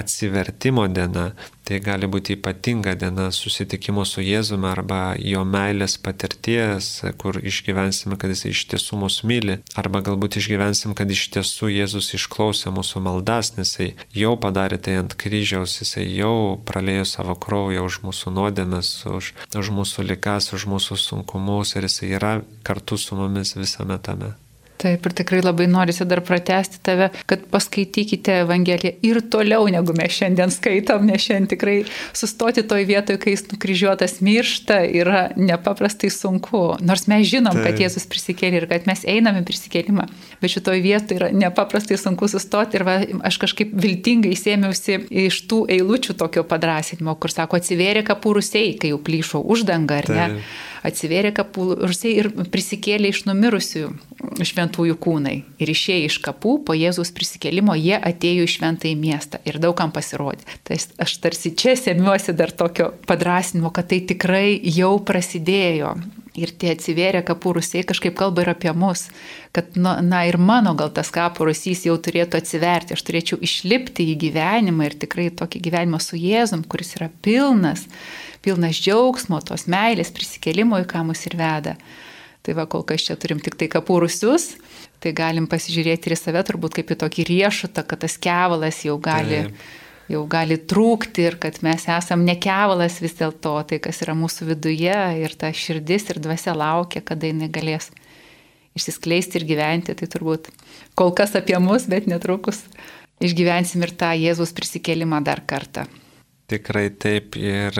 atsivertimo 0.00 0.88
diena, 0.88 1.32
Tai 1.62 1.78
gali 1.78 2.08
būti 2.10 2.34
ypatinga 2.34 2.94
diena 2.98 3.28
susitikimo 3.34 4.02
su 4.08 4.22
Jėzumi 4.24 4.66
arba 4.66 5.14
jo 5.22 5.44
meilės 5.46 5.94
patirties, 6.02 6.88
kur 7.22 7.38
išgyvensime, 7.38 8.18
kad 8.18 8.34
jis 8.34 8.44
iš 8.50 8.64
tiesų 8.72 8.98
mus 9.04 9.20
myli, 9.28 9.60
arba 9.78 10.02
galbūt 10.02 10.40
išgyvensim, 10.40 10.96
kad 10.98 11.10
iš 11.10 11.28
tiesų 11.36 11.70
Jėzus 11.70 12.10
išklausė 12.18 12.74
mūsų 12.74 13.04
maldas, 13.06 13.54
nes 13.58 13.72
jisai 13.72 13.92
jau 14.16 14.34
padarė 14.42 14.80
tai 14.82 14.98
ant 15.04 15.14
kryžiaus, 15.14 15.78
jisai 15.84 16.08
jau 16.10 16.58
pralėjo 16.66 17.06
savo 17.14 17.38
kraują 17.38 17.86
už 17.86 18.02
mūsų 18.08 18.34
nuodėmes, 18.34 18.94
už, 19.06 19.32
už 19.54 19.74
mūsų 19.78 20.08
likas, 20.10 20.52
už 20.56 20.66
mūsų 20.74 20.98
sunkumus 20.98 21.76
ir 21.76 21.86
jisai 21.86 22.14
yra 22.18 22.38
kartu 22.66 22.98
su 22.98 23.18
mumis 23.18 23.54
visame 23.56 24.02
tame. 24.02 24.34
Taip, 24.82 25.04
ir 25.06 25.14
tikrai 25.14 25.38
labai 25.44 25.68
norisi 25.70 26.02
dar 26.10 26.18
pratesti 26.26 26.80
tave, 26.82 27.08
kad 27.30 27.44
paskaitykite 27.52 28.40
Evangeliją 28.42 28.96
ir 29.06 29.20
toliau, 29.30 29.68
negu 29.70 29.94
mes 29.94 30.10
šiandien 30.16 30.50
skaitom, 30.50 31.04
nes 31.06 31.22
šiandien 31.22 31.50
tikrai 31.52 31.76
sustoti 32.18 32.64
toj 32.66 32.82
vietoje, 32.88 33.20
kai 33.22 33.36
jis 33.36 33.44
nukryžiuotas 33.52 34.18
miršta, 34.26 34.80
yra 35.02 35.28
nepaprastai 35.38 36.10
sunku. 36.10 36.64
Nors 36.82 37.06
mes 37.12 37.28
žinom, 37.30 37.60
Taip. 37.60 37.68
kad 37.68 37.84
Jėzus 37.84 38.08
prisikėlė 38.10 38.62
ir 38.62 38.66
kad 38.72 38.90
mes 38.90 39.04
einame 39.06 39.44
prisikėlimą, 39.46 40.08
bet 40.42 40.54
šitoj 40.56 40.82
vietoje 40.82 41.20
yra 41.20 41.30
nepaprastai 41.30 42.00
sunku 42.00 42.26
sustoti 42.32 42.80
ir 42.80 42.86
va, 42.88 42.98
aš 43.30 43.38
kažkaip 43.44 43.78
viltingai 43.86 44.34
sėmiausi 44.38 44.98
iš 45.28 45.44
tų 45.46 45.62
eilučių 45.78 46.18
tokio 46.18 46.42
padrasinimo, 46.48 47.14
kur 47.22 47.30
sako, 47.30 47.62
atsivėrė 47.62 48.02
kapūrusiai, 48.10 48.74
kai 48.82 48.90
jau 48.96 48.98
plyšo 48.98 49.46
uždanga, 49.46 50.02
ar 50.02 50.10
ne? 50.10 50.28
Atsivėrė 50.82 51.30
kapų 51.34 51.66
rusiai 51.84 52.16
ir 52.18 52.28
prisikėlė 52.50 53.12
iš 53.12 53.22
numirusių 53.28 53.90
šventųjų 54.42 54.96
kūnai. 55.02 55.34
Ir 55.62 55.70
išėję 55.70 56.08
iš 56.08 56.16
kapų 56.24 56.56
po 56.66 56.74
Jėzaus 56.74 57.12
prisikėlimo 57.14 57.76
jie 57.78 57.94
atėjo 57.98 58.46
į 58.48 58.52
šventąjį 58.56 58.96
miestą 58.98 59.38
ir 59.46 59.60
daugam 59.62 59.94
pasirodė. 59.94 60.42
Tai 60.66 60.80
aš 61.04 61.14
tarsi 61.22 61.54
čia 61.54 61.76
semiuosi 61.78 62.34
dar 62.34 62.50
tokio 62.50 62.90
padrasinimo, 63.06 63.70
kad 63.74 63.92
tai 63.92 64.00
tikrai 64.10 64.58
jau 64.74 64.96
prasidėjo. 65.06 65.94
Ir 66.32 66.48
tie 66.56 66.70
atsivėrė 66.72 67.20
kapų 67.28 67.58
rusiai 67.58 67.84
kažkaip 67.84 68.14
kalba 68.16 68.40
ir 68.40 68.50
apie 68.54 68.72
mus, 68.72 69.04
kad 69.52 69.74
na, 69.76 69.98
na 70.00 70.22
ir 70.24 70.38
mano 70.40 70.72
gal 70.78 70.88
tas 70.96 71.12
kapų 71.12 71.50
rusys 71.50 71.84
jau 71.84 71.98
turėtų 72.00 72.40
atsiverti, 72.40 72.96
aš 72.96 73.04
turėčiau 73.04 73.36
išlipti 73.44 74.06
į 74.14 74.16
gyvenimą 74.22 74.88
ir 74.88 74.96
tikrai 75.04 75.28
tokį 75.36 75.60
gyvenimą 75.68 76.00
su 76.00 76.16
Jėzum, 76.16 76.64
kuris 76.64 76.94
yra 76.96 77.10
pilnas 77.20 77.84
pilnas 78.44 78.80
džiaugsmo, 78.82 79.40
tos 79.46 79.68
meilės, 79.70 80.12
prisikėlimo, 80.14 80.80
į 80.82 80.88
ką 80.90 81.04
mus 81.08 81.24
ir 81.28 81.36
veda. 81.38 81.76
Tai 82.42 82.56
va, 82.58 82.66
kol 82.66 82.82
kas 82.86 83.04
čia 83.06 83.14
turim 83.20 83.38
tik 83.42 83.54
tai 83.58 83.68
kapūrusius, 83.70 84.56
tai 85.02 85.12
galim 85.14 85.46
pasižiūrėti 85.50 86.10
ir 86.10 86.16
į 86.16 86.18
save 86.18 86.42
turbūt 86.48 86.80
kaip 86.80 86.90
į 86.90 86.98
tokį 87.04 87.26
riešutą, 87.28 87.84
kad 87.86 88.02
tas 88.02 88.18
kevalas 88.18 88.80
jau 88.82 88.96
gali, 89.02 89.44
Taip. 89.46 89.68
jau 90.10 90.24
gali 90.30 90.58
trūkti 90.58 91.28
ir 91.28 91.38
kad 91.42 91.60
mes 91.62 91.86
esam 91.86 92.26
ne 92.26 92.34
kevalas 92.42 92.98
vis 93.04 93.14
dėlto, 93.20 93.54
tai 93.70 93.78
kas 93.82 94.02
yra 94.02 94.16
mūsų 94.18 94.50
viduje 94.50 94.98
ir 95.22 95.38
ta 95.38 95.52
širdis 95.54 96.10
ir 96.10 96.18
dvasia 96.22 96.56
laukia, 96.58 97.04
kada 97.06 97.30
jinai 97.30 97.50
galės 97.52 97.92
išsiskleisti 98.74 99.38
ir 99.38 99.46
gyventi. 99.46 99.94
Tai 99.94 100.10
turbūt 100.10 100.50
kol 100.98 101.14
kas 101.14 101.38
apie 101.38 101.58
mus, 101.62 101.86
bet 101.86 102.10
netrukus 102.10 102.64
išgyvensim 103.22 103.86
ir 103.86 103.94
tą 103.94 104.10
Jėzus 104.18 104.54
prisikėlimą 104.56 105.22
dar 105.22 105.46
kartą. 105.46 105.86
Tikrai 106.52 106.90
taip 107.00 107.36
ir, 107.40 107.78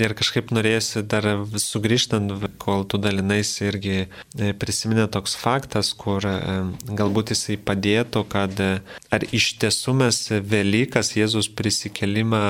ir 0.00 0.14
kažkaip 0.16 0.52
norėjusi 0.56 1.02
dar 1.12 1.26
sugrįžtant, 1.60 2.32
kol 2.62 2.86
tu 2.88 3.00
dalinais 3.02 3.50
irgi 3.60 3.96
e, 4.00 4.52
prisiminė 4.56 5.08
toks 5.12 5.36
faktas, 5.36 5.92
kur 5.98 6.24
e, 6.24 6.36
galbūt 6.88 7.34
jisai 7.34 7.58
padėtų, 7.60 8.24
kad 8.32 8.56
e, 8.64 8.70
ar 9.12 9.26
iš 9.28 9.50
tiesų 9.60 9.98
mes 10.00 10.22
Velykas 10.40 11.12
Jėzus 11.18 11.50
prisikelimą 11.52 12.44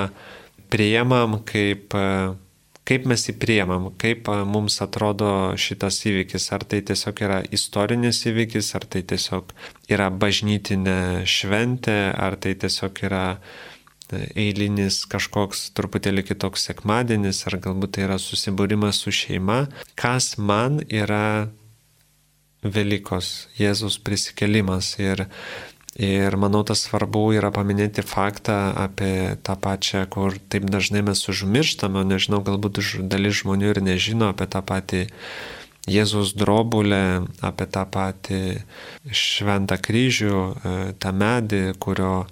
priemam 0.70 1.40
kaip 1.48 1.96
kaip 2.88 3.04
mes 3.08 3.26
jį 3.26 3.34
priemam, 3.40 3.90
kaip 4.00 4.28
mums 4.48 4.78
atrodo 4.84 5.30
šitas 5.60 5.98
įvykis, 6.08 6.46
ar 6.56 6.64
tai 6.68 6.80
tiesiog 6.88 7.20
yra 7.26 7.40
istorinis 7.52 8.22
įvykis, 8.30 8.70
ar 8.78 8.86
tai 8.88 9.02
tiesiog 9.10 9.52
yra 9.92 10.08
bažnytinė 10.08 11.26
šventė, 11.28 11.98
ar 12.16 12.38
tai 12.40 12.54
tiesiog 12.62 13.02
yra 13.08 13.24
eilinis 14.16 15.02
kažkoks 15.10 15.68
truputėlį 15.76 16.24
kitoks 16.30 16.68
sekmadienis, 16.70 17.44
ar 17.48 17.58
galbūt 17.62 17.96
tai 17.96 18.06
yra 18.06 18.18
susibūrimas 18.22 19.02
su 19.04 19.14
šeima, 19.14 19.66
kas 19.98 20.36
man 20.38 20.80
yra 20.88 21.48
Velykos, 22.62 23.48
Jėzus 23.54 24.00
prisikelimas. 24.02 24.96
Ir, 24.98 25.28
ir 25.94 26.36
manau, 26.40 26.64
tas 26.66 26.82
svarbu 26.88 27.28
yra 27.36 27.52
paminėti 27.54 28.02
faktą 28.02 28.72
apie 28.82 29.36
tą 29.46 29.54
pačią, 29.62 30.06
kur 30.10 30.34
taip 30.50 30.66
dažnai 30.66 31.04
mes 31.06 31.22
užmirštame, 31.30 32.02
nežinau, 32.08 32.42
galbūt 32.46 32.82
dalis 33.06 33.44
žmonių 33.44 33.70
ir 33.76 33.82
nežino 33.92 34.32
apie 34.34 34.50
tą 34.50 34.64
patį 34.66 35.06
Jėzus 35.88 36.34
drobulę, 36.36 37.24
apie 37.40 37.66
tą 37.72 37.86
patį 37.88 38.42
šventą 39.08 39.78
kryžių, 39.80 40.34
e, 40.36 40.74
tą 41.00 41.14
medį, 41.16 41.62
kurio 41.80 42.26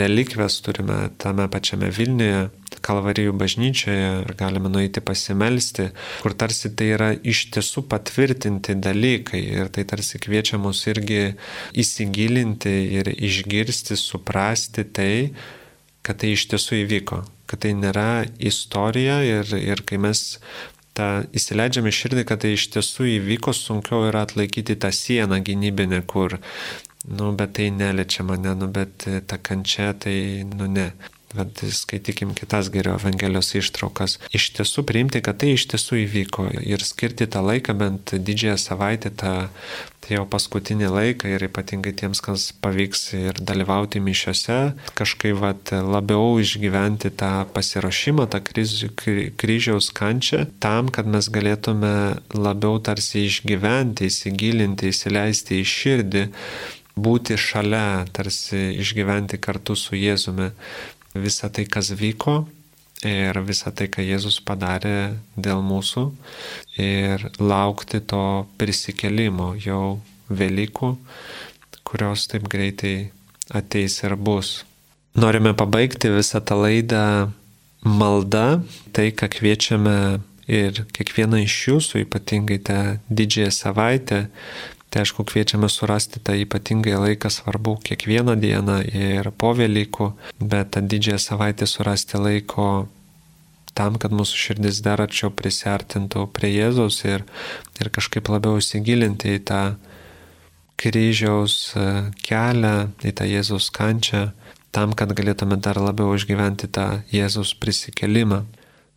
relikvės 0.00 0.60
turime 0.64 1.08
tame 1.20 1.46
pačiame 1.52 1.90
Vilniuje, 1.94 2.48
Kalvarijų 2.84 3.32
bažnyčioje 3.40 4.08
ir 4.24 4.32
galime 4.36 4.68
nueiti 4.68 5.00
pasimelsti, 5.00 5.86
kur 6.20 6.34
tarsi 6.36 6.68
tai 6.76 6.90
yra 6.96 7.10
iš 7.16 7.46
tiesų 7.54 7.86
patvirtinti 7.88 8.76
dalykai 8.76 9.40
ir 9.40 9.70
tai 9.72 9.86
tarsi 9.88 10.20
kviečia 10.20 10.60
mus 10.60 10.82
irgi 10.90 11.34
įsigilinti 11.80 12.74
ir 12.98 13.08
išgirsti, 13.14 13.96
suprasti 13.96 14.84
tai, 14.84 15.14
kad 16.04 16.20
tai 16.20 16.34
iš 16.36 16.48
tiesų 16.52 16.82
įvyko, 16.82 17.22
kad 17.48 17.64
tai 17.64 17.72
nėra 17.78 18.26
istorija 18.36 19.22
ir, 19.24 19.56
ir 19.56 19.84
kai 19.88 20.00
mes 20.04 20.26
tą 20.94 21.08
įsileidžiame 21.34 21.92
širdį, 21.94 22.26
kad 22.28 22.44
tai 22.44 22.54
iš 22.58 22.68
tiesų 22.76 23.08
įvyko, 23.16 23.54
sunkiau 23.56 24.04
yra 24.10 24.26
atlaikyti 24.28 24.76
tą 24.80 24.92
sieną 24.94 25.40
gynybinę, 25.46 26.04
kur 26.06 26.38
nu, 27.04 27.32
bet 27.32 27.52
tai 27.58 27.70
neliečia 27.70 28.24
mane, 28.24 28.54
nu, 28.54 28.70
bet 28.72 29.06
e, 29.06 29.20
ta 29.20 29.36
kančia, 29.36 29.92
tai, 29.92 30.46
nu, 30.56 30.66
ne. 30.66 30.92
Bet 31.34 31.64
skaitykim 31.66 32.30
kitas 32.38 32.68
geriau 32.70 32.94
Evangelijos 32.94 33.56
ištraukas. 33.58 34.20
Iš 34.30 34.52
tiesų 34.54 34.84
priimti, 34.86 35.18
kad 35.18 35.40
tai 35.42 35.56
iš 35.56 35.64
tiesų 35.72 36.04
įvyko 36.04 36.44
ir 36.62 36.84
skirti 36.86 37.26
tą 37.26 37.42
laiką, 37.42 37.74
bent 37.74 38.12
didžiąją 38.14 38.54
savaitę, 38.62 39.10
tą 39.10 39.32
tai 40.04 40.18
jau 40.18 40.26
paskutinį 40.30 40.90
laiką 40.92 41.32
ir 41.32 41.46
ypatingai 41.48 41.94
tiems, 41.96 42.20
kas 42.22 42.50
pavyks 42.62 43.02
ir 43.16 43.40
dalyvauti 43.40 44.02
mišiuose, 44.04 44.58
kažkaip 44.94 45.40
vat, 45.40 45.72
labiau 45.72 46.36
išgyventi 46.38 47.10
tą 47.18 47.32
pasiruošimą, 47.56 48.28
tą 48.30 48.42
kryžiaus 48.44 49.90
kančią, 49.96 50.44
tam, 50.62 50.92
kad 50.94 51.08
mes 51.10 51.30
galėtume 51.34 51.94
labiau 52.36 52.78
tarsi 52.84 53.26
išgyventi, 53.30 54.12
įsigilinti, 54.12 54.92
įsileisti 54.94 55.62
į 55.64 55.68
širdį 55.74 56.26
būti 56.96 57.38
šalia, 57.40 58.04
tarsi 58.14 58.74
išgyventi 58.80 59.38
kartu 59.42 59.76
su 59.76 59.96
Jėzumi 59.98 60.50
visą 61.14 61.50
tai, 61.50 61.66
kas 61.66 61.92
vyko 61.94 62.44
ir 63.04 63.38
visą 63.44 63.72
tai, 63.74 63.88
ką 63.92 64.02
Jėzus 64.04 64.40
padarė 64.46 65.14
dėl 65.36 65.62
mūsų 65.66 66.06
ir 66.80 67.28
laukti 67.38 68.00
to 68.00 68.46
prisikelimo 68.58 69.54
jau 69.60 70.00
Velykų, 70.24 70.94
kurios 71.84 72.24
taip 72.32 72.46
greitai 72.48 73.10
ateis 73.52 73.98
ir 74.06 74.14
bus. 74.16 74.62
Norime 75.14 75.52
pabaigti 75.54 76.08
visą 76.10 76.40
tą 76.40 76.56
laidą 76.62 77.30
malda, 77.84 78.62
tai, 78.96 79.10
ką 79.12 79.28
kviečiame 79.36 79.98
ir 80.48 80.80
kiekvieną 80.96 81.42
iš 81.44 81.56
jūsų, 81.68 82.02
ypatingai 82.06 82.58
tą 82.64 82.78
didžiąją 83.12 83.52
savaitę, 83.52 84.24
Tai 84.94 85.02
aišku, 85.02 85.24
kviečiame 85.26 85.66
surasti 85.66 86.20
tą 86.22 86.36
ypatingą 86.38 87.00
laiką, 87.02 87.26
svarbu 87.26 87.80
kiekvieną 87.82 88.36
dieną 88.38 88.76
ir 88.94 89.26
po 89.34 89.50
Velykų, 89.58 90.12
bet 90.38 90.70
tą 90.76 90.84
didžiąją 90.86 91.18
savaitę 91.18 91.66
surasti 91.66 92.20
laiko 92.22 92.86
tam, 93.74 93.98
kad 93.98 94.14
mūsų 94.14 94.38
širdis 94.38 94.78
dar 94.86 95.02
arčiau 95.02 95.32
prisartintų 95.34 96.28
prie 96.30 96.52
Jėzaus 96.54 97.00
ir, 97.10 97.26
ir 97.82 97.90
kažkaip 97.90 98.30
labiau 98.30 98.62
įsigilinti 98.62 99.34
į 99.34 99.42
tą 99.50 99.62
kryžiaus 100.78 101.56
e, 101.74 101.90
kelią, 102.22 102.76
į 103.02 103.14
tą 103.18 103.26
Jėzaus 103.26 103.72
kančią, 103.74 104.28
tam, 104.70 104.94
kad 104.94 105.10
galėtume 105.10 105.58
dar 105.58 105.82
labiau 105.82 106.14
išgyventi 106.14 106.70
tą 106.70 107.02
Jėzaus 107.10 107.50
prisikelimą. 107.58 108.44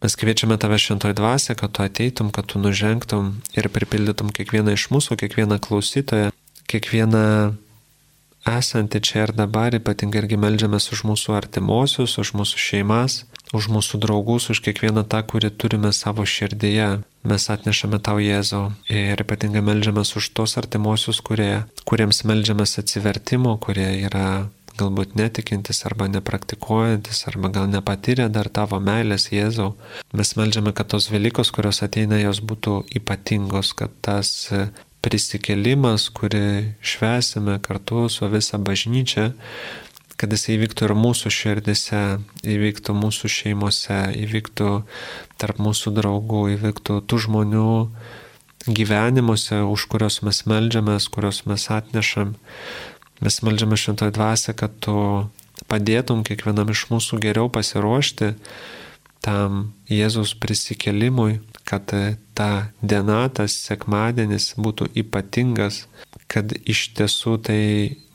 Mes 0.03 0.13
kviečiame 0.13 0.59
tave 0.61 0.77
šventoj 0.77 1.15
dvasia, 1.17 1.55
kad 1.57 1.71
tu 1.73 1.81
ateitum, 1.81 2.29
kad 2.29 2.45
tu 2.45 2.59
nužengtum 2.61 3.39
ir 3.57 3.69
pripildytum 3.73 4.29
kiekvieną 4.29 4.75
iš 4.77 4.91
mūsų, 4.93 5.17
kiekvieną 5.17 5.57
klausytoją, 5.63 6.29
kiekvieną 6.69 7.23
esantį 8.47 9.01
čia 9.01 9.23
ir 9.25 9.33
dabar, 9.35 9.75
ypatingai 9.75 10.21
irgi 10.21 10.37
melžiamės 10.39 10.91
už 10.93 11.01
mūsų 11.09 11.33
artimuosius, 11.39 12.13
už 12.21 12.33
mūsų 12.37 12.61
šeimas, 12.61 13.23
už 13.57 13.69
mūsų 13.73 13.99
draugus, 14.03 14.49
už 14.53 14.61
kiekvieną 14.65 15.03
tą, 15.09 15.23
kurį 15.25 15.51
turime 15.57 15.91
savo 15.95 16.25
širdyje. 16.27 17.01
Mes 17.27 17.49
atnešame 17.51 17.99
tau 17.99 18.21
Jėzau 18.23 18.69
ir 18.91 19.19
ypatingai 19.19 19.63
melžiamės 19.65 20.13
už 20.19 20.29
tos 20.37 20.55
artimuosius, 20.61 21.19
kurie, 21.25 21.65
kuriems 21.89 22.23
melžiamės 22.27 22.77
atsivertimo, 22.79 23.57
kurie 23.59 23.89
yra 24.07 24.47
galbūt 24.79 25.15
netikintis 25.19 25.83
arba 25.89 26.07
nepraktikuojantis 26.11 27.25
arba 27.31 27.51
gal 27.53 27.69
nepatyrė 27.71 28.27
dar 28.33 28.49
tavo 28.53 28.79
meilės 28.83 29.29
Jėzau. 29.33 29.73
Mes 30.13 30.35
melžiame, 30.39 30.73
kad 30.77 30.91
tos 30.93 31.09
Velykos, 31.13 31.51
kurios 31.55 31.83
ateina, 31.85 32.19
jos 32.21 32.41
būtų 32.45 32.79
ypatingos, 32.99 33.73
kad 33.77 33.93
tas 34.05 34.31
prisikėlimas, 35.05 36.09
kurį 36.15 36.77
švesime 36.81 37.57
kartu 37.63 38.07
su 38.11 38.27
visa 38.31 38.59
bažnyčia, 38.59 39.31
kad 40.17 40.33
jis 40.33 40.47
įvyktų 40.55 40.87
ir 40.87 40.93
mūsų 40.97 41.31
širdise, 41.33 42.03
įvyktų 42.41 42.95
mūsų 42.97 43.29
šeimose, 43.29 43.99
įvyktų 44.25 44.71
tarp 45.37 45.61
mūsų 45.61 45.93
draugų, 45.99 46.43
įvyktų 46.55 47.01
tų 47.05 47.21
žmonių 47.27 47.67
gyvenimuose, 48.67 49.61
už 49.63 49.85
kurios 49.91 50.21
mes 50.25 50.43
melžiamės, 50.49 51.07
kurios 51.13 51.45
mes 51.47 51.69
atnešam. 51.71 52.35
Mes 53.23 53.41
melžiame 53.41 53.77
šventoje 53.79 54.13
dvasia, 54.15 54.53
kad 54.57 54.73
tu 54.83 54.95
padėtum 55.69 56.23
kiekvienam 56.27 56.69
iš 56.73 56.87
mūsų 56.91 57.21
geriau 57.23 57.49
pasiruošti 57.49 58.33
tam 59.25 59.73
Jėzaus 59.89 60.35
prisikelimui, 60.39 61.39
kad 61.67 61.91
ta 62.37 62.49
diena, 62.81 63.25
tas 63.33 63.57
sekmadienis 63.67 64.53
būtų 64.61 64.91
ypatingas, 65.01 65.85
kad 66.31 66.53
iš 66.63 66.91
tiesų 66.95 67.37
tai 67.43 67.61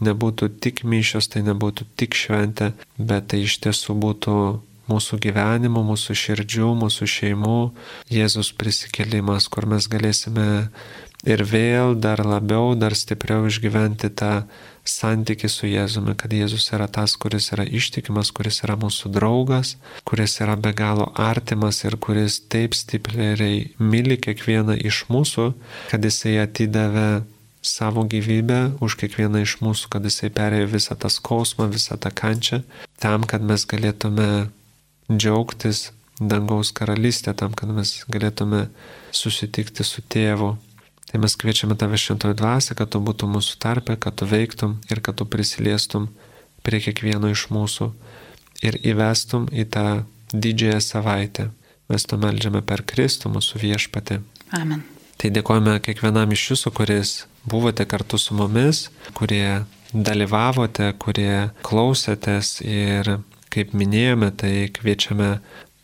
nebūtų 0.05 0.49
tik 0.63 0.85
mišios, 0.89 1.29
tai 1.33 1.43
nebūtų 1.45 1.89
tik 2.01 2.17
šventė, 2.17 2.73
bet 2.97 3.33
tai 3.33 3.43
iš 3.45 3.59
tiesų 3.67 3.99
būtų 3.99 4.37
mūsų 4.91 5.19
gyvenimo, 5.23 5.83
mūsų 5.87 6.17
širdžių, 6.23 6.73
mūsų 6.81 7.09
šeimų 7.09 7.59
Jėzus 8.13 8.53
prisikelimas, 8.59 9.49
kur 9.53 9.69
mes 9.71 9.89
galėsime 9.91 10.69
ir 11.23 11.43
vėl 11.47 11.95
dar 11.99 12.23
labiau, 12.27 12.75
dar 12.75 12.95
stipriau 12.99 13.47
išgyventi 13.47 14.11
tą 14.19 14.43
santyki 14.83 15.47
su 15.47 15.69
Jėzumi, 15.71 16.17
kad 16.19 16.33
Jėzus 16.35 16.67
yra 16.75 16.89
tas, 16.91 17.15
kuris 17.15 17.53
yra 17.55 17.63
ištikimas, 17.63 18.33
kuris 18.35 18.63
yra 18.67 18.75
mūsų 18.81 19.13
draugas, 19.15 19.77
kuris 20.09 20.41
yra 20.43 20.57
be 20.59 20.73
galo 20.75 21.07
artimas 21.15 21.85
ir 21.87 21.97
kuris 22.03 22.41
taip 22.51 22.75
stipriai 22.75 23.71
myli 23.79 24.19
kiekvieną 24.19 24.75
iš 24.83 25.05
mūsų, 25.13 25.53
kad 25.93 26.03
jisai 26.03 26.41
atidavė 26.43 27.23
savo 27.63 28.03
gyvybę 28.11 28.83
už 28.83 28.99
kiekvieną 28.99 29.45
iš 29.47 29.61
mūsų, 29.63 29.93
kad 29.95 30.03
jisai 30.03 30.33
perėjo 30.35 30.73
visą 30.75 30.99
tą 30.99 31.13
skausmą, 31.13 31.69
visą 31.71 31.95
tą 31.95 32.11
kančią, 32.11 32.65
tam, 32.99 33.23
kad 33.23 33.47
mes 33.47 33.63
galėtume 33.71 34.49
džiaugtis 35.07 35.93
dangaus 36.19 36.75
karalystė, 36.75 37.37
tam, 37.39 37.55
kad 37.55 37.71
mes 37.71 38.01
galėtume 38.11 38.67
susitikti 39.15 39.87
su 39.87 40.03
tėvu 40.03 40.57
Tai 41.13 41.21
mes 41.21 41.35
kviečiame 41.37 41.77
tave 41.77 41.99
šventoji 42.01 42.39
dvasia, 42.41 42.73
kad 42.73 42.89
tu 42.89 43.01
būtum 43.05 43.35
mūsų 43.37 43.59
tarpe, 43.61 43.99
kad 44.01 44.17
tu 44.17 44.25
veiktum 44.25 44.79
ir 44.89 45.03
kad 45.05 45.19
tu 45.21 45.27
prisiliestum 45.29 46.07
prie 46.65 46.79
kiekvieno 46.81 47.29
iš 47.29 47.51
mūsų 47.53 47.91
ir 48.65 48.79
įvestum 48.81 49.45
į 49.53 49.67
tą 49.75 49.85
didžiąją 50.33 50.79
savaitę. 50.81 51.51
Mes 51.93 52.07
to 52.09 52.17
melžiame 52.17 52.63
per 52.65 52.81
Kristų 52.89 53.29
mūsų 53.35 53.61
viešpatį. 53.61 54.23
Amen. 54.57 54.81
Tai 55.21 55.31
dėkojame 55.37 55.77
kiekvienam 55.85 56.33
iš 56.33 56.47
jūsų, 56.53 56.73
kuris 56.81 57.11
buvote 57.45 57.85
kartu 57.85 58.17
su 58.17 58.33
mumis, 58.39 58.87
kurie 59.13 59.67
dalyvavote, 59.93 60.95
kurie 60.97 61.51
klausėtės 61.67 62.63
ir 62.65 63.19
kaip 63.53 63.77
minėjome, 63.77 64.31
tai 64.33 64.71
kviečiame 64.73 65.35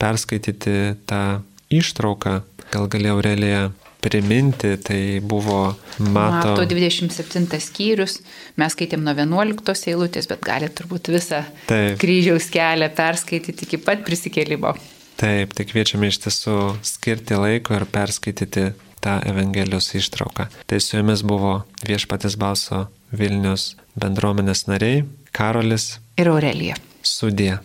perskaityti 0.00 0.96
tą 1.04 1.42
ištrauką. 1.68 2.40
Gal 2.72 2.88
galėjau 2.88 3.20
realiai 3.24 3.68
priminti, 4.08 4.74
tai 4.82 5.00
buvo 5.20 5.60
Mato. 5.98 6.54
Mato 6.54 6.66
27 6.70 7.60
skyrius, 7.62 8.18
mes 8.58 8.74
skaitėm 8.74 9.04
nuo 9.04 9.14
11 9.14 9.92
eilutės, 9.92 10.28
bet 10.30 10.44
galite 10.46 10.80
turbūt 10.80 11.12
visą 11.12 11.44
Taip. 11.68 11.98
kryžiaus 12.00 12.48
kelią 12.54 12.90
perskaityti 12.96 13.68
iki 13.68 13.80
pat 13.84 14.04
prisikėlimo. 14.06 14.74
Taip, 15.18 15.54
tai 15.58 15.66
kviečiame 15.66 16.08
iš 16.12 16.20
tiesų 16.24 16.58
skirti 16.86 17.38
laiko 17.38 17.74
ir 17.74 17.88
perskaityti 17.90 18.70
tą 19.02 19.18
Evangelijos 19.26 19.90
ištrauką. 19.98 20.46
Tai 20.66 20.78
su 20.80 20.96
jumis 20.96 21.24
buvo 21.26 21.62
viešpatis 21.86 22.38
balso 22.38 22.86
Vilnius 23.10 23.72
bendruomenės 23.98 24.66
nariai 24.70 25.02
Karolis 25.34 25.96
ir 26.18 26.30
Aurelija. 26.30 26.78
Sudė. 27.02 27.58